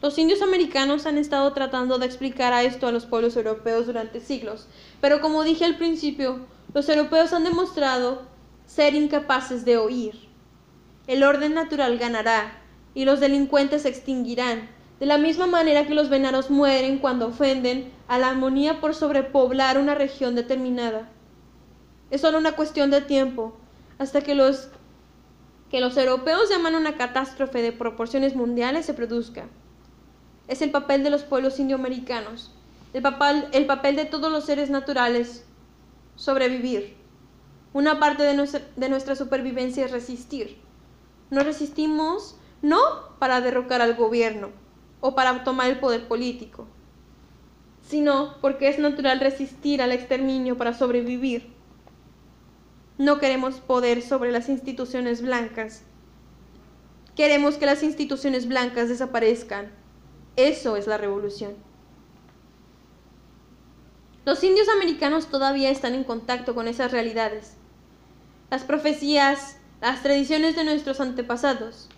Los 0.01 0.17
indios 0.17 0.41
americanos 0.41 1.05
han 1.05 1.19
estado 1.19 1.53
tratando 1.53 1.99
de 1.99 2.07
explicar 2.07 2.53
esto 2.65 2.87
a 2.87 2.93
los 2.93 3.05
pueblos 3.05 3.37
europeos 3.37 3.87
durante 3.87 4.21
siglos, 4.21 4.69
pero 5.03 5.21
como 5.21 5.43
dije 5.43 5.67
al 5.67 5.77
principio, 5.77 6.47
los 6.73 6.89
europeos 6.89 7.35
han 7.35 7.45
demostrado 7.45 8.23
ser 8.67 8.95
incapaces 8.95 9.65
de 9.67 9.77
oír. 9.77 10.15
El 11.07 11.25
orden 11.25 11.53
natural 11.53 11.99
ganará 11.99 12.59
y 12.95 13.05
los 13.05 13.21
delincuentes 13.21 13.83
se 13.83 13.89
extinguirán, 13.89 14.71
de 14.99 15.05
la 15.05 15.19
misma 15.19 15.47
manera 15.47 15.87
que 15.87 15.95
los 15.95 16.09
venados 16.09 16.51
mueren 16.51 16.99
cuando 16.99 17.27
ofenden 17.27 17.93
a 18.09 18.17
la 18.19 18.31
armonía 18.31 18.81
por 18.81 18.95
sobrepoblar 18.95 19.79
una 19.79 19.95
región 19.95 20.35
determinada. 20.35 21.11
Es 22.11 22.21
solo 22.21 22.39
una 22.39 22.53
cuestión 22.53 22.91
de 22.91 23.01
tiempo 23.01 23.57
hasta 23.99 24.21
que 24.21 24.35
los 24.35 24.69
que 25.71 25.81
los 25.81 25.97
europeos 25.97 26.49
llaman 26.49 26.77
una 26.77 26.97
catástrofe 26.97 27.61
de 27.61 27.73
proporciones 27.73 28.37
mundiales 28.37 28.87
se 28.87 28.95
produzca. 28.95 29.47
Es 30.47 30.63
el 30.63 30.71
papel 30.71 31.03
de 31.03 31.11
los 31.11 31.25
pueblos 31.25 31.59
indioamericanos, 31.59 32.53
el 32.93 33.03
papel, 33.03 33.49
el 33.53 33.67
papel 33.67 33.97
de 33.97 34.05
todos 34.05 34.31
los 34.31 34.45
seres 34.45 34.71
naturales 34.71 35.45
sobrevivir. 36.15 36.95
Una 37.73 37.99
parte 37.99 38.23
de 38.23 38.35
nuestra, 38.35 38.61
de 38.77 38.89
nuestra 38.89 39.17
supervivencia 39.17 39.85
es 39.85 39.91
resistir. 39.91 40.57
No 41.31 41.43
resistimos 41.43 42.37
no 42.63 42.79
para 43.19 43.41
derrocar 43.41 43.83
al 43.83 43.97
gobierno 43.97 44.51
o 45.01 45.15
para 45.15 45.43
tomar 45.43 45.69
el 45.69 45.81
poder 45.81 46.07
político, 46.07 46.67
sino 47.83 48.37
porque 48.41 48.69
es 48.69 48.79
natural 48.79 49.19
resistir 49.19 49.83
al 49.83 49.93
exterminio 49.93 50.57
para 50.57 50.73
sobrevivir. 50.73 51.56
No 52.99 53.19
queremos 53.19 53.57
poder 53.57 54.01
sobre 54.01 54.33
las 54.33 54.49
instituciones 54.49 55.21
blancas. 55.21 55.83
Queremos 57.15 57.57
que 57.57 57.67
las 57.67 57.83
instituciones 57.83 58.49
blancas 58.49 58.89
desaparezcan. 58.89 59.71
Eso 60.37 60.77
es 60.77 60.87
la 60.87 60.97
revolución. 60.97 61.55
Los 64.25 64.43
indios 64.43 64.69
americanos 64.71 65.27
todavía 65.27 65.71
están 65.71 65.95
en 65.95 66.05
contacto 66.05 66.55
con 66.55 66.69
esas 66.69 66.91
realidades. 66.91 67.57
Las 68.51 68.65
profecías, 68.65 69.59
las 69.83 70.03
tradiciones 70.03 70.57
de 70.57 70.65
nuestros 70.65 70.99
antepasados. 70.99 71.91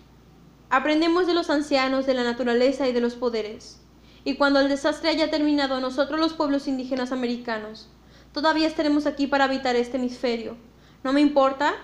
Aprendemos 0.69 1.27
de 1.27 1.33
los 1.33 1.49
ancianos, 1.49 2.05
de 2.05 2.13
la 2.13 2.23
naturaleza 2.23 2.89
y 2.89 2.91
de 2.91 3.01
los 3.01 3.15
poderes. 3.15 3.81
Y 4.25 4.35
cuando 4.35 4.59
el 4.59 4.67
desastre 4.67 5.09
haya 5.09 5.31
terminado, 5.31 5.79
nosotros 5.79 6.19
los 6.19 6.33
pueblos 6.33 6.67
indígenas 6.67 7.13
americanos, 7.13 7.89
todavía 8.33 8.67
estaremos 8.67 9.05
aquí 9.05 9.27
para 9.27 9.45
habitar 9.45 9.77
este 9.77 9.95
hemisferio. 9.95 10.57
No 11.03 11.13
me 11.13 11.21
importa 11.21 11.75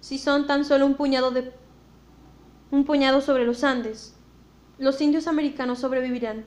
si 0.00 0.18
son 0.18 0.46
tan 0.46 0.64
solo 0.64 0.86
un 0.86 0.94
puñado 0.94 1.30
de 1.30 1.52
un 2.70 2.84
puñado 2.84 3.20
sobre 3.20 3.44
los 3.44 3.62
Andes. 3.62 4.14
Los 4.78 5.00
indios 5.00 5.28
americanos 5.28 5.78
sobrevivirán. 5.78 6.44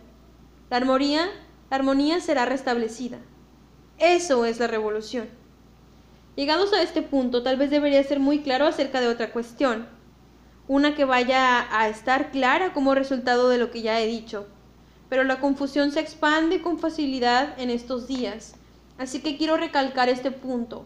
La 0.70 0.78
armonía, 0.78 1.30
la 1.70 1.78
armonía 1.78 2.20
será 2.20 2.46
restablecida. 2.46 3.20
Eso 3.98 4.46
es 4.46 4.60
la 4.60 4.68
revolución. 4.68 5.30
Llegados 6.36 6.74
a 6.74 6.82
este 6.82 7.02
punto, 7.02 7.44
tal 7.44 7.56
vez 7.56 7.72
debería 7.72 8.04
ser 8.04 8.20
muy 8.20 8.42
claro 8.42 8.68
acerca 8.68 9.00
de 9.00 9.08
otra 9.08 9.32
cuestión, 9.32 9.88
una 10.68 10.94
que 10.94 11.06
vaya 11.06 11.66
a 11.72 11.88
estar 11.88 12.30
clara 12.30 12.74
como 12.74 12.94
resultado 12.94 13.48
de 13.48 13.58
lo 13.58 13.72
que 13.72 13.82
ya 13.82 14.02
he 14.02 14.06
dicho. 14.06 14.48
Pero 15.10 15.24
la 15.24 15.40
confusión 15.40 15.92
se 15.92 16.02
expande 16.02 16.62
con 16.62 16.78
facilidad 16.78 17.58
en 17.58 17.70
estos 17.70 18.08
días, 18.08 18.56
así 18.98 19.22
que 19.22 19.38
quiero 19.38 19.56
recalcar 19.56 20.10
este 20.10 20.30
punto. 20.30 20.86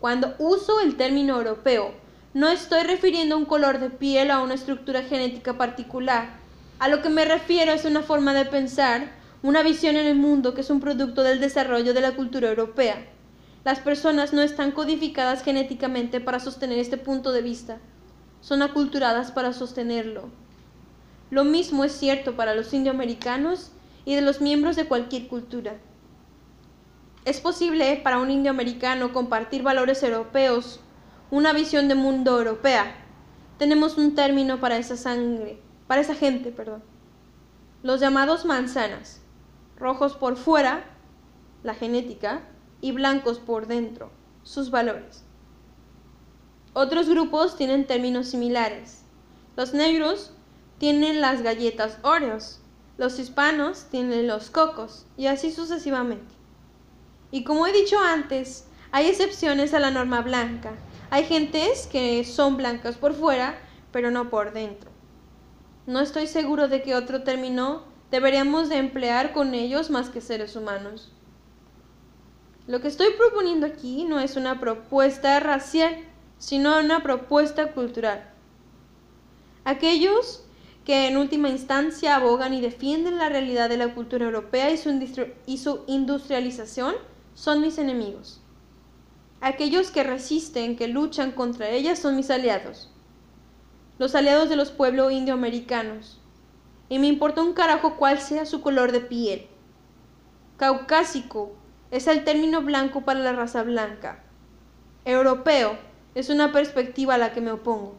Cuando 0.00 0.34
uso 0.38 0.80
el 0.80 0.96
término 0.96 1.36
europeo, 1.36 1.92
no 2.32 2.48
estoy 2.48 2.84
refiriendo 2.84 3.34
a 3.34 3.38
un 3.38 3.44
color 3.44 3.78
de 3.80 3.90
piel 3.90 4.30
o 4.30 4.34
a 4.34 4.42
una 4.42 4.54
estructura 4.54 5.02
genética 5.02 5.58
particular. 5.58 6.38
A 6.78 6.88
lo 6.88 7.02
que 7.02 7.10
me 7.10 7.26
refiero 7.26 7.72
es 7.72 7.84
una 7.84 8.00
forma 8.00 8.32
de 8.32 8.46
pensar 8.46 9.12
una 9.42 9.62
visión 9.62 9.96
en 9.96 10.06
el 10.06 10.16
mundo 10.16 10.54
que 10.54 10.62
es 10.62 10.70
un 10.70 10.80
producto 10.80 11.22
del 11.22 11.38
desarrollo 11.38 11.92
de 11.92 12.00
la 12.00 12.12
cultura 12.12 12.48
europea. 12.48 13.06
Las 13.62 13.80
personas 13.80 14.32
no 14.32 14.40
están 14.40 14.72
codificadas 14.72 15.42
genéticamente 15.42 16.18
para 16.20 16.40
sostener 16.40 16.78
este 16.78 16.96
punto 16.96 17.30
de 17.30 17.42
vista, 17.42 17.76
son 18.40 18.62
aculturadas 18.62 19.32
para 19.32 19.52
sostenerlo. 19.52 20.30
Lo 21.30 21.44
mismo 21.44 21.84
es 21.84 21.92
cierto 21.92 22.36
para 22.36 22.54
los 22.54 22.72
indioamericanos 22.72 23.72
y 24.06 24.14
de 24.14 24.22
los 24.22 24.40
miembros 24.40 24.76
de 24.76 24.86
cualquier 24.86 25.28
cultura. 25.28 25.76
Es 27.24 27.40
posible 27.40 28.00
para 28.02 28.18
un 28.18 28.30
indioamericano 28.30 29.12
compartir 29.12 29.62
valores 29.62 30.02
europeos, 30.02 30.80
una 31.30 31.52
visión 31.52 31.86
de 31.88 31.94
mundo 31.94 32.38
europea. 32.38 32.94
Tenemos 33.58 33.98
un 33.98 34.14
término 34.14 34.58
para 34.58 34.78
esa 34.78 34.96
sangre, 34.96 35.60
para 35.86 36.00
esa 36.00 36.14
gente, 36.14 36.50
perdón. 36.50 36.82
Los 37.82 38.00
llamados 38.00 38.44
manzanas 38.44 39.20
rojos 39.80 40.14
por 40.14 40.36
fuera, 40.36 40.84
la 41.62 41.74
genética, 41.74 42.42
y 42.82 42.92
blancos 42.92 43.38
por 43.38 43.66
dentro, 43.66 44.10
sus 44.42 44.70
valores. 44.70 45.24
Otros 46.74 47.08
grupos 47.08 47.56
tienen 47.56 47.86
términos 47.86 48.28
similares. 48.28 49.02
Los 49.56 49.74
negros 49.74 50.32
tienen 50.78 51.20
las 51.20 51.42
galletas 51.42 51.98
Oreos, 52.02 52.60
los 52.96 53.18
hispanos 53.18 53.86
tienen 53.90 54.26
los 54.26 54.50
cocos, 54.50 55.06
y 55.16 55.26
así 55.26 55.50
sucesivamente. 55.50 56.39
Y 57.30 57.44
como 57.44 57.66
he 57.66 57.72
dicho 57.72 57.98
antes, 57.98 58.66
hay 58.92 59.06
excepciones 59.06 59.72
a 59.74 59.80
la 59.80 59.90
norma 59.90 60.20
blanca. 60.20 60.72
Hay 61.10 61.24
gentes 61.24 61.86
que 61.86 62.24
son 62.24 62.56
blancas 62.56 62.96
por 62.96 63.14
fuera, 63.14 63.58
pero 63.92 64.10
no 64.10 64.30
por 64.30 64.52
dentro. 64.52 64.90
No 65.86 66.00
estoy 66.00 66.26
seguro 66.26 66.68
de 66.68 66.82
que 66.82 66.94
otro 66.94 67.22
término 67.22 67.84
deberíamos 68.10 68.68
de 68.68 68.76
emplear 68.76 69.32
con 69.32 69.54
ellos 69.54 69.90
más 69.90 70.08
que 70.08 70.20
seres 70.20 70.56
humanos. 70.56 71.12
Lo 72.66 72.80
que 72.80 72.88
estoy 72.88 73.08
proponiendo 73.16 73.66
aquí 73.66 74.04
no 74.04 74.20
es 74.20 74.36
una 74.36 74.60
propuesta 74.60 75.40
racial, 75.40 75.96
sino 76.38 76.78
una 76.78 77.02
propuesta 77.02 77.72
cultural. 77.72 78.30
Aquellos 79.64 80.44
que 80.84 81.08
en 81.08 81.16
última 81.16 81.48
instancia 81.48 82.16
abogan 82.16 82.54
y 82.54 82.60
defienden 82.60 83.18
la 83.18 83.28
realidad 83.28 83.68
de 83.68 83.76
la 83.76 83.94
cultura 83.94 84.24
europea 84.24 84.70
y 84.70 84.76
su, 84.76 84.90
y 85.46 85.58
su 85.58 85.84
industrialización, 85.86 86.94
son 87.34 87.60
mis 87.60 87.78
enemigos. 87.78 88.40
Aquellos 89.40 89.90
que 89.90 90.02
resisten, 90.02 90.76
que 90.76 90.88
luchan 90.88 91.32
contra 91.32 91.70
ella, 91.70 91.96
son 91.96 92.16
mis 92.16 92.30
aliados. 92.30 92.90
Los 93.98 94.14
aliados 94.14 94.48
de 94.48 94.56
los 94.56 94.70
pueblos 94.70 95.12
indioamericanos. 95.12 96.20
Y 96.88 96.98
me 96.98 97.06
importa 97.06 97.42
un 97.42 97.54
carajo 97.54 97.96
cuál 97.96 98.20
sea 98.20 98.44
su 98.44 98.60
color 98.60 98.92
de 98.92 99.00
piel. 99.00 99.46
Caucásico 100.58 101.52
es 101.90 102.06
el 102.06 102.24
término 102.24 102.62
blanco 102.62 103.02
para 103.02 103.20
la 103.20 103.32
raza 103.32 103.62
blanca. 103.62 104.22
Europeo 105.04 105.78
es 106.14 106.28
una 106.28 106.52
perspectiva 106.52 107.14
a 107.14 107.18
la 107.18 107.32
que 107.32 107.40
me 107.40 107.52
opongo. 107.52 107.94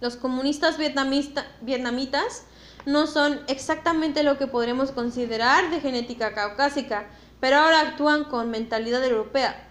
Los 0.00 0.16
comunistas 0.16 0.76
vietnamitas 0.78 2.44
no 2.86 3.06
son 3.06 3.40
exactamente 3.48 4.22
lo 4.22 4.38
que 4.38 4.46
podremos 4.46 4.90
considerar 4.90 5.70
de 5.70 5.80
genética 5.80 6.32
caucásica, 6.34 7.06
pero 7.40 7.56
ahora 7.56 7.80
actúan 7.80 8.24
con 8.24 8.50
mentalidad 8.50 9.02
europea. 9.04 9.68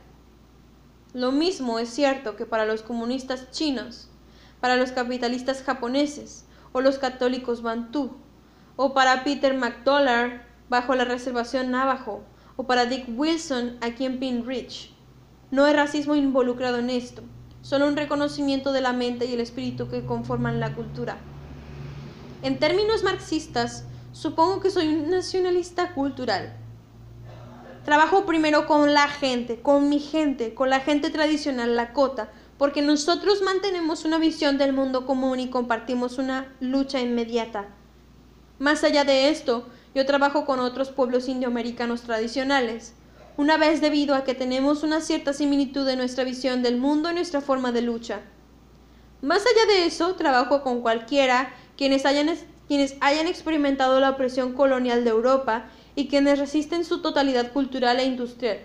Lo 1.13 1.31
mismo 1.31 1.79
es 1.79 1.89
cierto 1.89 2.35
que 2.35 2.45
para 2.45 2.65
los 2.65 2.81
comunistas 2.81 3.51
chinos, 3.51 4.09
para 4.59 4.75
los 4.75 4.91
capitalistas 4.91 5.63
japoneses 5.63 6.45
o 6.71 6.81
los 6.81 6.97
católicos 6.97 7.61
bantú, 7.61 8.17
o 8.75 8.93
para 8.93 9.23
Peter 9.23 9.53
McDollar 9.55 10.45
bajo 10.69 10.95
la 10.95 11.05
reservación 11.05 11.71
Navajo, 11.71 12.23
o 12.55 12.67
para 12.67 12.85
Dick 12.85 13.05
Wilson 13.07 13.77
aquí 13.81 14.05
en 14.05 14.19
Pin 14.19 14.45
Ridge. 14.45 14.93
No 15.49 15.65
hay 15.65 15.73
racismo 15.73 16.13
involucrado 16.13 16.77
en 16.77 16.89
esto, 16.89 17.23
solo 17.61 17.87
un 17.87 17.95
reconocimiento 17.95 18.71
de 18.71 18.81
la 18.81 18.93
mente 18.93 19.25
y 19.25 19.33
el 19.33 19.39
espíritu 19.39 19.89
que 19.89 20.05
conforman 20.05 20.59
la 20.59 20.75
cultura. 20.75 21.17
En 22.43 22.59
términos 22.59 23.03
marxistas, 23.03 23.85
supongo 24.11 24.59
que 24.59 24.69
soy 24.69 24.87
un 24.89 25.09
nacionalista 25.09 25.93
cultural. 25.93 26.58
Trabajo 27.89 28.27
primero 28.27 28.67
con 28.67 28.93
la 28.93 29.07
gente, 29.07 29.63
con 29.63 29.89
mi 29.89 29.97
gente, 29.97 30.53
con 30.53 30.69
la 30.69 30.79
gente 30.79 31.09
tradicional 31.09 31.75
lakota, 31.75 32.29
porque 32.59 32.83
nosotros 32.83 33.41
mantenemos 33.41 34.05
una 34.05 34.19
visión 34.19 34.59
del 34.59 34.73
mundo 34.73 35.07
común 35.07 35.39
y 35.39 35.49
compartimos 35.49 36.19
una 36.19 36.53
lucha 36.59 36.99
inmediata. 36.99 37.65
Más 38.59 38.83
allá 38.83 39.05
de 39.05 39.29
esto, 39.29 39.67
yo 39.95 40.05
trabajo 40.05 40.45
con 40.45 40.59
otros 40.59 40.91
pueblos 40.91 41.27
indioamericanos 41.27 42.03
tradicionales, 42.03 42.93
una 43.37 43.57
vez 43.57 43.81
debido 43.81 44.13
a 44.13 44.23
que 44.23 44.35
tenemos 44.35 44.83
una 44.83 45.01
cierta 45.01 45.33
similitud 45.33 45.89
en 45.89 45.97
nuestra 45.97 46.23
visión 46.23 46.61
del 46.61 46.77
mundo 46.77 47.09
y 47.09 47.15
nuestra 47.15 47.41
forma 47.41 47.71
de 47.71 47.81
lucha. 47.81 48.19
Más 49.23 49.41
allá 49.41 49.65
de 49.65 49.87
eso, 49.87 50.13
trabajo 50.13 50.61
con 50.61 50.81
cualquiera 50.81 51.55
quienes 51.75 52.05
hayan, 52.05 52.29
quienes 52.67 52.97
hayan 53.01 53.25
experimentado 53.25 53.99
la 53.99 54.11
opresión 54.11 54.53
colonial 54.53 55.03
de 55.03 55.09
Europa 55.09 55.71
y 55.99 56.07
quienes 56.07 56.39
resisten 56.39 56.85
su 56.85 57.01
totalidad 57.01 57.51
cultural 57.51 57.99
e 57.99 58.05
industrial. 58.05 58.59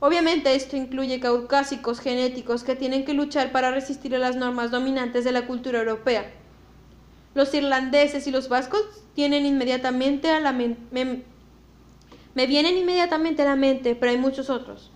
Obviamente 0.00 0.54
esto 0.54 0.74
incluye 0.74 1.20
caucásicos 1.20 2.00
genéticos 2.00 2.64
que 2.64 2.74
tienen 2.74 3.04
que 3.04 3.12
luchar 3.12 3.52
para 3.52 3.70
resistir 3.70 4.14
a 4.14 4.18
las 4.18 4.36
normas 4.36 4.70
dominantes 4.70 5.24
de 5.24 5.32
la 5.32 5.46
cultura 5.46 5.80
europea. 5.80 6.32
Los 7.34 7.52
irlandeses 7.52 8.26
y 8.26 8.30
los 8.30 8.48
vascos 8.48 8.80
me 9.14 9.28
vienen 9.28 9.44
inmediatamente 9.44 10.30
a 10.30 10.40
la 10.40 10.52
mente, 13.56 13.94
pero 13.94 14.12
hay 14.12 14.18
muchos 14.18 14.48
otros. 14.48 14.90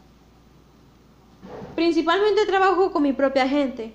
Principalmente 1.75 2.47
trabajo 2.47 2.91
con 2.91 3.03
mi 3.03 3.13
propia 3.13 3.47
gente, 3.47 3.93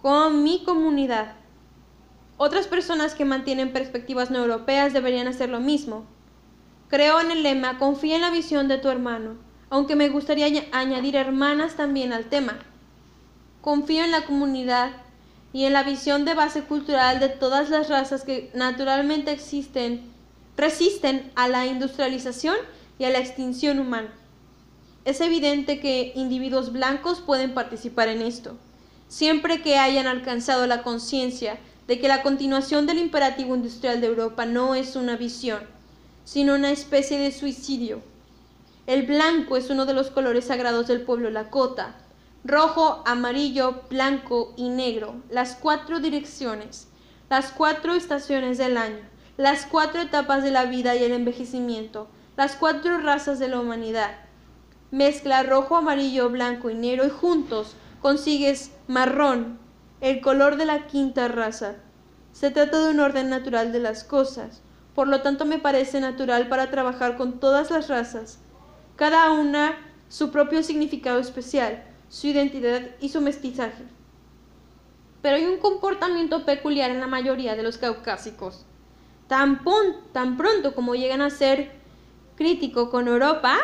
con 0.00 0.44
mi 0.44 0.62
comunidad. 0.62 1.34
Otras 2.36 2.68
personas 2.68 3.16
que 3.16 3.24
mantienen 3.24 3.72
perspectivas 3.72 4.30
no 4.30 4.38
europeas 4.38 4.92
deberían 4.92 5.26
hacer 5.26 5.48
lo 5.48 5.58
mismo. 5.58 6.06
Creo 6.92 7.20
en 7.20 7.30
el 7.30 7.42
lema, 7.42 7.78
confía 7.78 8.16
en 8.16 8.20
la 8.20 8.28
visión 8.28 8.68
de 8.68 8.76
tu 8.76 8.90
hermano, 8.90 9.38
aunque 9.70 9.96
me 9.96 10.10
gustaría 10.10 10.44
añadir 10.72 11.16
hermanas 11.16 11.74
también 11.74 12.12
al 12.12 12.26
tema. 12.26 12.58
Confío 13.62 14.04
en 14.04 14.10
la 14.10 14.26
comunidad 14.26 14.90
y 15.54 15.64
en 15.64 15.72
la 15.72 15.84
visión 15.84 16.26
de 16.26 16.34
base 16.34 16.64
cultural 16.64 17.18
de 17.18 17.30
todas 17.30 17.70
las 17.70 17.88
razas 17.88 18.24
que 18.24 18.50
naturalmente 18.52 19.32
existen 19.32 20.02
resisten 20.58 21.32
a 21.34 21.48
la 21.48 21.64
industrialización 21.64 22.56
y 22.98 23.04
a 23.04 23.10
la 23.10 23.20
extinción 23.20 23.78
humana. 23.78 24.12
Es 25.06 25.22
evidente 25.22 25.80
que 25.80 26.12
individuos 26.14 26.74
blancos 26.74 27.22
pueden 27.22 27.54
participar 27.54 28.08
en 28.08 28.20
esto, 28.20 28.58
siempre 29.08 29.62
que 29.62 29.78
hayan 29.78 30.06
alcanzado 30.06 30.66
la 30.66 30.82
conciencia 30.82 31.58
de 31.88 31.98
que 31.98 32.08
la 32.08 32.22
continuación 32.22 32.86
del 32.86 32.98
imperativo 32.98 33.56
industrial 33.56 34.02
de 34.02 34.08
Europa 34.08 34.44
no 34.44 34.74
es 34.74 34.94
una 34.94 35.16
visión, 35.16 35.71
sino 36.24 36.54
una 36.54 36.70
especie 36.70 37.18
de 37.18 37.32
suicidio. 37.32 38.02
El 38.86 39.06
blanco 39.06 39.56
es 39.56 39.70
uno 39.70 39.86
de 39.86 39.94
los 39.94 40.10
colores 40.10 40.46
sagrados 40.46 40.86
del 40.86 41.02
pueblo 41.02 41.30
Lakota, 41.30 41.96
rojo, 42.44 43.02
amarillo, 43.06 43.82
blanco 43.88 44.54
y 44.56 44.68
negro, 44.68 45.16
las 45.30 45.54
cuatro 45.54 46.00
direcciones, 46.00 46.88
las 47.30 47.52
cuatro 47.52 47.94
estaciones 47.94 48.58
del 48.58 48.76
año 48.76 49.12
las 49.36 49.64
cuatro 49.64 50.02
etapas 50.02 50.42
de 50.42 50.50
la 50.50 50.66
vida 50.66 50.94
y 50.94 51.04
el 51.04 51.12
envejecimiento, 51.12 52.08
las 52.36 52.54
cuatro 52.54 52.98
razas 52.98 53.38
de 53.38 53.48
la 53.48 53.60
humanidad. 53.60 54.10
Mezcla 54.90 55.42
rojo, 55.42 55.76
amarillo, 55.76 56.28
blanco 56.28 56.68
y 56.68 56.74
negro 56.74 57.06
y 57.06 57.10
juntos 57.10 57.74
consigues 58.00 58.72
marrón, 58.88 59.58
el 60.00 60.20
color 60.20 60.56
de 60.56 60.66
la 60.66 60.86
quinta 60.86 61.28
raza. 61.28 61.76
Se 62.32 62.50
trata 62.50 62.84
de 62.84 62.90
un 62.90 63.00
orden 63.00 63.30
natural 63.30 63.72
de 63.72 63.78
las 63.78 64.04
cosas, 64.04 64.60
por 64.94 65.08
lo 65.08 65.22
tanto 65.22 65.44
me 65.44 65.58
parece 65.58 66.00
natural 66.00 66.48
para 66.48 66.70
trabajar 66.70 67.16
con 67.16 67.40
todas 67.40 67.70
las 67.70 67.88
razas, 67.88 68.38
cada 68.96 69.30
una 69.32 69.78
su 70.08 70.30
propio 70.30 70.62
significado 70.62 71.18
especial, 71.18 71.82
su 72.08 72.26
identidad 72.26 72.82
y 73.00 73.08
su 73.08 73.20
mestizaje. 73.20 73.84
Pero 75.22 75.36
hay 75.36 75.44
un 75.44 75.58
comportamiento 75.58 76.44
peculiar 76.44 76.90
en 76.90 77.00
la 77.00 77.06
mayoría 77.06 77.54
de 77.54 77.62
los 77.62 77.78
caucásicos 77.78 78.66
tan, 79.32 79.62
tan 80.12 80.36
pronto 80.36 80.74
como 80.74 80.94
llegan 80.94 81.22
a 81.22 81.30
ser 81.30 81.70
críticos 82.36 82.90
con 82.90 83.08
Europa 83.08 83.56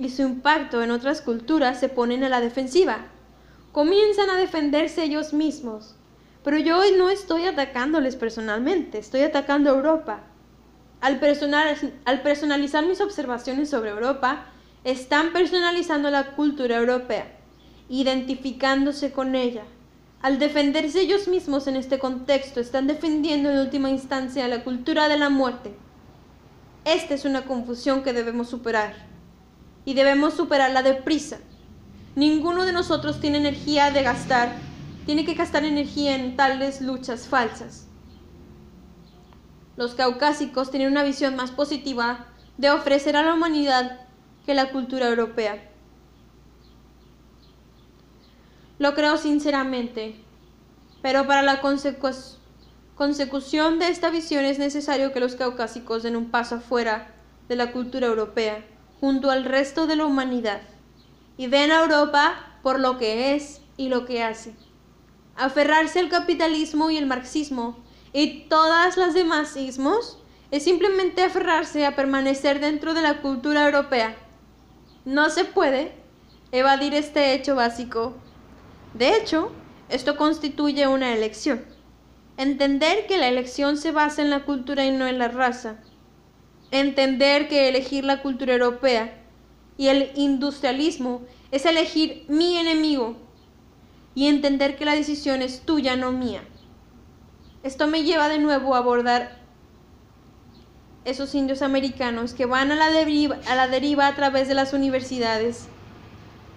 y 0.00 0.10
su 0.10 0.22
impacto 0.22 0.82
en 0.82 0.90
otras 0.90 1.22
culturas 1.22 1.78
se 1.78 1.88
ponen 1.88 2.24
a 2.24 2.28
la 2.28 2.40
defensiva. 2.40 3.06
Comienzan 3.70 4.30
a 4.30 4.36
defenderse 4.36 5.04
ellos 5.04 5.32
mismos. 5.32 5.94
Pero 6.42 6.58
yo 6.58 6.80
hoy 6.80 6.88
no 6.98 7.08
estoy 7.08 7.44
atacándoles 7.44 8.16
personalmente, 8.16 8.98
estoy 8.98 9.22
atacando 9.22 9.70
a 9.70 9.74
Europa. 9.74 10.22
Al, 11.00 11.20
al 12.04 12.22
personalizar 12.22 12.86
mis 12.86 13.00
observaciones 13.00 13.70
sobre 13.70 13.90
Europa, 13.90 14.46
están 14.84 15.32
personalizando 15.32 16.10
la 16.10 16.32
cultura 16.32 16.76
europea, 16.76 17.26
identificándose 17.88 19.12
con 19.12 19.34
ella. 19.34 19.64
Al 20.22 20.38
defenderse 20.38 21.00
ellos 21.00 21.28
mismos 21.28 21.66
en 21.66 21.76
este 21.76 21.98
contexto, 21.98 22.60
están 22.60 22.86
defendiendo 22.86 23.50
en 23.50 23.58
última 23.58 23.90
instancia 23.90 24.48
la 24.48 24.64
cultura 24.64 25.08
de 25.08 25.18
la 25.18 25.28
muerte. 25.28 25.74
Esta 26.84 27.14
es 27.14 27.24
una 27.24 27.44
confusión 27.44 28.02
que 28.02 28.12
debemos 28.12 28.48
superar. 28.48 28.94
Y 29.84 29.94
debemos 29.94 30.34
superarla 30.34 30.82
deprisa. 30.82 31.38
Ninguno 32.14 32.64
de 32.64 32.72
nosotros 32.72 33.20
tiene 33.20 33.38
energía 33.38 33.90
de 33.90 34.02
gastar, 34.02 34.52
tiene 35.04 35.24
que 35.24 35.34
gastar 35.34 35.64
energía 35.64 36.14
en 36.14 36.36
tales 36.36 36.80
luchas 36.80 37.26
falsas. 37.26 37.85
Los 39.76 39.94
caucásicos 39.94 40.70
tienen 40.70 40.90
una 40.90 41.02
visión 41.02 41.36
más 41.36 41.50
positiva 41.50 42.26
de 42.56 42.70
ofrecer 42.70 43.16
a 43.16 43.22
la 43.22 43.34
humanidad 43.34 44.00
que 44.46 44.54
la 44.54 44.70
cultura 44.70 45.08
europea. 45.08 45.70
Lo 48.78 48.94
creo 48.94 49.16
sinceramente, 49.16 50.16
pero 51.02 51.26
para 51.26 51.42
la 51.42 51.60
consecución 51.60 53.78
de 53.78 53.88
esta 53.88 54.10
visión 54.10 54.44
es 54.44 54.58
necesario 54.58 55.12
que 55.12 55.20
los 55.20 55.34
caucásicos 55.34 56.02
den 56.02 56.16
un 56.16 56.30
paso 56.30 56.56
afuera 56.56 57.14
de 57.48 57.56
la 57.56 57.72
cultura 57.72 58.06
europea, 58.06 58.64
junto 59.00 59.30
al 59.30 59.44
resto 59.44 59.86
de 59.86 59.96
la 59.96 60.06
humanidad, 60.06 60.62
y 61.36 61.48
ven 61.48 61.70
a 61.70 61.80
Europa 61.80 62.58
por 62.62 62.80
lo 62.80 62.98
que 62.98 63.34
es 63.34 63.60
y 63.76 63.88
lo 63.88 64.06
que 64.06 64.22
hace. 64.22 64.54
Aferrarse 65.36 66.00
al 66.00 66.08
capitalismo 66.08 66.90
y 66.90 66.96
el 66.96 67.06
marxismo 67.06 67.78
y 68.12 68.48
todas 68.48 68.96
las 68.96 69.14
demás 69.14 69.56
ismos 69.56 70.18
es 70.50 70.64
simplemente 70.64 71.22
aferrarse 71.22 71.86
a 71.86 71.96
permanecer 71.96 72.60
dentro 72.60 72.94
de 72.94 73.02
la 73.02 73.20
cultura 73.20 73.66
europea. 73.66 74.16
No 75.04 75.30
se 75.30 75.44
puede 75.44 75.92
evadir 76.52 76.94
este 76.94 77.34
hecho 77.34 77.54
básico 77.54 78.14
de 78.96 79.14
hecho, 79.14 79.52
esto 79.90 80.16
constituye 80.16 80.86
una 80.86 81.12
elección. 81.12 81.66
Entender 82.38 83.06
que 83.06 83.18
la 83.18 83.28
elección 83.28 83.76
se 83.76 83.92
basa 83.92 84.22
en 84.22 84.30
la 84.30 84.44
cultura 84.44 84.86
y 84.86 84.90
no 84.90 85.06
en 85.06 85.18
la 85.18 85.28
raza. 85.28 85.76
Entender 86.70 87.46
que 87.48 87.68
elegir 87.68 88.04
la 88.04 88.22
cultura 88.22 88.54
europea 88.54 89.22
y 89.76 89.88
el 89.88 90.12
industrialismo 90.14 91.20
es 91.50 91.66
elegir 91.66 92.24
mi 92.28 92.56
enemigo. 92.56 93.18
Y 94.14 94.28
entender 94.28 94.76
que 94.76 94.86
la 94.86 94.94
decisión 94.94 95.42
es 95.42 95.60
tuya, 95.60 95.94
no 95.96 96.10
mía. 96.10 96.42
Esto 97.66 97.88
me 97.88 98.04
lleva 98.04 98.28
de 98.28 98.38
nuevo 98.38 98.76
a 98.76 98.78
abordar 98.78 99.40
esos 101.04 101.34
indios 101.34 101.62
americanos 101.62 102.32
que 102.32 102.46
van 102.46 102.70
a 102.70 102.76
la, 102.76 102.92
deriva, 102.92 103.38
a 103.48 103.56
la 103.56 103.66
deriva 103.66 104.06
a 104.06 104.14
través 104.14 104.46
de 104.46 104.54
las 104.54 104.72
universidades, 104.72 105.64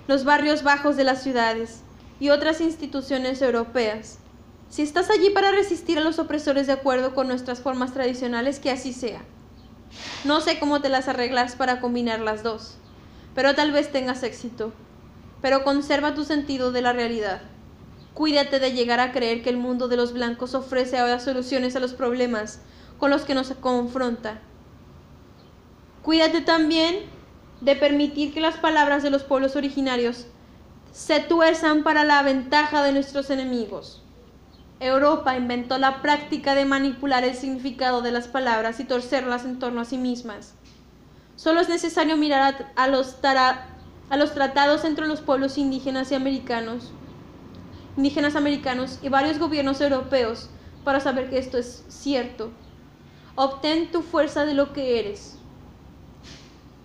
los 0.07 0.23
barrios 0.23 0.61
bajos 0.61 0.97
de 0.97 1.03
las 1.03 1.23
ciudades 1.23 1.81
y 2.19 2.29
otras 2.29 2.61
instituciones 2.61 3.41
europeas. 3.41 4.19
Si 4.69 4.83
estás 4.83 5.09
allí 5.09 5.31
para 5.31 5.49
resistir 5.49 5.97
a 5.97 6.01
los 6.01 6.19
opresores 6.19 6.67
de 6.67 6.73
acuerdo 6.73 7.15
con 7.15 7.27
nuestras 7.27 7.59
formas 7.59 7.91
tradicionales, 7.91 8.59
que 8.59 8.69
así 8.69 8.93
sea. 8.93 9.23
No 10.25 10.41
sé 10.41 10.59
cómo 10.59 10.79
te 10.79 10.89
las 10.89 11.07
arreglas 11.07 11.55
para 11.55 11.81
combinar 11.81 12.19
las 12.19 12.43
dos, 12.43 12.75
pero 13.33 13.55
tal 13.55 13.71
vez 13.71 13.91
tengas 13.91 14.21
éxito. 14.21 14.73
Pero 15.41 15.63
conserva 15.63 16.13
tu 16.13 16.23
sentido 16.23 16.71
de 16.71 16.83
la 16.83 16.93
realidad. 16.93 17.41
Cuídate 18.19 18.59
de 18.59 18.73
llegar 18.73 18.99
a 18.99 19.13
creer 19.13 19.41
que 19.41 19.49
el 19.49 19.55
mundo 19.55 19.87
de 19.87 19.95
los 19.95 20.11
blancos 20.11 20.53
ofrece 20.53 20.97
ahora 20.97 21.21
soluciones 21.21 21.77
a 21.77 21.79
los 21.79 21.93
problemas 21.93 22.59
con 22.97 23.11
los 23.11 23.21
que 23.21 23.33
nos 23.33 23.49
confronta. 23.53 24.41
Cuídate 26.01 26.41
también 26.41 27.05
de 27.61 27.77
permitir 27.77 28.33
que 28.33 28.41
las 28.41 28.57
palabras 28.57 29.03
de 29.03 29.09
los 29.09 29.23
pueblos 29.23 29.55
originarios 29.55 30.25
se 30.91 31.21
tuerzan 31.21 31.83
para 31.83 32.03
la 32.03 32.21
ventaja 32.21 32.83
de 32.83 32.91
nuestros 32.91 33.29
enemigos. 33.29 34.03
Europa 34.81 35.37
inventó 35.37 35.77
la 35.77 36.01
práctica 36.01 36.55
de 36.55 36.65
manipular 36.65 37.23
el 37.23 37.35
significado 37.35 38.01
de 38.01 38.11
las 38.11 38.27
palabras 38.27 38.81
y 38.81 38.83
torcerlas 38.83 39.45
en 39.45 39.59
torno 39.59 39.79
a 39.79 39.85
sí 39.85 39.97
mismas. 39.97 40.55
Solo 41.37 41.61
es 41.61 41.69
necesario 41.69 42.17
mirar 42.17 42.67
a, 42.75 42.89
a 44.09 44.17
los 44.17 44.33
tratados 44.33 44.83
entre 44.83 45.07
los 45.07 45.21
pueblos 45.21 45.57
indígenas 45.57 46.11
y 46.11 46.15
americanos 46.15 46.91
indígenas 47.97 48.35
americanos 48.35 48.99
y 49.01 49.09
varios 49.09 49.39
gobiernos 49.39 49.81
europeos 49.81 50.49
para 50.83 50.99
saber 50.99 51.29
que 51.29 51.37
esto 51.37 51.57
es 51.57 51.83
cierto. 51.87 52.51
Obtén 53.35 53.91
tu 53.91 54.01
fuerza 54.01 54.45
de 54.45 54.53
lo 54.53 54.73
que 54.73 54.99
eres. 54.99 55.37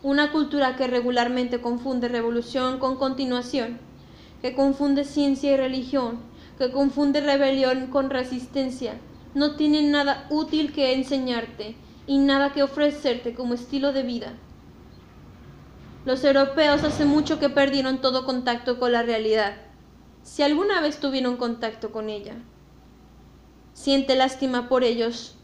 Una 0.03 0.33
cultura 0.33 0.77
que 0.77 0.87
regularmente 0.87 1.61
confunde 1.61 2.09
revolución 2.09 2.79
con 2.79 2.97
continuación, 2.97 3.79
que 4.43 4.55
confunde 4.55 5.05
ciencia 5.05 5.53
y 5.53 5.57
religión, 5.57 6.19
que 6.59 6.71
confunde 6.71 7.21
rebelión 7.21 7.87
con 7.87 8.11
resistencia, 8.11 8.95
no 9.35 9.57
tiene 9.57 9.83
nada 9.83 10.27
útil 10.31 10.73
que 10.73 10.95
enseñarte 10.95 11.77
y 12.07 12.19
nada 12.19 12.53
que 12.53 12.63
ofrecerte 12.63 13.35
como 13.35 13.55
estilo 13.55 13.93
de 13.93 14.03
vida. 14.03 14.35
Los 16.05 16.23
europeos 16.23 16.85
hace 16.85 17.07
mucho 17.07 17.41
que 17.41 17.49
perdieron 17.49 18.03
todo 18.03 18.27
contacto 18.27 18.79
con 18.79 18.93
la 18.93 19.03
realidad 19.03 19.55
si 20.25 20.43
alguna 20.43 20.81
vez 20.81 20.99
tuvieron 20.99 21.37
contacto 21.37 21.93
con 21.93 22.09
ella. 22.09 22.35
Siente 23.75 24.17
lástima 24.17 24.69
por 24.69 24.83
ellos 24.83 25.37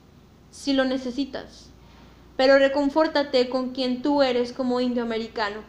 si 0.51 0.73
lo 0.73 0.85
necesitas, 0.85 1.71
pero 2.37 2.59
reconfórtate 2.59 3.49
con 3.51 3.71
quien 3.71 4.03
tú 4.03 4.23
eres 4.23 4.53
como 4.53 4.81
indio 4.81 5.03
americano. 5.03 5.61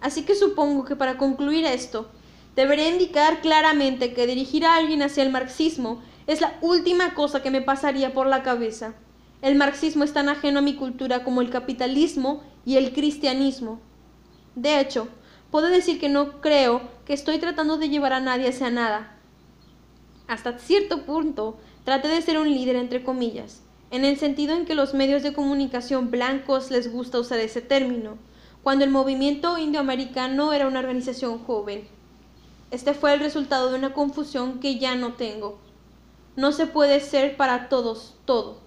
Así 0.00 0.24
que 0.24 0.34
supongo 0.34 0.84
que 0.84 0.96
para 0.96 1.16
concluir 1.16 1.64
esto, 1.64 2.10
debería 2.56 2.90
indicar 2.90 3.40
claramente 3.40 4.12
que 4.12 4.26
dirigir 4.26 4.66
a 4.66 4.74
alguien 4.74 5.02
hacia 5.02 5.22
el 5.22 5.30
marxismo 5.30 6.02
es 6.26 6.40
la 6.40 6.58
última 6.60 7.14
cosa 7.14 7.40
que 7.40 7.52
me 7.52 7.62
pasaría 7.62 8.12
por 8.12 8.26
la 8.26 8.42
cabeza. 8.42 8.94
El 9.42 9.54
marxismo 9.54 10.02
es 10.02 10.12
tan 10.12 10.28
ajeno 10.28 10.58
a 10.58 10.62
mi 10.62 10.74
cultura 10.74 11.22
como 11.22 11.40
el 11.40 11.50
capitalismo 11.50 12.42
y 12.64 12.76
el 12.76 12.92
cristianismo. 12.92 13.80
De 14.56 14.80
hecho, 14.80 15.08
puedo 15.52 15.68
decir 15.68 16.00
que 16.00 16.08
no 16.08 16.40
creo 16.40 16.80
que 17.04 17.12
estoy 17.12 17.38
tratando 17.38 17.76
de 17.76 17.90
llevar 17.90 18.14
a 18.14 18.20
nadie 18.20 18.48
hacia 18.48 18.70
nada. 18.70 19.18
Hasta 20.26 20.58
cierto 20.58 21.04
punto, 21.04 21.58
traté 21.84 22.08
de 22.08 22.22
ser 22.22 22.38
un 22.38 22.50
líder 22.50 22.74
entre 22.76 23.04
comillas, 23.04 23.60
en 23.90 24.06
el 24.06 24.16
sentido 24.16 24.54
en 24.54 24.64
que 24.64 24.74
los 24.74 24.94
medios 24.94 25.22
de 25.22 25.34
comunicación 25.34 26.10
blancos 26.10 26.70
les 26.70 26.90
gusta 26.90 27.20
usar 27.20 27.38
ese 27.38 27.60
término, 27.60 28.16
cuando 28.62 28.84
el 28.86 28.90
movimiento 28.90 29.58
indioamericano 29.58 30.54
era 30.54 30.66
una 30.66 30.78
organización 30.78 31.38
joven. 31.44 31.86
Este 32.70 32.94
fue 32.94 33.12
el 33.12 33.20
resultado 33.20 33.70
de 33.70 33.76
una 33.76 33.92
confusión 33.92 34.58
que 34.58 34.78
ya 34.78 34.94
no 34.94 35.12
tengo. 35.12 35.58
No 36.34 36.52
se 36.52 36.66
puede 36.66 36.98
ser 37.00 37.36
para 37.36 37.68
todos 37.68 38.14
todo. 38.24 38.60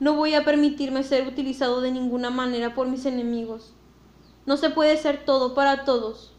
No 0.00 0.14
voy 0.14 0.34
a 0.34 0.44
permitirme 0.44 1.04
ser 1.04 1.28
utilizado 1.28 1.80
de 1.80 1.92
ninguna 1.92 2.30
manera 2.30 2.74
por 2.74 2.88
mis 2.88 3.06
enemigos. 3.06 3.75
No 4.46 4.56
se 4.56 4.70
puede 4.70 4.96
ser 4.96 5.24
todo 5.24 5.54
para 5.54 5.84
todos. 5.84 6.32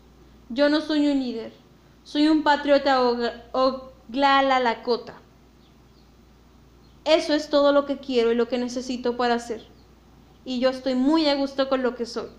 Yo 0.49 0.69
no 0.69 0.81
soy 0.81 1.07
un 1.07 1.19
líder. 1.19 1.53
Soy 2.03 2.29
un 2.29 2.43
patriota 2.43 3.01
o 3.51 3.91
lakota. 4.09 5.21
Eso 7.03 7.33
es 7.33 7.49
todo 7.49 7.71
lo 7.71 7.85
que 7.85 7.97
quiero 7.97 8.31
y 8.31 8.35
lo 8.35 8.47
que 8.47 8.57
necesito 8.57 9.17
para 9.17 9.35
hacer. 9.35 9.65
Y 10.43 10.59
yo 10.59 10.69
estoy 10.69 10.95
muy 10.95 11.27
a 11.27 11.35
gusto 11.35 11.69
con 11.69 11.83
lo 11.83 11.95
que 11.95 12.05
soy. 12.05 12.29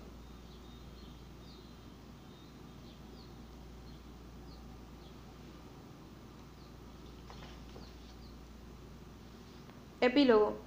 Epílogo 10.01 10.57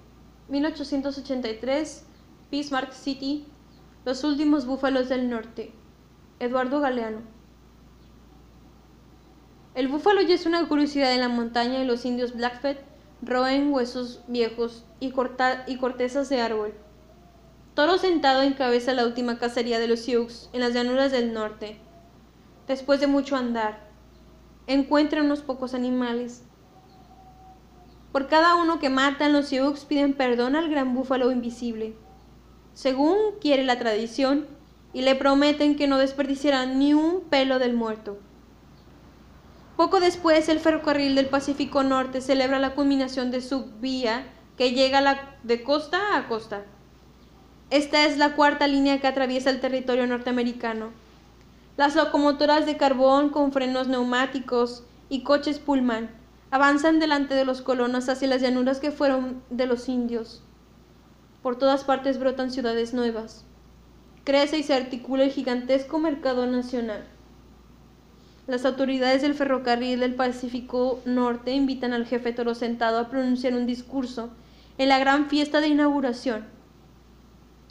1883 0.48 2.04
Bismarck 2.50 2.92
City, 2.92 3.46
los 4.04 4.24
últimos 4.24 4.66
búfalos 4.66 5.08
del 5.08 5.30
norte. 5.30 5.72
Eduardo 6.40 6.80
Galeano. 6.80 7.20
El 9.76 9.86
búfalo 9.86 10.22
ya 10.22 10.34
es 10.34 10.44
una 10.44 10.66
curiosidad 10.66 11.14
en 11.14 11.20
la 11.20 11.28
montaña 11.28 11.80
y 11.80 11.86
los 11.86 12.04
indios 12.04 12.34
Blackfeet 12.34 12.78
roen 13.22 13.72
huesos 13.72 14.20
viejos 14.26 14.84
y, 14.98 15.14
y 15.68 15.76
cortezas 15.76 16.28
de 16.28 16.40
árbol. 16.40 16.74
Toro 17.74 17.96
sentado 17.96 18.42
encabeza 18.42 18.92
la 18.92 19.06
última 19.06 19.38
cacería 19.38 19.78
de 19.78 19.86
los 19.86 20.00
Sioux 20.00 20.50
en 20.52 20.60
las 20.60 20.74
llanuras 20.74 21.12
del 21.12 21.32
norte. 21.32 21.78
Después 22.66 22.98
de 22.98 23.06
mucho 23.06 23.36
andar, 23.36 23.78
encuentra 24.66 25.22
unos 25.22 25.42
pocos 25.42 25.74
animales. 25.74 26.42
Por 28.10 28.26
cada 28.26 28.56
uno 28.56 28.80
que 28.80 28.90
matan, 28.90 29.32
los 29.32 29.46
Sioux 29.46 29.84
piden 29.86 30.14
perdón 30.14 30.56
al 30.56 30.68
gran 30.68 30.92
búfalo 30.92 31.30
invisible 31.30 31.94
según 32.74 33.16
quiere 33.40 33.64
la 33.64 33.78
tradición, 33.78 34.46
y 34.92 35.02
le 35.02 35.14
prometen 35.14 35.76
que 35.76 35.86
no 35.86 35.98
desperdiciarán 35.98 36.78
ni 36.78 36.94
un 36.94 37.22
pelo 37.22 37.58
del 37.58 37.74
muerto. 37.74 38.18
Poco 39.76 40.00
después, 40.00 40.48
el 40.48 40.60
ferrocarril 40.60 41.14
del 41.14 41.26
Pacífico 41.26 41.82
Norte 41.82 42.20
celebra 42.20 42.58
la 42.58 42.74
culminación 42.74 43.30
de 43.30 43.40
su 43.40 43.66
vía 43.80 44.26
que 44.56 44.72
llega 44.72 45.36
de 45.42 45.62
costa 45.62 46.16
a 46.16 46.28
costa. 46.28 46.64
Esta 47.70 48.04
es 48.04 48.18
la 48.18 48.36
cuarta 48.36 48.68
línea 48.68 49.00
que 49.00 49.06
atraviesa 49.06 49.48
el 49.48 49.60
territorio 49.60 50.06
norteamericano. 50.06 50.90
Las 51.78 51.96
locomotoras 51.96 52.66
de 52.66 52.76
carbón 52.76 53.30
con 53.30 53.50
frenos 53.50 53.88
neumáticos 53.88 54.84
y 55.08 55.22
coches 55.22 55.58
Pullman 55.58 56.10
avanzan 56.50 57.00
delante 57.00 57.34
de 57.34 57.46
los 57.46 57.62
colonos 57.62 58.10
hacia 58.10 58.28
las 58.28 58.42
llanuras 58.42 58.78
que 58.78 58.90
fueron 58.90 59.42
de 59.48 59.66
los 59.66 59.88
indios. 59.88 60.42
Por 61.42 61.56
todas 61.58 61.82
partes 61.82 62.18
brotan 62.18 62.52
ciudades 62.52 62.94
nuevas. 62.94 63.44
Crece 64.24 64.58
y 64.58 64.62
se 64.62 64.74
articula 64.74 65.24
el 65.24 65.32
gigantesco 65.32 65.98
mercado 65.98 66.46
nacional. 66.46 67.02
Las 68.46 68.64
autoridades 68.64 69.22
del 69.22 69.34
ferrocarril 69.34 69.98
del 69.98 70.14
Pacífico 70.14 71.00
Norte 71.04 71.52
invitan 71.52 71.92
al 71.92 72.06
jefe 72.06 72.32
Toro 72.32 72.54
Sentado 72.54 72.98
a 72.98 73.08
pronunciar 73.08 73.54
un 73.54 73.66
discurso 73.66 74.30
en 74.78 74.88
la 74.88 75.00
gran 75.00 75.28
fiesta 75.28 75.60
de 75.60 75.68
inauguración. 75.68 76.44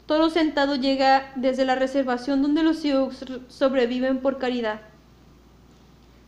Toro 0.04 0.28
Sentado 0.28 0.76
llega 0.76 1.32
desde 1.36 1.64
la 1.64 1.74
reservación 1.74 2.42
donde 2.42 2.62
los 2.62 2.78
Sioux 2.78 3.14
sobreviven 3.48 4.20
por 4.20 4.36
caridad. 4.36 4.82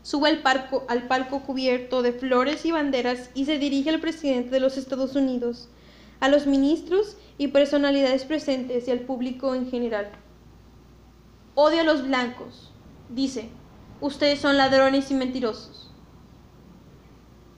Sube 0.02 0.28
al, 0.30 0.42
al 0.88 1.06
palco 1.08 1.40
cubierto 1.40 2.00
de 2.00 2.12
flores 2.12 2.64
y 2.64 2.72
banderas 2.72 3.30
y 3.34 3.44
se 3.44 3.58
dirige 3.58 3.90
al 3.90 4.00
presidente 4.00 4.50
de 4.50 4.60
los 4.60 4.78
Estados 4.78 5.14
Unidos, 5.14 5.68
a 6.20 6.28
los 6.28 6.46
ministros 6.46 7.18
y 7.38 7.48
personalidades 7.48 8.24
presentes 8.24 8.86
y 8.86 8.90
al 8.90 9.00
público 9.00 9.54
en 9.54 9.70
general. 9.70 10.10
Odio 11.54 11.80
a 11.80 11.84
los 11.84 12.06
blancos, 12.06 12.72
dice, 13.08 13.48
ustedes 14.00 14.40
son 14.40 14.56
ladrones 14.56 15.10
y 15.10 15.14
mentirosos. 15.14 15.90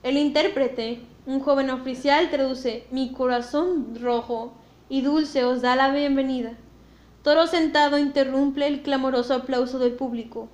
El 0.03 0.17
intérprete, 0.17 1.01
un 1.25 1.39
joven 1.39 1.69
oficial, 1.69 2.29
traduce, 2.29 2.87
mi 2.91 3.11
corazón 3.11 3.97
rojo 3.99 4.53
y 4.89 5.01
dulce 5.01 5.43
os 5.43 5.61
da 5.61 5.75
la 5.75 5.91
bienvenida. 5.91 6.53
Toro 7.23 7.47
sentado 7.47 7.97
interrumpe 7.97 8.65
el 8.67 8.83
clamoroso 8.83 9.33
aplauso 9.33 9.79
del 9.79 9.93
público 9.93 10.47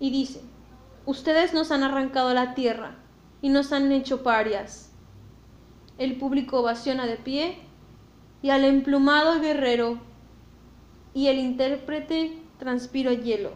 y 0.00 0.10
dice, 0.10 0.40
ustedes 1.04 1.52
nos 1.52 1.70
han 1.70 1.82
arrancado 1.82 2.32
la 2.32 2.54
tierra 2.54 2.96
y 3.42 3.50
nos 3.50 3.72
han 3.72 3.92
hecho 3.92 4.22
parias. 4.22 4.92
El 5.98 6.16
público 6.16 6.60
ovaciona 6.60 7.06
de 7.06 7.16
pie 7.16 7.67
y 8.42 8.50
al 8.50 8.64
emplumado 8.64 9.40
guerrero 9.40 9.98
y 11.14 11.28
el 11.28 11.38
intérprete 11.38 12.38
transpiro 12.58 13.12
hielo. 13.12 13.52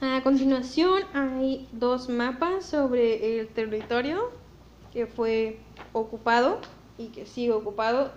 A 0.00 0.22
continuación 0.22 1.02
hay 1.14 1.68
dos 1.72 2.08
mapas 2.08 2.66
sobre 2.66 3.40
el 3.40 3.48
territorio 3.48 4.30
que 4.92 5.06
fue 5.06 5.58
ocupado 5.92 6.60
y 6.98 7.08
que 7.08 7.26
sigue 7.26 7.52
ocupado 7.52 8.12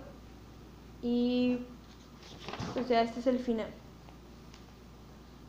y 1.02 1.58
o 2.78 2.86
sea, 2.86 3.02
este 3.02 3.20
es 3.20 3.26
el 3.26 3.38
final. 3.38 3.68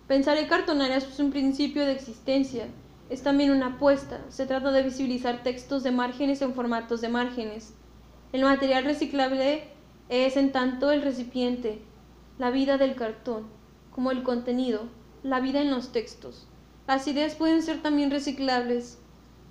Pensar 0.08 0.38
en 0.38 0.48
cartonarias 0.48 1.06
es 1.06 1.20
un 1.20 1.32
principio 1.32 1.86
de 1.86 1.94
existencia, 1.94 2.68
es 3.12 3.24
también 3.24 3.52
una 3.52 3.76
apuesta. 3.76 4.22
Se 4.30 4.46
trata 4.46 4.72
de 4.72 4.84
visibilizar 4.84 5.44
textos 5.44 5.84
de 5.84 5.92
márgenes 5.92 6.42
en 6.42 6.54
formatos 6.54 7.02
de 7.02 7.10
márgenes. 7.10 7.74
El 8.32 8.44
material 8.44 8.86
reciclable 8.86 9.66
es 10.08 10.38
en 10.38 10.54
tanto 10.54 10.92
el 10.92 11.02
recipiente, 11.02 11.82
la 12.40 12.52
vida 12.52 12.78
del 12.78 12.96
cartón, 12.96 13.48
como 13.92 14.12
el 14.12 14.24
contenido, 14.24 14.84
la 15.24 15.42
vida 15.42 15.62
en 15.62 15.72
los 15.72 15.92
textos. 15.92 16.48
Las 16.88 17.06
ideas 17.06 17.36
pueden 17.36 17.62
ser 17.62 17.82
también 17.82 18.12
reciclables, 18.12 18.98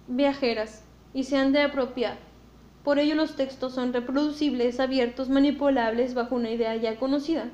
viajeras, 0.08 0.82
y 1.12 1.24
se 1.24 1.36
han 1.36 1.52
de 1.52 1.60
apropiar. 1.60 2.16
Por 2.82 2.98
ello 2.98 3.14
los 3.14 3.36
textos 3.36 3.74
son 3.74 3.92
reproducibles, 3.92 4.80
abiertos, 4.80 5.28
manipulables 5.28 6.14
bajo 6.14 6.34
una 6.34 6.50
idea 6.50 6.74
ya 6.76 6.98
conocida. 6.98 7.50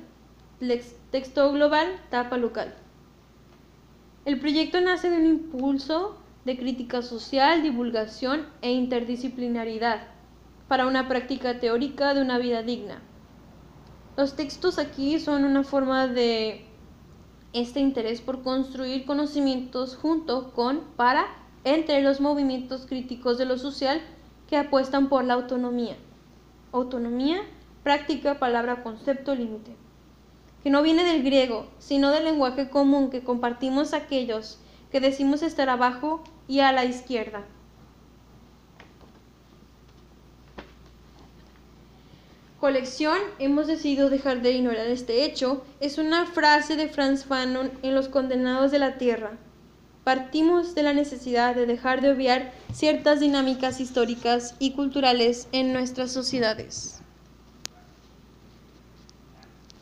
Texto 1.11 1.51
global, 1.51 1.87
tapa 2.09 2.37
local. 2.37 2.73
El 4.27 4.41
proyecto 4.41 4.81
nace 4.81 5.09
de 5.09 5.15
un 5.15 5.25
impulso 5.25 6.17
de 6.43 6.57
crítica 6.57 7.01
social, 7.01 7.63
divulgación 7.63 8.45
e 8.61 8.73
interdisciplinaridad 8.73 10.01
para 10.67 10.85
una 10.85 11.07
práctica 11.07 11.61
teórica 11.61 12.13
de 12.13 12.23
una 12.23 12.37
vida 12.37 12.61
digna. 12.61 13.01
Los 14.17 14.35
textos 14.35 14.79
aquí 14.79 15.17
son 15.21 15.45
una 15.45 15.63
forma 15.63 16.09
de 16.09 16.65
este 17.53 17.79
interés 17.79 18.19
por 18.19 18.43
construir 18.43 19.05
conocimientos 19.05 19.95
junto 19.95 20.51
con, 20.51 20.81
para, 20.97 21.25
entre 21.63 22.01
los 22.01 22.19
movimientos 22.19 22.85
críticos 22.85 23.37
de 23.37 23.45
lo 23.45 23.57
social 23.57 24.01
que 24.49 24.57
apuestan 24.57 25.07
por 25.07 25.23
la 25.23 25.35
autonomía. 25.35 25.95
Autonomía, 26.73 27.43
práctica, 27.81 28.39
palabra, 28.39 28.83
concepto, 28.83 29.33
límite. 29.33 29.86
Que 30.63 30.69
no 30.69 30.81
viene 30.81 31.03
del 31.03 31.23
griego, 31.23 31.67
sino 31.79 32.11
del 32.11 32.25
lenguaje 32.25 32.69
común 32.69 33.09
que 33.09 33.23
compartimos 33.23 33.93
aquellos 33.93 34.59
que 34.91 34.99
decimos 34.99 35.41
estar 35.41 35.69
abajo 35.69 36.23
y 36.47 36.59
a 36.59 36.71
la 36.71 36.85
izquierda. 36.85 37.43
Colección, 42.59 43.19
hemos 43.37 43.67
decidido 43.67 44.09
dejar 44.09 44.41
de 44.41 44.51
ignorar 44.51 44.87
este 44.87 45.23
hecho, 45.23 45.63
es 45.79 45.99
una 45.99 46.25
frase 46.25 46.75
de 46.75 46.89
Franz 46.89 47.23
Fanon 47.23 47.71
en 47.83 47.93
Los 47.93 48.07
Condenados 48.07 48.71
de 48.71 48.79
la 48.79 48.97
Tierra. 48.97 49.37
Partimos 50.03 50.73
de 50.73 50.81
la 50.81 50.93
necesidad 50.93 51.53
de 51.53 51.67
dejar 51.67 52.01
de 52.01 52.11
obviar 52.11 52.51
ciertas 52.73 53.19
dinámicas 53.19 53.79
históricas 53.79 54.55
y 54.57 54.71
culturales 54.71 55.47
en 55.51 55.71
nuestras 55.71 56.11
sociedades. 56.11 56.96